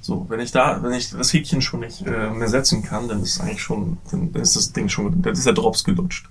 So, 0.00 0.26
wenn 0.28 0.40
ich 0.40 0.52
da, 0.52 0.82
wenn 0.82 0.92
ich 0.92 1.10
das 1.10 1.32
Häkchen 1.32 1.60
schon 1.60 1.80
nicht 1.80 2.06
äh, 2.06 2.30
mehr 2.30 2.48
setzen 2.48 2.82
kann, 2.82 3.08
dann 3.08 3.22
ist 3.22 3.40
eigentlich 3.40 3.62
schon, 3.62 3.98
dann, 4.10 4.32
ist 4.34 4.56
das 4.56 4.72
Ding 4.72 4.88
schon, 4.88 5.22
dann 5.22 5.32
ist 5.32 5.44
der 5.44 5.52
Drops 5.52 5.84
gelutscht. 5.84 6.28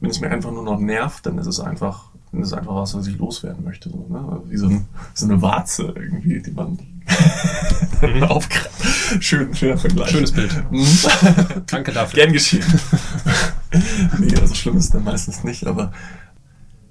Wenn 0.00 0.10
es 0.10 0.20
mir 0.20 0.30
einfach 0.30 0.50
nur 0.50 0.62
noch 0.62 0.78
nervt, 0.78 1.26
dann 1.26 1.38
ist 1.38 1.46
es 1.46 1.60
einfach, 1.60 2.10
dann 2.30 2.42
ist 2.42 2.48
es 2.48 2.52
einfach 2.52 2.74
was, 2.74 2.94
was 2.94 3.06
ich 3.06 3.18
loswerden 3.18 3.64
möchte. 3.64 3.90
So, 3.90 4.06
ne? 4.08 4.42
Wie 4.48 4.56
so, 4.56 4.66
ein, 4.66 4.86
so 5.14 5.26
eine 5.26 5.40
Warze 5.40 5.94
irgendwie, 5.96 6.40
die 6.42 6.50
man 6.50 6.78
mhm. 8.02 8.40
Schön, 9.20 9.54
schöner 9.54 9.76
Vergleich. 9.76 10.10
Schönes 10.10 10.32
Bild. 10.32 10.64
Mhm. 10.70 10.86
Danke 11.66 11.92
dafür. 11.92 12.22
Gern 12.22 12.32
geschehen. 12.32 12.64
nee, 14.18 14.34
also 14.40 14.54
schlimm 14.54 14.76
ist 14.76 14.94
dann 14.94 15.04
meistens 15.04 15.44
nicht, 15.44 15.66
aber 15.66 15.92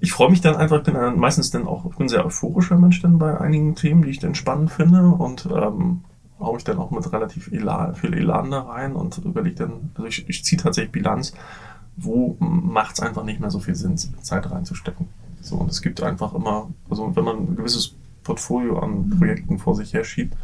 ich 0.02 0.12
freue 0.12 0.30
mich 0.30 0.42
dann 0.42 0.56
einfach, 0.56 0.84
bin 0.84 0.94
dann 0.94 1.20
meistens 1.20 1.52
dann 1.52 1.68
auch, 1.68 1.86
ich 1.86 1.98
bin 1.98 2.06
ein 2.06 2.10
sehr 2.10 2.26
euphorischer 2.26 2.78
Mensch 2.78 3.02
dann 3.02 3.20
bei 3.20 3.40
einigen 3.40 3.76
Themen, 3.76 4.04
die 4.04 4.10
ich 4.10 4.20
dann 4.20 4.36
spannend 4.36 4.72
finde 4.72 5.08
und 5.08 5.48
ähm, 5.54 6.02
haue 6.40 6.58
ich 6.58 6.64
dann 6.64 6.78
auch 6.78 6.92
mit 6.92 7.12
relativ 7.12 7.52
Elan, 7.52 7.96
viel 7.96 8.14
Elan 8.14 8.52
da 8.52 8.62
rein 8.62 8.96
und 8.96 9.18
überlege 9.20 9.56
dann, 9.56 9.92
also 9.96 10.08
ich, 10.08 10.28
ich 10.30 10.46
ziehe 10.46 10.62
tatsächlich 10.62 10.92
Bilanz, 10.92 11.34
wo 11.98 12.38
macht 12.40 12.94
es 12.94 13.02
einfach 13.02 13.24
nicht 13.24 13.42
mehr 13.42 13.52
so 13.52 13.60
viel 13.60 13.76
Sinn, 13.76 13.98
Zeit 13.98 14.50
reinzustecken. 14.50 15.08
So, 15.42 15.56
und 15.58 15.70
es 15.70 15.82
gibt 15.82 16.02
einfach 16.02 16.34
immer, 16.34 16.70
also 16.90 17.16
wenn 17.16 17.24
man 17.24 17.38
ein 17.38 17.56
gewisses 17.56 17.96
Portfolio 18.30 18.78
an 18.78 19.10
Projekten 19.18 19.58
vor 19.58 19.76
sich 19.76 19.92
her 19.92 20.04
schiebt, 20.04 20.38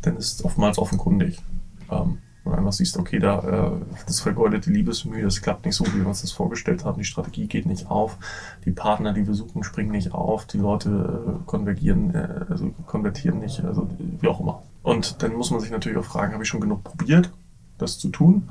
dann 0.00 0.16
ist 0.16 0.40
es 0.40 0.44
oftmals 0.44 0.78
offenkundig. 0.78 1.42
Ähm, 1.90 2.18
und 2.44 2.54
einfach 2.54 2.72
siehst, 2.72 2.96
okay, 2.96 3.18
da 3.18 3.40
äh, 3.40 4.04
das 4.06 4.20
vergeudete 4.20 4.70
Liebesmühe, 4.70 5.22
das 5.22 5.42
klappt 5.42 5.66
nicht 5.66 5.74
so, 5.74 5.84
wie 5.86 5.98
wir 5.98 6.06
uns 6.06 6.22
das 6.22 6.32
vorgestellt 6.32 6.84
haben, 6.84 6.96
die 6.96 7.04
Strategie 7.04 7.46
geht 7.46 7.66
nicht 7.66 7.90
auf, 7.90 8.16
die 8.64 8.70
Partner, 8.70 9.12
die 9.12 9.26
wir 9.26 9.34
suchen, 9.34 9.64
springen 9.64 9.90
nicht 9.90 10.14
auf, 10.14 10.46
die 10.46 10.56
Leute 10.56 10.88
äh, 10.88 11.44
konvergieren, 11.44 12.14
äh, 12.14 12.46
also 12.48 12.70
konvertieren 12.86 13.40
nicht, 13.40 13.62
also 13.62 13.86
wie 13.98 14.28
auch 14.28 14.40
immer. 14.40 14.62
Und 14.82 15.22
dann 15.22 15.34
muss 15.34 15.50
man 15.50 15.60
sich 15.60 15.70
natürlich 15.70 15.98
auch 15.98 16.04
fragen, 16.04 16.32
habe 16.32 16.44
ich 16.44 16.48
schon 16.48 16.60
genug 16.62 16.84
probiert, 16.84 17.32
das 17.76 17.98
zu 17.98 18.08
tun? 18.08 18.48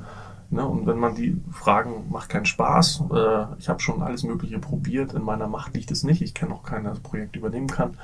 Ne? 0.50 0.64
Und 0.64 0.86
wenn 0.86 0.98
man 0.98 1.16
die 1.16 1.40
Fragen, 1.50 2.04
macht 2.10 2.28
keinen 2.28 2.46
Spaß, 2.46 3.04
äh, 3.12 3.46
ich 3.58 3.68
habe 3.68 3.80
schon 3.80 4.02
alles 4.02 4.22
Mögliche 4.22 4.60
probiert, 4.60 5.14
in 5.14 5.22
meiner 5.22 5.48
Macht 5.48 5.74
liegt 5.74 5.90
es 5.90 6.04
nicht, 6.04 6.22
ich 6.22 6.34
kann 6.34 6.52
auch 6.52 6.62
kein 6.62 6.84
Projekt 7.02 7.34
übernehmen 7.34 7.66
kann, 7.66 7.96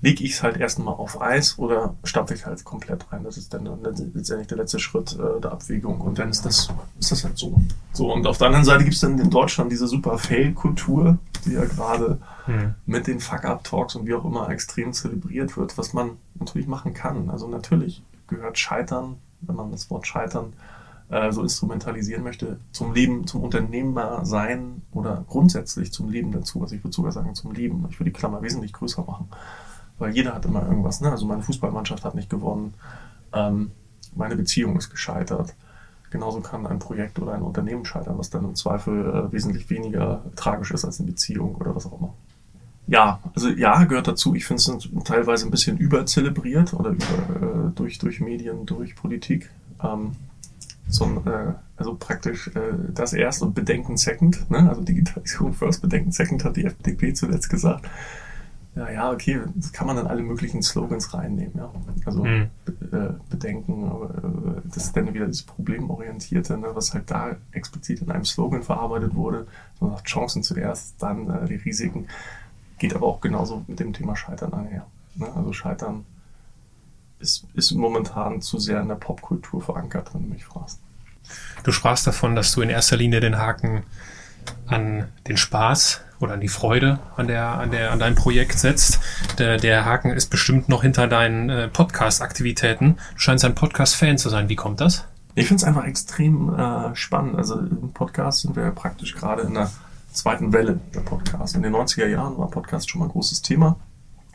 lege 0.00 0.22
ich 0.24 0.32
es 0.32 0.42
halt 0.42 0.56
erstmal 0.56 0.94
auf 0.94 1.20
Eis 1.20 1.58
oder 1.58 1.96
stampfe 2.04 2.34
ich 2.34 2.46
halt 2.46 2.64
komplett 2.64 3.10
rein. 3.12 3.24
Das 3.24 3.36
ist 3.36 3.52
dann 3.52 3.68
letztendlich 3.82 4.46
der 4.46 4.58
letzte 4.58 4.78
Schritt 4.78 5.18
äh, 5.18 5.40
der 5.40 5.52
Abwägung 5.52 6.00
und 6.00 6.18
dann 6.18 6.30
ist 6.30 6.44
das, 6.44 6.68
ist 6.98 7.10
das 7.10 7.24
halt 7.24 7.36
so. 7.36 7.60
So, 7.92 8.12
und 8.12 8.26
auf 8.26 8.38
der 8.38 8.48
anderen 8.48 8.64
Seite 8.64 8.84
gibt 8.84 8.94
es 8.94 9.00
dann 9.00 9.18
in 9.18 9.30
Deutschland 9.30 9.72
diese 9.72 9.88
super 9.88 10.18
Fail-Kultur, 10.18 11.18
die 11.44 11.52
ja 11.52 11.64
gerade 11.64 12.18
mhm. 12.46 12.74
mit 12.86 13.08
den 13.08 13.18
Fuck-Up-Talks 13.18 13.96
und 13.96 14.06
wie 14.06 14.14
auch 14.14 14.24
immer 14.24 14.48
extrem 14.50 14.92
zelebriert 14.92 15.56
wird, 15.56 15.76
was 15.76 15.92
man 15.92 16.12
natürlich 16.38 16.68
machen 16.68 16.94
kann. 16.94 17.28
Also 17.30 17.48
natürlich 17.48 18.02
gehört 18.28 18.56
Scheitern, 18.56 19.16
wenn 19.40 19.56
man 19.56 19.72
das 19.72 19.90
Wort 19.90 20.06
Scheitern 20.06 20.52
äh, 21.08 21.32
so 21.32 21.42
instrumentalisieren 21.42 22.22
möchte, 22.22 22.60
zum 22.70 22.94
Leben, 22.94 23.26
zum 23.26 23.42
Unternehmer 23.42 24.24
sein 24.24 24.82
oder 24.92 25.24
grundsätzlich 25.28 25.92
zum 25.92 26.08
Leben 26.08 26.30
dazu. 26.30 26.62
Also 26.62 26.76
ich 26.76 26.84
würde 26.84 26.94
sogar 26.94 27.10
sagen 27.10 27.34
zum 27.34 27.50
Leben. 27.50 27.84
Ich 27.90 27.98
würde 27.98 28.12
die 28.12 28.16
Klammer 28.16 28.42
wesentlich 28.42 28.72
größer 28.72 29.02
machen 29.02 29.28
weil 29.98 30.14
jeder 30.14 30.34
hat 30.34 30.44
immer 30.44 30.62
irgendwas. 30.62 31.00
Ne? 31.00 31.10
Also 31.10 31.26
meine 31.26 31.42
Fußballmannschaft 31.42 32.04
hat 32.04 32.14
nicht 32.14 32.30
gewonnen, 32.30 32.74
ähm, 33.32 33.70
meine 34.14 34.36
Beziehung 34.36 34.76
ist 34.76 34.90
gescheitert. 34.90 35.54
Genauso 36.10 36.40
kann 36.40 36.66
ein 36.66 36.78
Projekt 36.78 37.18
oder 37.18 37.34
ein 37.34 37.42
Unternehmen 37.42 37.84
scheitern, 37.84 38.16
was 38.16 38.30
dann 38.30 38.44
im 38.44 38.54
Zweifel 38.54 39.04
äh, 39.04 39.32
wesentlich 39.32 39.68
weniger 39.68 40.22
tragisch 40.36 40.70
ist 40.70 40.84
als 40.84 41.00
eine 41.00 41.10
Beziehung 41.10 41.56
oder 41.56 41.74
was 41.74 41.86
auch 41.86 41.98
immer. 41.98 42.14
Ja, 42.86 43.20
also 43.34 43.50
ja, 43.50 43.84
gehört 43.84 44.08
dazu. 44.08 44.34
Ich 44.34 44.46
finde 44.46 44.62
es 44.62 44.88
teilweise 45.04 45.46
ein 45.46 45.50
bisschen 45.50 45.76
überzelebriert 45.76 46.72
oder 46.72 46.90
über, 46.90 47.04
äh, 47.04 47.70
durch, 47.74 47.98
durch 47.98 48.20
Medien, 48.20 48.64
durch 48.64 48.96
Politik. 48.96 49.50
Ähm, 49.82 50.12
so 50.88 51.04
äh, 51.26 51.52
also 51.76 51.94
praktisch 51.96 52.48
äh, 52.48 52.60
das 52.94 53.12
erst 53.12 53.42
und 53.42 53.54
Bedenken 53.54 53.98
second. 53.98 54.50
Ne? 54.50 54.66
Also 54.66 54.80
Digitalisierung 54.80 55.52
first, 55.52 55.82
Bedenken 55.82 56.12
second 56.12 56.42
hat 56.44 56.56
die 56.56 56.64
FDP 56.64 57.12
zuletzt 57.12 57.50
gesagt 57.50 57.84
ja, 58.78 58.90
ja, 58.90 59.10
okay, 59.10 59.40
das 59.56 59.72
kann 59.72 59.88
man 59.88 59.96
dann 59.96 60.06
alle 60.06 60.22
möglichen 60.22 60.62
Slogans 60.62 61.12
reinnehmen, 61.12 61.52
ja. 61.56 61.72
Also 62.04 62.24
mhm. 62.24 62.48
äh, 62.92 63.08
bedenken, 63.28 63.84
äh, 63.86 64.60
das 64.72 64.84
ist 64.84 64.96
dann 64.96 65.12
wieder 65.12 65.26
das 65.26 65.42
Problemorientierte, 65.42 66.56
ne, 66.56 66.68
was 66.74 66.94
halt 66.94 67.10
da 67.10 67.36
explizit 67.50 68.02
in 68.02 68.10
einem 68.12 68.24
Slogan 68.24 68.62
verarbeitet 68.62 69.16
wurde. 69.16 69.48
Man 69.80 69.90
sagt 69.90 70.06
Chancen 70.06 70.44
zuerst, 70.44 70.94
dann 71.00 71.28
äh, 71.28 71.46
die 71.46 71.56
Risiken. 71.56 72.06
Geht 72.78 72.94
aber 72.94 73.08
auch 73.08 73.20
genauso 73.20 73.64
mit 73.66 73.80
dem 73.80 73.92
Thema 73.92 74.14
Scheitern 74.14 74.54
einher. 74.54 74.86
Ne? 75.16 75.26
Also 75.34 75.52
Scheitern 75.52 76.04
ist, 77.18 77.48
ist 77.54 77.72
momentan 77.72 78.40
zu 78.42 78.60
sehr 78.60 78.80
in 78.80 78.86
der 78.86 78.94
Popkultur 78.94 79.60
verankert, 79.60 80.14
wenn 80.14 80.22
du 80.22 80.28
mich 80.28 80.44
fragst. 80.44 80.78
Du 81.64 81.72
sprachst 81.72 82.06
davon, 82.06 82.36
dass 82.36 82.52
du 82.52 82.60
in 82.60 82.70
erster 82.70 82.96
Linie 82.96 83.18
den 83.18 83.38
Haken 83.38 83.82
an 84.66 85.08
den 85.26 85.36
Spaß 85.36 86.00
oder 86.20 86.34
an 86.34 86.40
die 86.40 86.48
Freude 86.48 86.98
an 87.16 87.28
der, 87.28 87.46
an 87.46 87.70
der, 87.70 87.92
an 87.92 87.98
deinem 87.98 88.16
Projekt 88.16 88.58
setzt. 88.58 89.00
Der, 89.38 89.56
der 89.56 89.84
Haken 89.84 90.10
ist 90.12 90.26
bestimmt 90.30 90.68
noch 90.68 90.82
hinter 90.82 91.06
deinen 91.06 91.48
äh, 91.48 91.68
Podcast-Aktivitäten. 91.68 92.96
Du 93.14 93.18
scheinst 93.18 93.44
ein 93.44 93.54
Podcast-Fan 93.54 94.18
zu 94.18 94.28
sein. 94.28 94.48
Wie 94.48 94.56
kommt 94.56 94.80
das? 94.80 95.06
Ich 95.34 95.46
finde 95.46 95.62
es 95.62 95.64
einfach 95.64 95.84
extrem 95.84 96.54
äh, 96.58 96.94
spannend. 96.96 97.36
Also 97.36 97.58
im 97.58 97.92
Podcast 97.92 98.40
sind 98.40 98.56
wir 98.56 98.64
ja 98.64 98.70
praktisch 98.70 99.14
gerade 99.14 99.42
in 99.42 99.54
der 99.54 99.70
zweiten 100.12 100.52
Welle 100.52 100.80
der 100.94 101.00
Podcast. 101.00 101.54
In 101.54 101.62
den 101.62 101.74
90er 101.74 102.06
Jahren 102.06 102.36
war 102.38 102.50
Podcast 102.50 102.90
schon 102.90 103.00
mal 103.00 103.06
ein 103.06 103.12
großes 103.12 103.42
Thema. 103.42 103.76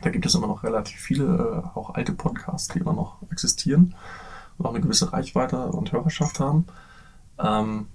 Da 0.00 0.10
gibt 0.10 0.24
es 0.26 0.34
immer 0.34 0.46
noch 0.46 0.62
relativ 0.62 0.98
viele, 0.98 1.24
äh, 1.24 1.78
auch 1.78 1.94
alte 1.94 2.12
Podcasts, 2.12 2.68
die 2.68 2.78
immer 2.78 2.92
noch 2.92 3.16
existieren 3.30 3.94
und 4.56 4.66
auch 4.66 4.70
eine 4.70 4.80
gewisse 4.80 5.12
Reichweite 5.12 5.66
und 5.66 5.92
Hörerschaft 5.92 6.40
haben. 6.40 6.66
Ähm, 7.38 7.88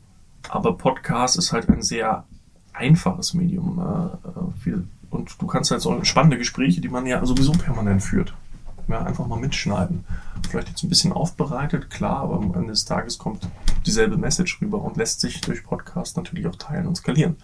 aber 0.47 0.78
Podcast 0.78 1.38
ist 1.38 1.52
halt 1.52 1.69
ein 1.69 1.82
sehr 1.82 2.25
einfaches 2.73 3.34
Medium. 3.34 3.80
Äh, 3.80 4.62
viel, 4.62 4.88
und 5.10 5.41
du 5.41 5.47
kannst 5.47 5.71
halt 5.71 5.82
so 5.82 6.04
spannende 6.04 6.38
Gespräche, 6.38 6.82
die 6.82 6.89
man 6.89 7.06
ja 7.06 7.25
sowieso 7.25 7.52
permanent 7.52 8.04
führt. 8.04 8.34
Ja, 8.88 9.04
einfach 9.04 9.28
mal 9.28 9.39
mitschneiden. 9.39 10.04
Vielleicht 10.49 10.69
jetzt 10.69 10.84
ein 10.84 10.89
bisschen 10.89 11.13
aufbereitet, 11.13 11.91
klar, 11.91 12.21
aber 12.21 12.38
am 12.38 12.56
Ende 12.56 12.69
des 12.69 12.86
Tages 12.86 13.19
kommt 13.19 13.47
dieselbe 13.86 14.17
Message 14.17 14.60
rüber 14.62 14.82
und 14.82 14.97
lässt 14.97 15.21
sich 15.21 15.41
durch 15.41 15.63
Podcast 15.63 16.17
natürlich 16.17 16.47
auch 16.47 16.56
teilen 16.56 16.88
und 16.88 16.95
skalieren. 16.95 17.38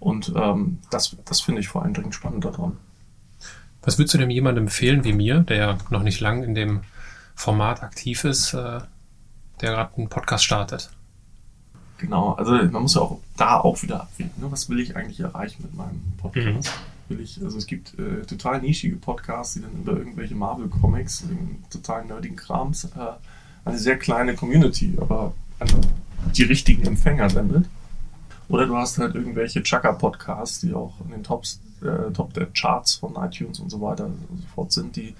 Und 0.00 0.32
ähm, 0.36 0.78
das, 0.90 1.16
das 1.24 1.40
finde 1.40 1.60
ich 1.60 1.68
vor 1.68 1.82
allem 1.82 1.94
dringend 1.94 2.14
spannend 2.14 2.44
daran. 2.44 2.76
Was 3.82 3.98
würdest 3.98 4.14
du 4.14 4.18
dem 4.18 4.30
jemandem 4.30 4.64
empfehlen 4.64 5.04
wie 5.04 5.12
mir, 5.12 5.40
der 5.40 5.78
noch 5.90 6.02
nicht 6.02 6.20
lang 6.20 6.42
in 6.42 6.54
dem 6.54 6.80
Format 7.34 7.82
aktiv 7.82 8.24
ist, 8.24 8.54
äh, 8.54 8.80
der 9.60 9.70
gerade 9.70 9.96
einen 9.96 10.08
Podcast 10.08 10.44
startet? 10.44 10.90
Genau, 11.98 12.32
also 12.32 12.52
man 12.52 12.82
muss 12.82 12.94
ja 12.94 13.02
auch 13.02 13.20
da 13.36 13.60
auch 13.60 13.82
wieder 13.82 14.02
abwägen. 14.02 14.32
Ne? 14.36 14.50
Was 14.50 14.68
will 14.68 14.80
ich 14.80 14.96
eigentlich 14.96 15.20
erreichen 15.20 15.62
mit 15.62 15.74
meinem 15.74 16.02
Podcast? 16.18 16.46
Mhm. 16.46 17.08
Will 17.08 17.20
ich, 17.20 17.40
also 17.42 17.58
es 17.58 17.66
gibt 17.66 17.98
äh, 17.98 18.24
total 18.26 18.60
nischige 18.62 18.96
Podcasts, 18.96 19.54
die 19.54 19.60
dann 19.60 19.72
über 19.72 19.92
irgendwelche 19.92 20.34
Marvel-Comics, 20.34 21.24
total 21.70 22.06
nerdigen 22.06 22.36
Krams, 22.36 22.84
äh, 22.84 22.88
eine 23.64 23.78
sehr 23.78 23.98
kleine 23.98 24.34
Community, 24.34 24.96
aber 25.00 25.34
an 25.58 25.68
die 26.34 26.42
richtigen 26.42 26.86
Empfänger 26.86 27.28
sendet. 27.30 27.66
Oder 28.48 28.66
du 28.66 28.76
hast 28.76 28.98
halt 28.98 29.14
irgendwelche 29.14 29.62
Chaka-Podcasts, 29.62 30.60
die 30.60 30.74
auch 30.74 30.94
in 31.04 31.12
den 31.12 31.22
Tops, 31.22 31.60
äh, 31.82 32.10
Top 32.12 32.32
der 32.34 32.46
Charts 32.46 32.94
von 32.94 33.14
iTunes 33.16 33.60
und 33.60 33.70
so 33.70 33.80
weiter 33.80 34.06
und 34.06 34.40
so 34.40 34.46
fort 34.54 34.72
sind, 34.72 34.96
die 34.96 35.14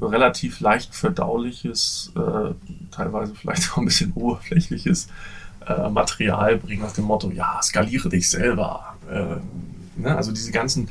relativ 0.00 0.60
leicht 0.60 0.94
verdauliches, 0.94 2.12
äh, 2.16 2.54
teilweise 2.90 3.34
vielleicht 3.34 3.72
auch 3.72 3.78
ein 3.78 3.84
bisschen 3.84 4.12
oberflächliches 4.14 5.08
äh, 5.66 5.88
Material 5.88 6.58
bringen 6.58 6.82
nach 6.82 6.92
dem 6.92 7.04
Motto, 7.04 7.30
ja, 7.30 7.60
skaliere 7.62 8.08
dich 8.08 8.30
selber. 8.30 8.96
Äh, 9.10 9.36
ne? 10.00 10.16
Also 10.16 10.32
diese 10.32 10.52
ganzen 10.52 10.88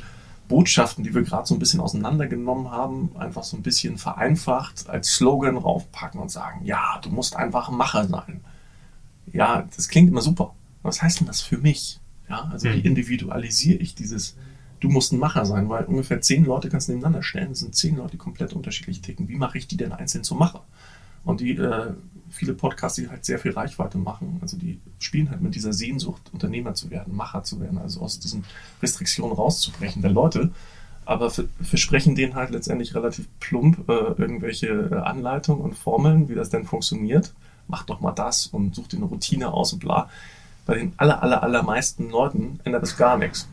Botschaften, 0.48 1.04
die 1.04 1.14
wir 1.14 1.22
gerade 1.22 1.46
so 1.46 1.54
ein 1.54 1.58
bisschen 1.58 1.80
auseinandergenommen 1.80 2.70
haben, 2.70 3.10
einfach 3.16 3.44
so 3.44 3.56
ein 3.56 3.62
bisschen 3.62 3.96
vereinfacht 3.96 4.88
als 4.88 5.08
Slogan 5.14 5.56
raufpacken 5.56 6.20
und 6.20 6.30
sagen, 6.30 6.64
ja, 6.64 6.98
du 7.02 7.10
musst 7.10 7.36
einfach 7.36 7.68
ein 7.68 7.76
Macher 7.76 8.06
sein. 8.06 8.40
Ja, 9.32 9.66
das 9.74 9.88
klingt 9.88 10.10
immer 10.10 10.20
super. 10.20 10.54
Was 10.82 11.00
heißt 11.00 11.20
denn 11.20 11.26
das 11.26 11.40
für 11.40 11.56
mich? 11.56 11.98
Ja, 12.28 12.48
also 12.52 12.68
wie 12.68 12.74
hm. 12.74 12.84
individualisiere 12.84 13.78
ich 13.78 13.94
dieses, 13.94 14.36
du 14.80 14.88
musst 14.88 15.12
ein 15.12 15.18
Macher 15.18 15.46
sein, 15.46 15.68
weil 15.68 15.84
ungefähr 15.84 16.20
zehn 16.20 16.44
Leute 16.44 16.68
kannst 16.68 16.88
du 16.88 16.92
nebeneinander 16.92 17.22
stellen. 17.22 17.50
Das 17.50 17.60
sind 17.60 17.74
zehn 17.74 17.96
Leute, 17.96 18.12
die 18.12 18.18
komplett 18.18 18.52
unterschiedlich 18.52 19.00
ticken. 19.00 19.28
Wie 19.28 19.36
mache 19.36 19.56
ich 19.56 19.66
die 19.66 19.78
denn 19.78 19.92
einzeln 19.92 20.24
zum 20.24 20.38
Macher? 20.38 20.64
Und 21.24 21.40
die 21.40 21.52
äh, 21.52 21.94
viele 22.34 22.52
Podcasts, 22.52 22.96
die 22.96 23.08
halt 23.08 23.24
sehr 23.24 23.38
viel 23.38 23.52
Reichweite 23.52 23.98
machen. 23.98 24.38
Also 24.42 24.56
die 24.56 24.80
spielen 24.98 25.30
halt 25.30 25.40
mit 25.40 25.54
dieser 25.54 25.72
Sehnsucht, 25.72 26.22
Unternehmer 26.32 26.74
zu 26.74 26.90
werden, 26.90 27.14
Macher 27.14 27.42
zu 27.44 27.60
werden, 27.60 27.78
also 27.78 28.00
aus 28.00 28.18
diesen 28.18 28.44
Restriktionen 28.82 29.36
rauszubrechen 29.36 30.02
der 30.02 30.10
Leute. 30.10 30.50
Aber 31.06 31.30
versprechen 31.30 32.14
denen 32.14 32.34
halt 32.34 32.50
letztendlich 32.50 32.94
relativ 32.94 33.28
plump 33.38 33.88
äh, 33.88 33.92
irgendwelche 33.92 34.68
äh, 34.68 34.94
Anleitungen 34.94 35.62
und 35.62 35.76
Formeln, 35.76 36.28
wie 36.28 36.34
das 36.34 36.48
denn 36.48 36.64
funktioniert. 36.64 37.34
Mach 37.68 37.84
doch 37.84 38.00
mal 38.00 38.12
das 38.12 38.46
und 38.46 38.74
such 38.74 38.88
dir 38.88 38.96
eine 38.96 39.06
Routine 39.06 39.52
aus 39.52 39.72
und 39.72 39.80
bla. 39.80 40.08
Bei 40.66 40.76
den 40.76 40.94
aller, 40.96 41.22
aller, 41.22 41.42
allermeisten 41.42 42.10
Leuten 42.10 42.58
ändert 42.64 42.82
das 42.82 42.96
gar 42.96 43.18
nichts. 43.18 43.48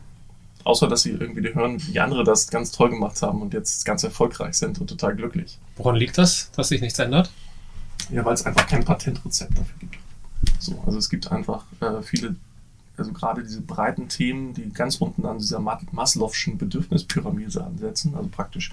Außer, 0.64 0.88
dass 0.88 1.02
sie 1.02 1.10
irgendwie 1.10 1.54
hören, 1.54 1.82
wie 1.86 1.98
andere 2.00 2.24
das 2.24 2.48
ganz 2.48 2.70
toll 2.70 2.90
gemacht 2.90 3.20
haben 3.20 3.42
und 3.42 3.52
jetzt 3.52 3.84
ganz 3.84 4.04
erfolgreich 4.04 4.54
sind 4.54 4.80
und 4.80 4.86
total 4.86 5.16
glücklich. 5.16 5.58
Woran 5.76 5.96
liegt 5.96 6.18
das, 6.18 6.50
dass 6.52 6.68
sich 6.68 6.80
nichts 6.80 6.98
ändert? 6.98 7.30
Ja, 8.10 8.24
weil 8.24 8.34
es 8.34 8.44
einfach 8.44 8.66
kein 8.66 8.84
Patentrezept 8.84 9.58
dafür 9.58 9.78
gibt. 9.78 9.98
So, 10.58 10.82
also 10.86 10.98
es 10.98 11.08
gibt 11.08 11.30
einfach 11.30 11.64
äh, 11.80 12.02
viele, 12.02 12.36
also 12.96 13.12
gerade 13.12 13.42
diese 13.42 13.60
breiten 13.60 14.08
Themen, 14.08 14.54
die 14.54 14.72
ganz 14.72 14.96
unten 14.96 15.24
an 15.26 15.38
dieser 15.38 15.58
Maslow'schen 15.58 16.58
Bedürfnispyramide 16.58 17.64
ansetzen, 17.64 18.14
also 18.14 18.28
praktisch 18.28 18.72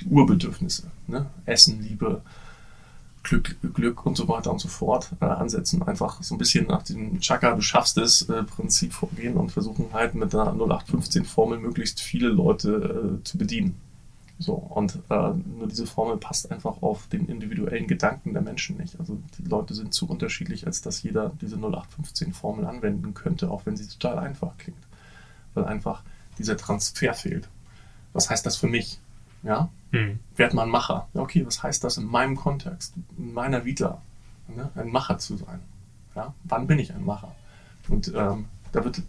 die 0.00 0.06
Urbedürfnisse, 0.06 0.90
ne? 1.06 1.26
Essen, 1.46 1.82
Liebe, 1.82 2.22
Glück, 3.22 3.56
Glück 3.74 4.06
und 4.06 4.16
so 4.16 4.28
weiter 4.28 4.50
und 4.50 4.60
so 4.60 4.68
fort 4.68 5.10
äh, 5.20 5.26
ansetzen. 5.26 5.82
Einfach 5.82 6.22
so 6.22 6.34
ein 6.34 6.38
bisschen 6.38 6.66
nach 6.66 6.82
dem 6.82 7.20
Chaka, 7.20 7.54
du 7.54 7.60
schaffst 7.60 7.98
es 7.98 8.22
äh, 8.28 8.42
Prinzip 8.44 8.92
vorgehen 8.92 9.34
und 9.36 9.52
versuchen 9.52 9.92
halt 9.92 10.14
mit 10.14 10.32
der 10.32 10.52
0815 10.52 11.24
Formel 11.24 11.58
möglichst 11.58 12.00
viele 12.00 12.28
Leute 12.28 13.18
äh, 13.20 13.24
zu 13.24 13.36
bedienen. 13.36 13.76
So, 14.40 14.54
und 14.54 14.98
äh, 15.10 15.32
nur 15.34 15.68
diese 15.68 15.86
Formel 15.86 16.16
passt 16.16 16.50
einfach 16.50 16.80
auf 16.80 17.06
den 17.08 17.26
individuellen 17.26 17.86
Gedanken 17.86 18.32
der 18.32 18.40
Menschen 18.40 18.78
nicht. 18.78 18.98
Also 18.98 19.18
die 19.38 19.46
Leute 19.46 19.74
sind 19.74 19.92
zu 19.92 20.08
unterschiedlich, 20.08 20.66
als 20.66 20.80
dass 20.80 21.02
jeder 21.02 21.32
diese 21.42 21.56
0815-Formel 21.56 22.64
anwenden 22.64 23.12
könnte, 23.12 23.50
auch 23.50 23.66
wenn 23.66 23.76
sie 23.76 23.86
total 23.86 24.18
einfach 24.18 24.56
klingt. 24.56 24.80
Weil 25.52 25.66
einfach 25.66 26.02
dieser 26.38 26.56
Transfer 26.56 27.12
fehlt. 27.12 27.50
Was 28.14 28.30
heißt 28.30 28.46
das 28.46 28.56
für 28.56 28.66
mich? 28.66 28.98
Ja? 29.42 29.68
Hm. 29.90 30.18
Werd 30.36 30.54
mal 30.54 30.62
ein 30.62 30.70
Macher. 30.70 31.06
Ja, 31.12 31.20
okay, 31.20 31.44
was 31.44 31.62
heißt 31.62 31.84
das 31.84 31.98
in 31.98 32.06
meinem 32.06 32.34
Kontext, 32.34 32.94
in 33.18 33.34
meiner 33.34 33.66
Vita, 33.66 34.00
ne? 34.48 34.70
ein 34.74 34.88
Macher 34.88 35.18
zu 35.18 35.36
sein? 35.36 35.60
Ja? 36.16 36.32
Wann 36.44 36.66
bin 36.66 36.78
ich 36.78 36.94
ein 36.94 37.04
Macher? 37.04 37.34
Und 37.90 38.10
ähm, 38.16 38.46
da 38.72 38.82
wird, 38.84 39.02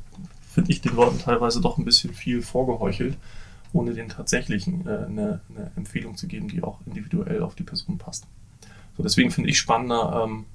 finde 0.50 0.72
ich, 0.72 0.82
den 0.82 0.98
Leuten 0.98 1.20
teilweise 1.20 1.62
doch 1.62 1.78
ein 1.78 1.86
bisschen 1.86 2.14
viel 2.14 2.42
vorgeheuchelt, 2.42 3.18
ohne 3.74 3.94
den 3.94 4.10
tatsächlichen 4.10 4.88
äh, 4.88 5.06
eine, 5.06 5.42
eine, 5.50 5.72
Empfehlung 5.76 6.18
zu 6.18 6.28
geben, 6.28 6.48
die 6.48 6.64
auch 6.64 6.80
individuell 6.86 7.42
auf 7.42 7.56
die 7.56 7.64
Person 7.64 7.98
passt. 7.98 8.28
So, 8.98 9.04
deswegen 9.04 9.32
finde 9.32 9.50
ich 9.50 9.58
spannender, 9.58 10.24
ähm, 10.24 10.46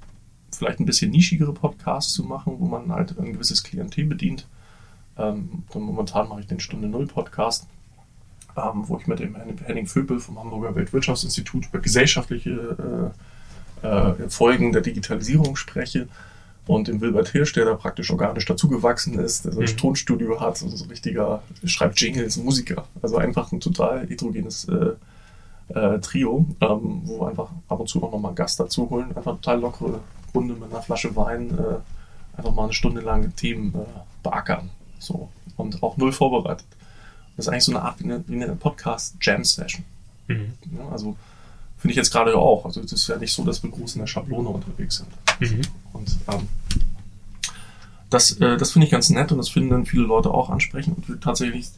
vielleicht 0.51 0.79
ein 0.79 0.85
bisschen 0.85 1.11
nischigere 1.11 1.53
Podcasts 1.53 2.13
zu 2.13 2.23
machen, 2.23 2.55
wo 2.59 2.67
man 2.67 2.91
halt 2.91 3.17
ein 3.17 3.33
gewisses 3.33 3.63
Klientel 3.63 4.05
bedient. 4.05 4.47
Ähm, 5.17 5.63
momentan 5.73 6.29
mache 6.29 6.41
ich 6.41 6.47
den 6.47 6.59
Stunde 6.59 6.87
Null 6.87 7.07
Podcast, 7.07 7.67
ähm, 8.55 8.87
wo 8.87 8.97
ich 8.97 9.07
mit 9.07 9.19
dem 9.19 9.35
Henning 9.35 9.87
Vöbel 9.87 10.19
vom 10.19 10.39
Hamburger 10.39 10.75
Weltwirtschaftsinstitut 10.75 11.67
über 11.67 11.79
gesellschaftliche 11.79 13.13
äh, 13.83 13.87
äh, 13.87 14.29
Folgen 14.29 14.71
der 14.71 14.81
Digitalisierung 14.81 15.55
spreche 15.55 16.07
und 16.67 16.87
dem 16.87 17.01
Wilbert 17.01 17.29
Hirsch, 17.29 17.53
der 17.53 17.65
da 17.65 17.75
praktisch 17.75 18.11
organisch 18.11 18.45
dazugewachsen 18.45 19.17
ist, 19.19 19.45
der 19.45 19.53
so 19.53 19.59
ein 19.59 19.65
mhm. 19.71 19.77
Tonstudio 19.77 20.39
hat, 20.39 20.61
also 20.61 20.69
so 20.69 20.83
ein 20.83 20.89
richtiger, 20.89 21.41
schreibt 21.63 21.99
Jingles, 21.99 22.37
Musiker. 22.37 22.85
Also 23.01 23.17
einfach 23.17 23.51
ein 23.51 23.59
total 23.59 24.07
heterogenes 24.07 24.67
äh, 24.67 24.93
äh, 25.73 25.99
Trio, 25.99 26.45
ähm, 26.61 27.01
wo 27.05 27.21
wir 27.21 27.29
einfach 27.29 27.49
ab 27.69 27.79
und 27.79 27.87
zu 27.87 28.03
auch 28.03 28.11
nochmal 28.11 28.29
einen 28.29 28.35
Gast 28.35 28.59
dazu 28.59 28.89
holen. 28.89 29.15
Einfach 29.15 29.35
total 29.35 29.59
lockere 29.61 29.99
Runde 30.33 30.53
mit 30.55 30.71
einer 30.71 30.81
Flasche 30.81 31.15
Wein, 31.15 31.57
äh, 31.57 32.37
einfach 32.37 32.53
mal 32.53 32.65
eine 32.65 32.73
Stunde 32.73 33.01
lang 33.01 33.33
Themen 33.35 33.73
äh, 33.73 33.85
beackern. 34.23 34.69
So. 34.99 35.29
Und 35.55 35.81
auch 35.81 35.97
null 35.97 36.11
vorbereitet. 36.11 36.67
Das 37.35 37.45
ist 37.45 37.51
eigentlich 37.51 37.63
so 37.63 37.71
eine 37.71 37.81
Art 37.81 37.99
wie 37.99 38.05
eine, 38.05 38.23
wie 38.27 38.43
eine 38.43 38.55
Podcast-Jam-Session. 38.55 39.83
Mhm. 40.27 40.53
Ja, 40.77 40.89
also 40.89 41.15
finde 41.77 41.91
ich 41.91 41.97
jetzt 41.97 42.11
gerade 42.11 42.35
auch. 42.35 42.65
Also 42.65 42.81
es 42.81 42.91
ist 42.91 43.07
ja 43.07 43.17
nicht 43.17 43.33
so, 43.33 43.43
dass 43.43 43.61
wir 43.63 43.69
groß 43.69 43.95
in 43.95 43.99
der 43.99 44.07
Schablone 44.07 44.49
unterwegs 44.49 44.97
sind. 44.97 45.09
Mhm. 45.39 45.61
Und 45.93 46.17
ähm, 46.27 46.47
das, 48.09 48.31
äh, 48.39 48.57
das 48.57 48.71
finde 48.71 48.85
ich 48.85 48.91
ganz 48.91 49.09
nett 49.09 49.31
und 49.31 49.37
das 49.37 49.49
finden 49.49 49.69
dann 49.69 49.85
viele 49.85 50.03
Leute 50.03 50.31
auch 50.31 50.49
ansprechend. 50.49 50.97
Und 50.97 51.09
wir, 51.09 51.19
tatsächlich 51.19 51.69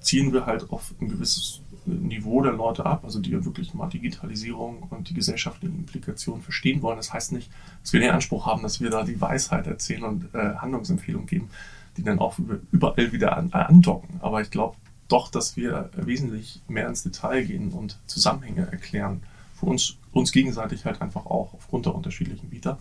ziehen 0.00 0.32
wir 0.32 0.46
halt 0.46 0.70
auf 0.70 0.94
ein 1.00 1.08
gewisses 1.08 1.60
Niveau 1.84 2.42
der 2.42 2.52
Leute 2.52 2.84
ab, 2.84 3.02
also 3.04 3.20
die 3.20 3.32
wirklich 3.44 3.72
mal 3.74 3.88
Digitalisierung 3.88 4.84
und 4.90 5.08
die 5.08 5.14
gesellschaftlichen 5.14 5.78
Implikationen 5.78 6.42
verstehen 6.42 6.82
wollen. 6.82 6.96
Das 6.96 7.12
heißt 7.12 7.32
nicht, 7.32 7.50
dass 7.82 7.92
wir 7.92 8.00
den 8.00 8.10
Anspruch 8.10 8.46
haben, 8.46 8.62
dass 8.62 8.80
wir 8.80 8.90
da 8.90 9.04
die 9.04 9.20
Weisheit 9.20 9.66
erzählen 9.66 10.02
und 10.02 10.34
äh, 10.34 10.56
Handlungsempfehlungen 10.56 11.28
geben, 11.28 11.50
die 11.96 12.02
dann 12.02 12.18
auch 12.18 12.36
überall 12.72 13.12
wieder 13.12 13.36
an, 13.36 13.50
äh, 13.52 13.58
andocken. 13.58 14.18
Aber 14.20 14.40
ich 14.40 14.50
glaube 14.50 14.76
doch, 15.08 15.30
dass 15.30 15.56
wir 15.56 15.90
wesentlich 15.94 16.60
mehr 16.66 16.88
ins 16.88 17.04
Detail 17.04 17.44
gehen 17.44 17.70
und 17.70 17.98
Zusammenhänge 18.06 18.62
erklären. 18.72 19.22
Für 19.58 19.66
uns, 19.66 19.96
uns 20.12 20.32
gegenseitig 20.32 20.84
halt 20.84 21.00
einfach 21.02 21.26
auch 21.26 21.54
aufgrund 21.54 21.86
der 21.86 21.94
unterschiedlichen 21.94 22.50
Bieter. 22.50 22.78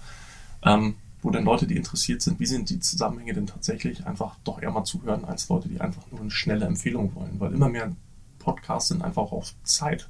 Ähm, 0.64 0.96
wo 1.22 1.32
dann 1.32 1.44
Leute, 1.44 1.66
die 1.66 1.76
interessiert 1.76 2.22
sind, 2.22 2.40
wie 2.40 2.46
sind 2.46 2.70
die 2.70 2.80
Zusammenhänge 2.80 3.34
denn 3.34 3.48
tatsächlich, 3.48 4.06
einfach 4.06 4.36
doch 4.44 4.62
eher 4.62 4.72
mal 4.72 4.84
zuhören, 4.84 5.26
als 5.26 5.50
Leute, 5.50 5.68
die 5.68 5.82
einfach 5.82 6.04
nur 6.12 6.22
eine 6.22 6.30
schnelle 6.30 6.66
Empfehlung 6.66 7.16
wollen. 7.16 7.40
Weil 7.40 7.52
immer 7.52 7.68
mehr 7.68 7.92
Podcasts 8.38 8.90
sind 8.90 9.02
einfach 9.02 9.32
auf 9.32 9.56
Zeit. 9.64 10.08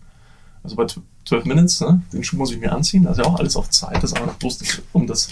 Also 0.62 0.76
bei 0.76 0.86
12 1.26 1.46
Minutes, 1.46 1.80
ne, 1.80 2.02
den 2.12 2.24
Schuh 2.24 2.38
muss 2.38 2.52
ich 2.52 2.60
mir 2.60 2.74
anziehen, 2.74 3.04
das 3.04 3.18
ist 3.18 3.24
ja 3.24 3.32
auch 3.32 3.40
alles 3.40 3.56
auf 3.56 3.70
Zeit, 3.70 4.04
das 4.04 4.12
ist 4.12 4.18
aber 4.18 4.34
bloß, 4.34 4.82
um 4.94 5.08
das 5.08 5.30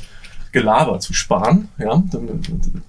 Gelaber 0.54 1.00
zu 1.00 1.14
sparen, 1.14 1.68
ja, 1.80 2.02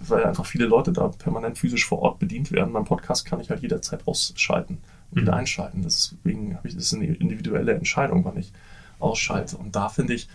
weil 0.06 0.24
einfach 0.24 0.44
viele 0.44 0.66
Leute 0.66 0.92
da 0.92 1.08
permanent 1.08 1.58
physisch 1.58 1.86
vor 1.86 2.00
Ort 2.00 2.18
bedient 2.18 2.52
werden. 2.52 2.74
Beim 2.74 2.84
Podcast 2.84 3.24
kann 3.24 3.40
ich 3.40 3.48
halt 3.48 3.62
jederzeit 3.62 4.06
ausschalten 4.06 4.78
und 5.14 5.20
wieder 5.20 5.32
mhm. 5.32 5.38
einschalten. 5.38 5.82
Deswegen 5.82 6.56
habe 6.56 6.68
ich 6.68 6.74
das 6.74 6.84
ist 6.84 6.94
eine 6.94 7.06
individuelle 7.06 7.74
Entscheidung, 7.74 8.24
wann 8.24 8.38
ich 8.38 8.52
ausschalte. 8.98 9.56
Und 9.56 9.76
da 9.76 9.88
finde 9.88 10.14
ich, 10.14 10.28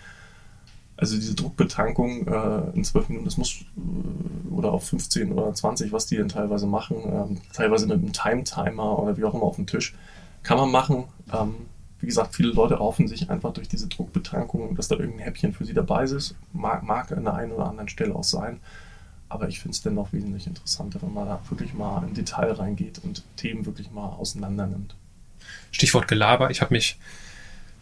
also 0.97 1.15
diese 1.15 1.35
Druckbetankung 1.35 2.27
äh, 2.27 2.75
in 2.75 2.83
zwölf 2.83 3.07
Minuten, 3.09 3.25
das 3.25 3.37
muss 3.37 3.61
äh, 3.77 4.53
oder 4.53 4.71
auf 4.73 4.87
15 4.87 5.31
oder 5.31 5.53
20, 5.53 5.91
was 5.91 6.07
die 6.07 6.17
dann 6.17 6.27
teilweise 6.27 6.67
machen, 6.67 6.97
ähm, 7.05 7.41
teilweise 7.53 7.87
mit 7.87 7.97
einem 7.97 8.11
Time-Timer 8.11 8.99
oder 8.99 9.17
wie 9.17 9.23
auch 9.23 9.33
immer 9.33 9.43
auf 9.43 9.55
dem 9.55 9.67
Tisch, 9.67 9.95
kann 10.43 10.57
man 10.57 10.71
machen. 10.71 11.05
Ähm, 11.33 11.55
wie 12.01 12.05
gesagt, 12.05 12.35
viele 12.35 12.51
Leute 12.51 12.75
raufen 12.75 13.07
sich 13.07 13.29
einfach 13.29 13.53
durch 13.53 13.67
diese 13.67 13.87
Druckbetankung, 13.87 14.75
dass 14.75 14.87
da 14.87 14.95
irgendein 14.95 15.25
Häppchen 15.25 15.53
für 15.53 15.65
sie 15.65 15.73
dabei 15.73 16.03
ist. 16.03 16.35
Mag, 16.53 16.83
mag 16.83 17.11
an 17.11 17.25
der 17.25 17.33
einen 17.33 17.51
oder 17.51 17.67
anderen 17.67 17.89
Stelle 17.89 18.15
auch 18.15 18.23
sein. 18.23 18.59
Aber 19.29 19.47
ich 19.47 19.59
finde 19.59 19.75
es 19.75 19.81
dennoch 19.81 20.11
wesentlich 20.11 20.47
interessanter, 20.47 21.01
wenn 21.01 21.13
man 21.13 21.27
da 21.27 21.39
wirklich 21.49 21.73
mal 21.73 22.03
im 22.03 22.13
Detail 22.13 22.51
reingeht 22.51 22.99
und 23.03 23.23
Themen 23.37 23.65
wirklich 23.65 23.91
mal 23.91 24.07
auseinander 24.07 24.67
nimmt. 24.67 24.95
Stichwort 25.71 26.07
Gelaber. 26.07 26.49
Ich 26.49 26.61
habe 26.61 26.73
mich 26.73 26.97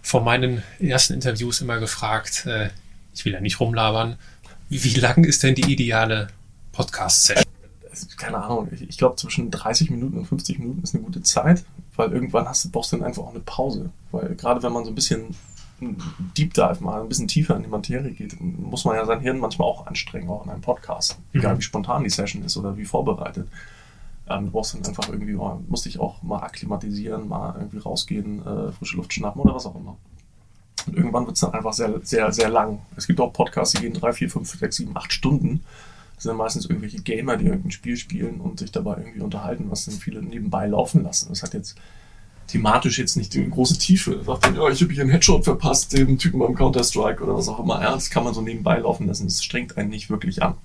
vor 0.01 0.21
meinen 0.21 0.61
ersten 0.79 1.13
Interviews 1.13 1.61
immer 1.61 1.79
gefragt, 1.79 2.45
äh, 2.45 2.69
ich 3.13 3.25
will 3.25 3.33
ja 3.33 3.41
nicht 3.41 3.59
rumlabern, 3.59 4.17
wie, 4.69 4.93
lang 4.95 5.23
ist 5.23 5.43
denn 5.43 5.55
die 5.55 5.71
ideale 5.71 6.27
Podcast-Session? 6.73 7.45
Keine 8.17 8.43
Ahnung, 8.43 8.67
ich, 8.71 8.81
ich 8.81 8.97
glaube 8.97 9.15
zwischen 9.15 9.49
30 9.49 9.89
Minuten 9.89 10.17
und 10.17 10.25
50 10.25 10.59
Minuten 10.59 10.83
ist 10.83 10.93
eine 10.93 11.03
gute 11.03 11.23
Zeit 11.23 11.63
weil 11.97 12.11
irgendwann 12.11 12.47
hast 12.47 12.63
du, 12.63 12.69
brauchst 12.69 12.91
du 12.91 12.97
dann 12.97 13.05
einfach 13.05 13.23
auch 13.23 13.31
eine 13.31 13.41
Pause. 13.41 13.89
Weil 14.11 14.35
gerade 14.35 14.63
wenn 14.63 14.71
man 14.71 14.85
so 14.85 14.91
ein 14.91 14.95
bisschen 14.95 15.35
Deep 15.79 16.53
Dive 16.53 16.77
mal 16.79 17.01
ein 17.01 17.09
bisschen 17.09 17.27
tiefer 17.27 17.55
in 17.55 17.63
die 17.63 17.69
Materie 17.69 18.11
geht, 18.11 18.39
muss 18.41 18.85
man 18.85 18.95
ja 18.95 19.05
sein 19.05 19.19
Hirn 19.19 19.39
manchmal 19.39 19.67
auch 19.67 19.85
anstrengen, 19.85 20.29
auch 20.29 20.43
in 20.45 20.51
einem 20.51 20.61
Podcast. 20.61 21.19
Mhm. 21.31 21.39
Egal 21.39 21.57
wie 21.57 21.61
spontan 21.61 22.03
die 22.03 22.09
Session 22.09 22.43
ist 22.43 22.57
oder 22.57 22.77
wie 22.77 22.85
vorbereitet. 22.85 23.47
Ähm, 24.29 24.45
du 24.45 24.51
brauchst 24.51 24.73
dann 24.73 24.85
einfach 24.85 25.09
irgendwie, 25.09 25.35
oh, 25.35 25.61
musst 25.67 25.85
dich 25.85 25.99
auch 25.99 26.21
mal 26.23 26.39
akklimatisieren, 26.39 27.27
mal 27.27 27.55
irgendwie 27.57 27.77
rausgehen, 27.77 28.45
äh, 28.45 28.71
frische 28.71 28.97
Luft 28.97 29.13
schnappen 29.13 29.41
oder 29.41 29.55
was 29.55 29.65
auch 29.65 29.75
immer. 29.75 29.97
Und 30.87 30.95
irgendwann 30.95 31.25
wird 31.25 31.35
es 31.35 31.41
dann 31.41 31.53
einfach 31.53 31.73
sehr, 31.73 31.99
sehr, 32.03 32.31
sehr 32.31 32.49
lang. 32.49 32.79
Es 32.95 33.07
gibt 33.07 33.19
auch 33.19 33.31
Podcasts, 33.31 33.75
die 33.75 33.81
gehen 33.81 33.93
drei, 33.93 34.13
vier, 34.13 34.29
fünf, 34.29 34.49
sechs, 34.49 34.77
sieben, 34.77 34.95
acht 34.95 35.13
Stunden. 35.13 35.63
Das 36.15 36.23
sind 36.23 36.35
meistens 36.35 36.65
irgendwelche 36.65 37.01
Gamer, 37.01 37.37
die 37.37 37.45
irgendein 37.45 37.71
Spiel 37.71 37.97
spielen 37.97 38.41
und 38.41 38.59
sich 38.59 38.71
dabei 38.71 38.97
irgendwie 38.97 39.21
unterhalten, 39.21 39.69
was 39.69 39.85
dann 39.85 39.95
viele 39.95 40.23
nebenbei 40.23 40.65
laufen 40.65 41.03
lassen. 41.03 41.29
Das 41.29 41.43
hat 41.43 41.53
jetzt 41.53 41.77
thematisch 42.47 42.97
jetzt 42.97 43.17
nicht 43.17 43.33
die 43.33 43.49
große 43.49 43.77
Tiefe. 43.77 44.23
Sagt 44.25 44.45
dann, 44.45 44.55
ja, 44.55 44.69
ich 44.69 44.81
habe 44.81 44.93
hier 44.93 45.03
einen 45.03 45.11
Headshot 45.11 45.43
verpasst, 45.43 45.93
dem 45.93 46.17
Typen 46.17 46.39
beim 46.39 46.55
Counter-Strike 46.55 47.23
oder 47.23 47.35
was 47.35 47.47
auch 47.49 47.59
immer. 47.59 47.81
Ja, 47.81 47.93
das 47.93 48.09
kann 48.09 48.23
man 48.23 48.33
so 48.33 48.41
nebenbei 48.41 48.79
laufen 48.79 49.07
lassen. 49.07 49.25
Das 49.25 49.43
strengt 49.43 49.77
einen 49.77 49.89
nicht 49.89 50.09
wirklich 50.09 50.41
an. 50.41 50.55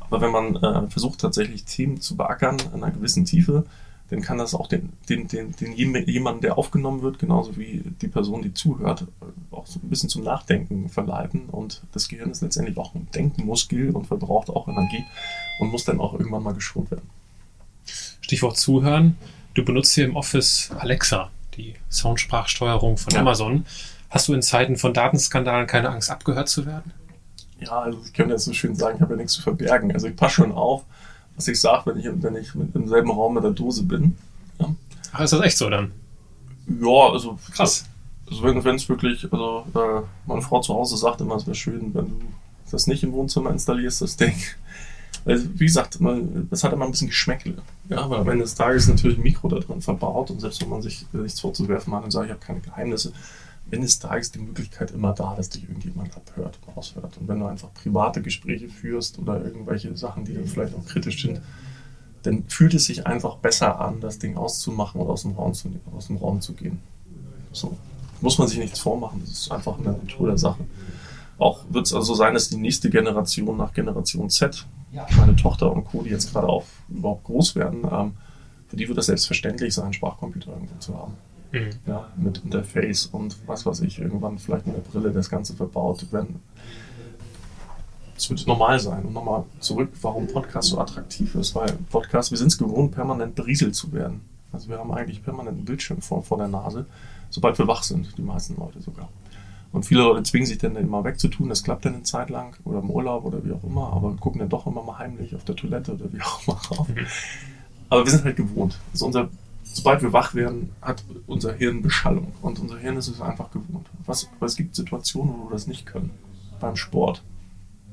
Aber 0.00 0.20
wenn 0.20 0.30
man 0.30 0.56
äh, 0.56 0.90
versucht, 0.90 1.20
tatsächlich 1.20 1.64
Themen 1.64 2.00
zu 2.00 2.16
beackern 2.16 2.56
in 2.74 2.82
einer 2.82 2.92
gewissen 2.92 3.24
Tiefe, 3.24 3.64
dann 4.10 4.22
kann 4.22 4.38
das 4.38 4.54
auch 4.54 4.66
den, 4.66 4.92
den, 5.08 5.28
den, 5.28 5.52
den 5.52 5.72
jemanden, 5.72 6.40
der 6.40 6.58
aufgenommen 6.58 7.02
wird, 7.02 7.20
genauso 7.20 7.56
wie 7.56 7.84
die 8.02 8.08
Person, 8.08 8.42
die 8.42 8.52
zuhört, 8.52 9.06
auch 9.52 9.66
so 9.68 9.78
ein 9.80 9.88
bisschen 9.88 10.08
zum 10.08 10.24
Nachdenken 10.24 10.88
verleiten. 10.88 11.42
Und 11.48 11.82
das 11.92 12.08
Gehirn 12.08 12.30
ist 12.30 12.42
letztendlich 12.42 12.76
auch 12.76 12.94
ein 12.96 13.06
Denkmuskel 13.14 13.90
und 13.90 14.08
verbraucht 14.08 14.50
auch 14.50 14.66
Energie 14.66 15.04
und 15.60 15.70
muss 15.70 15.84
dann 15.84 16.00
auch 16.00 16.14
irgendwann 16.14 16.42
mal 16.42 16.54
geschont 16.54 16.90
werden. 16.90 17.08
Stichwort 18.20 18.56
Zuhören. 18.56 19.16
Du 19.54 19.64
benutzt 19.64 19.94
hier 19.94 20.04
im 20.04 20.16
Office 20.16 20.70
Alexa, 20.78 21.30
die 21.56 21.74
Soundsprachsteuerung 21.90 22.96
von 22.96 23.12
ja. 23.12 23.20
Amazon. 23.20 23.66
Hast 24.08 24.28
du 24.28 24.34
in 24.34 24.42
Zeiten 24.42 24.76
von 24.76 24.94
Datenskandalen 24.94 25.66
keine 25.66 25.90
Angst, 25.90 26.10
abgehört 26.10 26.48
zu 26.48 26.66
werden? 26.66 26.92
Ja, 27.60 27.80
also 27.80 28.00
ich 28.04 28.12
könnte 28.12 28.34
jetzt 28.34 28.44
so 28.44 28.52
schön 28.52 28.74
sagen, 28.74 28.96
ich 28.96 29.02
habe 29.02 29.14
ja 29.14 29.18
nichts 29.18 29.34
zu 29.34 29.42
verbergen. 29.42 29.92
Also 29.92 30.06
ich 30.06 30.16
passe 30.16 30.36
schon 30.36 30.52
auf, 30.52 30.84
was 31.36 31.48
ich 31.48 31.60
sage, 31.60 31.86
wenn 31.86 31.98
ich, 31.98 32.06
wenn 32.22 32.36
ich 32.36 32.54
im 32.54 32.88
selben 32.88 33.10
Raum 33.10 33.34
mit 33.34 33.44
der 33.44 33.50
Dose 33.50 33.82
bin. 33.82 34.16
Ja. 34.58 34.74
Ach, 35.12 35.20
ist 35.20 35.32
das 35.32 35.40
echt 35.42 35.58
so 35.58 35.68
dann? 35.68 35.92
Ja, 36.66 37.12
also 37.12 37.38
krass. 37.52 37.84
Also 38.30 38.42
wenn 38.44 38.76
es 38.76 38.88
wirklich, 38.88 39.30
also 39.32 39.66
äh, 39.74 40.02
meine 40.26 40.42
Frau 40.42 40.60
zu 40.60 40.74
Hause 40.74 40.96
sagt 40.96 41.20
immer, 41.20 41.34
es 41.34 41.46
wäre 41.46 41.56
schön, 41.56 41.92
wenn 41.94 42.06
du 42.06 42.20
das 42.70 42.86
nicht 42.86 43.02
im 43.02 43.12
Wohnzimmer 43.12 43.50
installierst, 43.50 44.02
das 44.02 44.16
Ding. 44.16 44.36
Also, 45.24 45.48
wie 45.54 45.66
gesagt, 45.66 46.00
man, 46.00 46.48
das 46.50 46.64
hat 46.64 46.72
immer 46.72 46.86
ein 46.86 46.90
bisschen 46.90 47.08
Geschmäckle. 47.08 47.54
Ja, 47.88 48.08
weil 48.08 48.20
am 48.20 48.28
Ende 48.28 48.44
des 48.44 48.54
Tages 48.54 48.84
ist 48.84 48.88
natürlich 48.88 49.18
ein 49.18 49.22
Mikro 49.22 49.48
da 49.48 49.58
drin 49.58 49.82
verbaut 49.82 50.30
und 50.30 50.40
selbst 50.40 50.60
wenn 50.62 50.68
man 50.68 50.82
sich 50.82 51.06
nichts 51.12 51.40
vorzuwerfen 51.40 51.94
hat 51.94 52.04
und 52.04 52.10
sagt, 52.10 52.26
ich 52.26 52.32
habe 52.32 52.40
keine 52.40 52.60
Geheimnisse, 52.60 53.12
Ende 53.70 53.86
des 53.86 53.98
Tages 53.98 54.32
die 54.32 54.40
Möglichkeit 54.40 54.90
immer 54.90 55.12
da, 55.12 55.34
dass 55.36 55.50
dich 55.50 55.62
irgendjemand 55.62 56.16
abhört, 56.16 56.58
aushört. 56.74 57.16
Und 57.18 57.28
wenn 57.28 57.38
du 57.38 57.46
einfach 57.46 57.72
private 57.74 58.20
Gespräche 58.22 58.68
führst 58.68 59.18
oder 59.18 59.44
irgendwelche 59.44 59.96
Sachen, 59.96 60.24
die 60.24 60.34
dann 60.34 60.46
vielleicht 60.46 60.74
auch 60.74 60.84
kritisch 60.86 61.22
sind, 61.22 61.40
dann 62.22 62.44
fühlt 62.48 62.74
es 62.74 62.86
sich 62.86 63.06
einfach 63.06 63.36
besser 63.36 63.80
an, 63.80 64.00
das 64.00 64.18
Ding 64.18 64.36
auszumachen 64.36 65.00
oder 65.00 65.10
aus 65.10 65.22
dem 65.22 65.32
Raum 65.32 65.54
zu, 65.54 65.70
aus 65.96 66.08
dem 66.08 66.16
Raum 66.16 66.40
zu 66.40 66.52
gehen. 66.54 66.80
So. 67.52 67.76
Muss 68.20 68.38
man 68.38 68.48
sich 68.48 68.58
nichts 68.58 68.78
vormachen, 68.78 69.20
das 69.20 69.30
ist 69.30 69.52
einfach 69.52 69.78
eine 69.78 69.92
Natur 69.92 70.28
der 70.28 70.38
Sache. 70.38 70.64
Auch 71.40 71.64
wird 71.70 71.86
es 71.86 71.94
also 71.94 72.14
sein, 72.14 72.34
dass 72.34 72.50
die 72.50 72.58
nächste 72.58 72.90
Generation 72.90 73.56
nach 73.56 73.72
Generation 73.72 74.28
Z, 74.28 74.66
meine 75.16 75.34
Tochter 75.34 75.72
und 75.72 75.84
Co., 75.84 76.02
die 76.02 76.10
jetzt 76.10 76.32
gerade 76.32 76.46
auch 76.46 76.64
überhaupt 76.90 77.24
groß 77.24 77.56
werden, 77.56 77.82
ähm, 77.90 78.12
für 78.68 78.76
die 78.76 78.86
wird 78.86 78.98
es 78.98 79.06
selbstverständlich 79.06 79.74
sein, 79.74 79.92
Sprachcomputer 79.94 80.52
irgendwo 80.52 80.78
zu 80.78 80.94
haben. 80.94 81.14
Mhm. 81.52 81.70
Ja, 81.86 82.08
mit 82.16 82.44
Interface 82.44 83.06
und 83.06 83.36
was 83.46 83.64
weiß 83.64 83.80
ich, 83.80 83.98
irgendwann 83.98 84.38
vielleicht 84.38 84.66
mit 84.66 84.76
der 84.76 84.82
Brille 84.82 85.12
das 85.12 85.30
Ganze 85.30 85.54
verbaut 85.56 86.12
werden. 86.12 86.42
Das 88.14 88.28
wird 88.28 88.46
normal 88.46 88.78
sein. 88.78 89.02
Und 89.06 89.14
nochmal 89.14 89.44
zurück, 89.60 89.88
warum 90.02 90.26
Podcast 90.26 90.68
so 90.68 90.78
attraktiv 90.78 91.34
ist. 91.36 91.54
Weil 91.54 91.72
Podcast, 91.88 92.30
wir 92.30 92.38
sind 92.38 92.48
es 92.48 92.58
gewohnt, 92.58 92.92
permanent 92.92 93.34
berieselt 93.34 93.74
zu 93.74 93.92
werden. 93.92 94.20
Also 94.52 94.68
wir 94.68 94.78
haben 94.78 94.92
eigentlich 94.92 95.24
permanent 95.24 95.56
einen 95.56 95.64
Bildschirm 95.64 96.02
vor, 96.02 96.22
vor 96.22 96.36
der 96.36 96.48
Nase, 96.48 96.84
sobald 97.30 97.58
wir 97.58 97.66
wach 97.66 97.82
sind, 97.82 98.16
die 98.18 98.22
meisten 98.22 98.56
Leute 98.56 98.82
sogar. 98.82 99.08
Und 99.72 99.84
viele 99.84 100.02
Leute 100.02 100.24
zwingen 100.24 100.46
sich 100.46 100.58
dann 100.58 100.74
immer 100.74 101.04
wegzutun, 101.04 101.48
das 101.48 101.62
klappt 101.62 101.84
dann 101.84 101.94
eine 101.94 102.02
Zeit 102.02 102.28
lang 102.28 102.56
oder 102.64 102.80
im 102.80 102.90
Urlaub 102.90 103.24
oder 103.24 103.44
wie 103.44 103.52
auch 103.52 103.62
immer, 103.62 103.92
aber 103.92 104.16
gucken 104.16 104.40
dann 104.40 104.48
doch 104.48 104.66
immer 104.66 104.82
mal 104.82 104.98
heimlich 104.98 105.34
auf 105.36 105.44
der 105.44 105.54
Toilette 105.54 105.94
oder 105.94 106.12
wie 106.12 106.20
auch 106.20 106.46
immer 106.46 106.60
drauf. 106.62 106.88
Mhm. 106.88 107.06
Aber 107.88 108.04
wir 108.04 108.10
sind 108.10 108.24
halt 108.24 108.36
gewohnt. 108.36 108.78
Also 108.92 109.06
unser, 109.06 109.28
sobald 109.62 110.02
wir 110.02 110.12
wach 110.12 110.34
werden, 110.34 110.70
hat 110.82 111.04
unser 111.26 111.52
Hirn 111.52 111.82
Beschallung 111.82 112.32
und 112.42 112.58
unser 112.58 112.78
Hirn 112.78 112.96
ist 112.96 113.08
es 113.08 113.20
einfach 113.20 113.50
gewohnt. 113.52 113.86
Was, 114.06 114.28
aber 114.36 114.46
es 114.46 114.56
gibt 114.56 114.74
Situationen, 114.74 115.34
wo 115.38 115.48
wir 115.48 115.52
das 115.52 115.68
nicht 115.68 115.86
können. 115.86 116.10
Beim 116.58 116.74
Sport, 116.74 117.22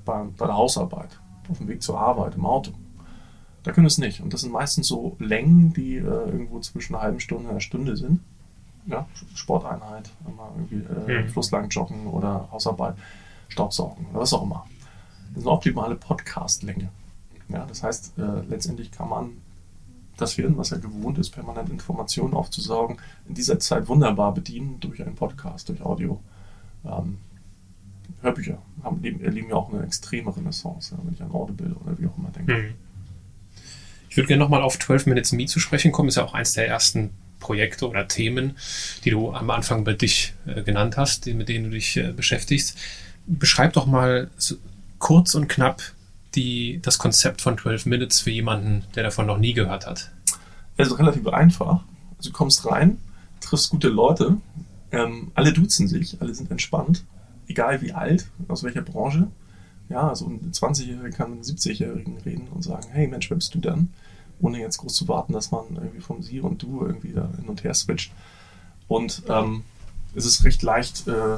beim, 0.03 0.33
bei 0.33 0.47
der 0.47 0.55
Hausarbeit, 0.55 1.19
auf 1.47 1.59
dem 1.59 1.67
Weg 1.67 1.83
zur 1.83 1.99
Arbeit, 1.99 2.35
im 2.35 2.45
Auto. 2.45 2.71
Da 3.61 3.71
können 3.71 3.85
wir 3.85 3.89
es 3.89 3.97
nicht. 3.97 4.21
Und 4.21 4.33
das 4.33 4.41
sind 4.41 4.51
meistens 4.51 4.87
so 4.87 5.15
Längen, 5.19 5.73
die 5.73 5.97
äh, 5.97 6.01
irgendwo 6.01 6.59
zwischen 6.59 6.95
einer 6.95 7.03
halben 7.03 7.19
Stunde 7.19 7.45
und 7.45 7.49
einer 7.51 7.59
Stunde 7.59 7.97
sind 7.97 8.21
ja, 8.87 9.05
Sporteinheit, 9.35 10.09
immer 10.25 10.51
irgendwie 10.55 11.11
äh, 11.11 11.23
mhm. 11.23 11.29
Flusslang 11.29 11.69
joggen 11.69 12.07
oder 12.07 12.47
Hausarbeit, 12.51 12.95
Staubsaugen 13.49 14.05
oder 14.07 14.21
was 14.21 14.33
auch 14.33 14.43
immer. 14.43 14.65
Das 15.29 15.39
ist 15.39 15.47
eine 15.47 15.51
optimale 15.51 15.95
Podcast-Länge. 15.95 16.89
Ja, 17.49 17.65
das 17.65 17.83
heißt, 17.83 18.17
äh, 18.17 18.41
letztendlich 18.49 18.91
kann 18.91 19.09
man 19.09 19.37
das 20.17 20.33
Hirn, 20.33 20.57
was 20.57 20.71
ja 20.71 20.77
gewohnt 20.77 21.17
ist, 21.19 21.29
permanent 21.29 21.69
Informationen 21.69 22.33
aufzusaugen, 22.33 22.97
in 23.27 23.35
dieser 23.35 23.59
Zeit 23.59 23.87
wunderbar 23.87 24.33
bedienen 24.33 24.79
durch 24.79 25.01
einen 25.01 25.15
Podcast, 25.15 25.69
durch 25.69 25.81
Audio. 25.81 26.19
Ähm, 26.85 27.19
Hörbücher 28.21 28.57
haben, 28.83 29.03
erleben 29.03 29.49
ja 29.49 29.55
auch 29.55 29.71
eine 29.71 29.83
extreme 29.83 30.35
Renaissance, 30.35 30.95
ja, 30.95 31.01
wenn 31.03 31.13
ich 31.13 31.21
an 31.21 31.31
Audible 31.31 31.75
oder 31.83 31.99
wie 31.99 32.07
auch 32.07 32.17
immer 32.17 32.29
denke. 32.29 32.53
Mhm. 32.53 32.73
Ich 34.09 34.17
würde 34.17 34.27
gerne 34.27 34.43
nochmal 34.43 34.63
auf 34.63 34.79
12 34.79 35.05
Minutes 35.05 35.31
Me 35.33 35.45
zu 35.45 35.59
sprechen 35.59 35.91
kommen. 35.91 36.09
Ist 36.09 36.15
ja 36.15 36.23
auch 36.23 36.33
eins 36.33 36.53
der 36.53 36.67
ersten 36.67 37.11
Projekte 37.39 37.87
oder 37.87 38.07
Themen, 38.07 38.57
die 39.03 39.11
du 39.11 39.31
am 39.33 39.49
Anfang 39.49 39.83
bei 39.83 39.93
dich 39.93 40.33
äh, 40.45 40.63
genannt 40.63 40.97
hast, 40.97 41.25
die, 41.25 41.33
mit 41.33 41.49
denen 41.49 41.65
du 41.65 41.71
dich 41.71 41.97
äh, 41.97 42.11
beschäftigst. 42.11 42.77
Beschreib 43.25 43.73
doch 43.73 43.85
mal 43.85 44.29
so 44.37 44.55
kurz 44.99 45.35
und 45.35 45.47
knapp 45.47 45.81
die, 46.35 46.79
das 46.81 46.97
Konzept 46.97 47.41
von 47.41 47.57
12 47.57 47.85
Minutes 47.85 48.21
für 48.21 48.31
jemanden, 48.31 48.83
der 48.95 49.03
davon 49.03 49.25
noch 49.25 49.37
nie 49.37 49.53
gehört 49.53 49.85
hat. 49.85 50.11
Also 50.77 50.95
relativ 50.95 51.27
einfach. 51.27 51.83
Also 52.17 52.29
du 52.29 52.31
kommst 52.31 52.65
rein, 52.65 52.97
triffst 53.41 53.69
gute 53.69 53.89
Leute, 53.89 54.37
ähm, 54.91 55.31
alle 55.33 55.53
duzen 55.53 55.87
sich, 55.87 56.19
alle 56.21 56.33
sind 56.33 56.51
entspannt, 56.51 57.03
egal 57.47 57.81
wie 57.81 57.93
alt, 57.93 58.27
aus 58.47 58.63
welcher 58.63 58.81
Branche. 58.81 59.27
Ja, 59.89 60.09
also 60.09 60.27
ein 60.27 60.51
20-Jähriger 60.51 61.11
kann 61.11 61.31
mit 61.31 61.39
einem 61.39 61.55
70-Jährigen 61.55 62.17
reden 62.19 62.47
und 62.49 62.63
sagen, 62.63 62.87
hey 62.91 63.07
Mensch, 63.07 63.29
wer 63.29 63.37
bist 63.37 63.55
du 63.55 63.59
denn? 63.59 63.89
Ohne 64.39 64.59
jetzt 64.59 64.77
groß 64.77 64.93
zu 64.93 65.07
warten, 65.07 65.33
dass 65.33 65.51
man 65.51 65.65
irgendwie 65.75 66.01
vom 66.01 66.21
Sie 66.21 66.39
und 66.39 66.61
Du 66.61 66.85
irgendwie 66.85 67.13
da 67.13 67.29
hin 67.35 67.47
und 67.47 67.63
her 67.63 67.73
switcht. 67.73 68.11
Und 68.87 69.23
ähm, 69.27 69.63
es 70.15 70.25
ist 70.25 70.43
recht 70.43 70.63
leicht 70.63 71.07
äh, 71.07 71.37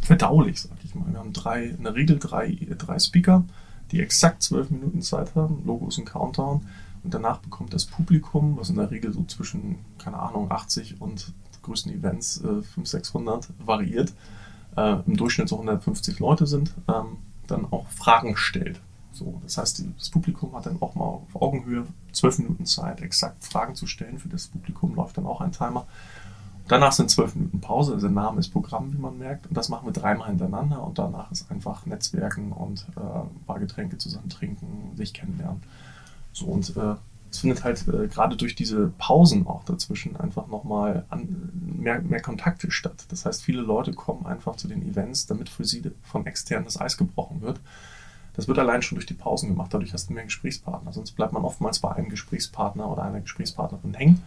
verdaulich, 0.00 0.62
sag 0.62 0.72
ich 0.84 0.94
mal. 0.94 1.10
Wir 1.10 1.18
haben 1.18 1.32
drei, 1.32 1.64
in 1.64 1.84
der 1.84 1.94
Regel 1.94 2.18
drei, 2.18 2.56
drei 2.78 2.98
Speaker, 2.98 3.44
die 3.90 4.00
exakt 4.00 4.42
zwölf 4.42 4.70
Minuten 4.70 5.02
Zeit 5.02 5.34
haben, 5.34 5.62
Logos 5.64 5.98
und 5.98 6.04
Countdown. 6.04 6.66
Und 7.02 7.12
danach 7.12 7.38
bekommt 7.38 7.74
das 7.74 7.84
Publikum, 7.84 8.56
was 8.56 8.70
in 8.70 8.76
der 8.76 8.90
Regel 8.90 9.12
so 9.12 9.24
zwischen, 9.24 9.78
keine 9.98 10.18
Ahnung, 10.18 10.50
80 10.50 11.00
und 11.00 11.32
größten 11.62 11.92
Events 11.92 12.38
äh, 12.38 12.62
500, 12.62 12.86
600 12.86 13.48
variiert, 13.64 14.12
äh, 14.76 14.96
im 15.06 15.16
Durchschnitt 15.16 15.48
so 15.48 15.56
150 15.56 16.18
Leute 16.18 16.46
sind, 16.46 16.72
ähm, 16.88 17.18
dann 17.46 17.66
auch 17.70 17.88
Fragen 17.88 18.36
stellt. 18.36 18.80
So, 19.14 19.40
das 19.42 19.56
heißt, 19.58 19.84
das 19.96 20.10
Publikum 20.10 20.54
hat 20.54 20.66
dann 20.66 20.80
auch 20.80 20.94
mal 20.94 21.04
auf 21.04 21.40
Augenhöhe 21.40 21.86
zwölf 22.12 22.38
Minuten 22.38 22.66
Zeit, 22.66 23.00
exakt 23.00 23.44
Fragen 23.44 23.74
zu 23.74 23.86
stellen. 23.86 24.18
Für 24.18 24.28
das 24.28 24.48
Publikum 24.48 24.94
läuft 24.94 25.16
dann 25.16 25.26
auch 25.26 25.40
ein 25.40 25.52
Timer. 25.52 25.86
Danach 26.66 26.92
sind 26.92 27.10
zwölf 27.10 27.34
Minuten 27.34 27.60
Pause, 27.60 27.92
also 27.92 28.06
der 28.06 28.14
Name 28.14 28.40
ist 28.40 28.48
Programm, 28.48 28.92
wie 28.92 28.98
man 28.98 29.18
merkt. 29.18 29.46
Und 29.46 29.56
das 29.56 29.68
machen 29.68 29.86
wir 29.86 29.92
dreimal 29.92 30.28
hintereinander 30.28 30.82
und 30.82 30.98
danach 30.98 31.30
ist 31.30 31.50
einfach 31.50 31.84
Netzwerken 31.86 32.52
und 32.52 32.86
äh, 32.96 33.00
ein 33.00 33.44
paar 33.46 33.60
Getränke 33.60 33.98
zusammen 33.98 34.30
trinken, 34.30 34.96
sich 34.96 35.12
kennenlernen. 35.12 35.62
So 36.32 36.46
und 36.46 36.76
äh, 36.76 36.94
es 37.34 37.40
findet 37.40 37.64
halt 37.64 37.86
äh, 37.88 38.06
gerade 38.08 38.36
durch 38.36 38.54
diese 38.54 38.92
Pausen 38.96 39.46
auch 39.46 39.64
dazwischen 39.64 40.16
einfach 40.16 40.46
nochmal 40.46 41.04
mehr, 41.52 42.00
mehr 42.00 42.22
Kontakte 42.22 42.70
statt. 42.70 43.06
Das 43.08 43.26
heißt, 43.26 43.42
viele 43.42 43.60
Leute 43.60 43.92
kommen 43.92 44.24
einfach 44.24 44.56
zu 44.56 44.68
den 44.68 44.88
Events, 44.88 45.26
damit 45.26 45.48
für 45.48 45.64
sie 45.64 45.82
von 46.02 46.26
extern 46.26 46.64
das 46.64 46.80
Eis 46.80 46.96
gebrochen 46.96 47.42
wird. 47.42 47.60
Das 48.34 48.48
wird 48.48 48.58
allein 48.58 48.82
schon 48.82 48.96
durch 48.96 49.06
die 49.06 49.14
Pausen 49.14 49.48
gemacht. 49.48 49.72
Dadurch 49.72 49.92
hast 49.92 50.10
du 50.10 50.12
mehr 50.12 50.24
Gesprächspartner. 50.24 50.92
Sonst 50.92 51.12
bleibt 51.12 51.32
man 51.32 51.44
oftmals 51.44 51.78
bei 51.78 51.92
einem 51.92 52.08
Gesprächspartner 52.08 52.90
oder 52.90 53.02
einer 53.02 53.20
Gesprächspartnerin 53.20 53.94
hängen. 53.94 54.22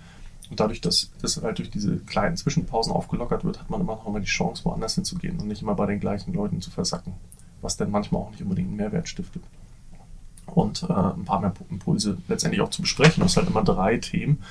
Und 0.50 0.60
dadurch, 0.62 0.80
dass 0.80 1.12
das 1.22 1.42
halt 1.42 1.58
durch 1.60 1.70
diese 1.70 1.98
kleinen 1.98 2.38
Zwischenpausen 2.38 2.94
aufgelockert 2.94 3.44
wird, 3.44 3.60
hat 3.60 3.70
man 3.70 3.82
immer 3.82 3.96
noch 3.96 4.08
mal 4.08 4.22
die 4.22 4.28
Chance, 4.28 4.64
woanders 4.64 4.96
hinzugehen 4.96 5.40
und 5.40 5.48
nicht 5.48 5.62
immer 5.62 5.76
bei 5.76 5.86
den 5.86 6.00
gleichen 6.00 6.34
Leuten 6.34 6.62
zu 6.62 6.72
versacken. 6.72 7.14
Was 7.62 7.76
dann 7.76 7.92
manchmal 7.92 8.22
auch 8.22 8.32
nicht 8.32 8.42
unbedingt 8.42 8.70
einen 8.70 8.78
Mehrwert 8.78 9.10
stiftet. 9.10 9.44
Und 10.46 10.84
äh, 10.84 10.94
ein 10.94 11.26
paar 11.26 11.42
mehr 11.42 11.54
Impulse 11.70 12.18
letztendlich 12.30 12.62
auch 12.62 12.70
zu 12.70 12.82
besprechen. 12.82 13.22
Das 13.22 13.34
sind 13.34 13.44
halt 13.44 13.52
immer 13.52 13.64
drei 13.64 13.98
Themen, 13.98 14.42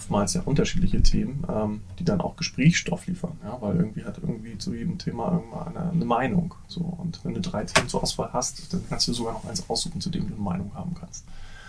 oftmals 0.00 0.32
ja 0.32 0.40
unterschiedliche 0.42 1.02
Themen, 1.02 1.44
ähm, 1.48 1.82
die 1.98 2.04
dann 2.04 2.22
auch 2.22 2.36
Gesprächsstoff 2.36 3.06
liefern, 3.06 3.36
ja, 3.44 3.60
weil 3.60 3.76
irgendwie 3.76 4.04
hat 4.04 4.16
irgendwie 4.18 4.56
zu 4.56 4.74
jedem 4.74 4.96
Thema 4.96 5.32
irgendwann 5.32 5.76
eine, 5.76 5.90
eine, 5.90 6.04
Meinung. 6.06 6.54
So. 6.68 6.80
Und 6.80 7.22
wenn 7.22 7.34
du 7.34 7.40
drei 7.42 7.64
Themen 7.64 7.86
zur 7.86 8.02
Auswahl 8.02 8.30
hast, 8.32 8.72
dann 8.72 8.82
kannst 8.88 9.08
du 9.08 9.12
sogar 9.12 9.34
noch 9.34 9.44
eins 9.44 9.68
aussuchen, 9.68 10.00
zu 10.00 10.08
dem 10.08 10.26
du 10.26 10.34
eine 10.34 10.42
Meinung 10.42 10.72
haben 10.74 10.94
kannst. 10.98 11.26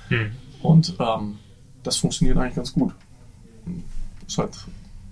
Hm. 0.08 0.32
Und 0.62 0.96
ähm, 1.00 1.40
das 1.84 1.98
funktioniert 1.98 2.38
eigentlich 2.38 2.56
ganz 2.56 2.72
gut. 2.72 2.94
Das 4.22 4.28
ist 4.34 4.38
halt 4.38 4.58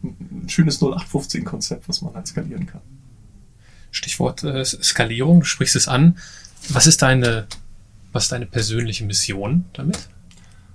ein 0.02 0.48
schönes 0.48 0.82
0815-Konzept, 0.82 1.90
was 1.90 2.02
man 2.02 2.14
halt 2.14 2.28
skalieren 2.28 2.68
kann. 2.68 2.82
Stichwort 3.92 4.44
äh, 4.46 4.64
Skalierung, 4.64 5.42
du 5.42 5.46
sprichst 5.46 5.76
es 5.76 5.90
an. 5.90 6.18
Was 6.70 6.88
ist 6.88 7.02
deine, 7.02 7.48
was 8.14 8.24
ist 8.24 8.32
deine 8.32 8.46
persönliche 8.46 9.04
Mission 9.04 9.66
damit? 9.74 10.08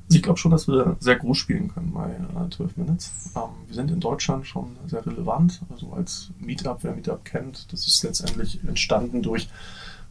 Also 0.07 0.17
ich 0.17 0.23
glaube 0.23 0.39
schon, 0.39 0.51
dass 0.51 0.69
wir 0.69 0.97
sehr 1.01 1.17
groß 1.17 1.37
spielen 1.37 1.69
können 1.69 1.93
bei 1.93 2.11
äh, 2.11 2.51
12 2.51 2.77
Minutes. 2.77 3.13
Ähm, 3.35 3.43
wir 3.67 3.75
sind 3.75 3.91
in 3.91 4.01
Deutschland 4.01 4.47
schon 4.47 4.77
sehr 4.87 5.05
relevant. 5.07 5.63
Also 5.71 5.93
als 5.93 6.31
Meetup, 6.39 6.79
wer 6.83 6.95
Meetup 6.95 7.25
kennt, 7.25 7.73
das 7.73 7.87
ist 7.87 8.03
letztendlich 8.03 8.63
entstanden 8.65 9.23
durch 9.23 9.49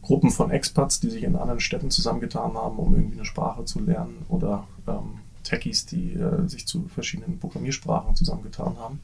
Gruppen 0.02 0.30
von 0.30 0.50
Expats, 0.50 1.00
die 1.00 1.10
sich 1.10 1.22
in 1.22 1.36
anderen 1.36 1.60
Städten 1.60 1.90
zusammengetan 1.90 2.54
haben, 2.54 2.76
um 2.76 2.94
irgendwie 2.94 3.16
eine 3.16 3.24
Sprache 3.24 3.64
zu 3.64 3.80
lernen 3.80 4.26
oder 4.28 4.66
ähm, 4.86 5.20
Techies, 5.44 5.86
die 5.86 6.14
äh, 6.14 6.46
sich 6.48 6.66
zu 6.66 6.88
verschiedenen 6.88 7.38
Programmiersprachen 7.38 8.16
zusammengetan 8.16 8.76
haben. 8.78 9.00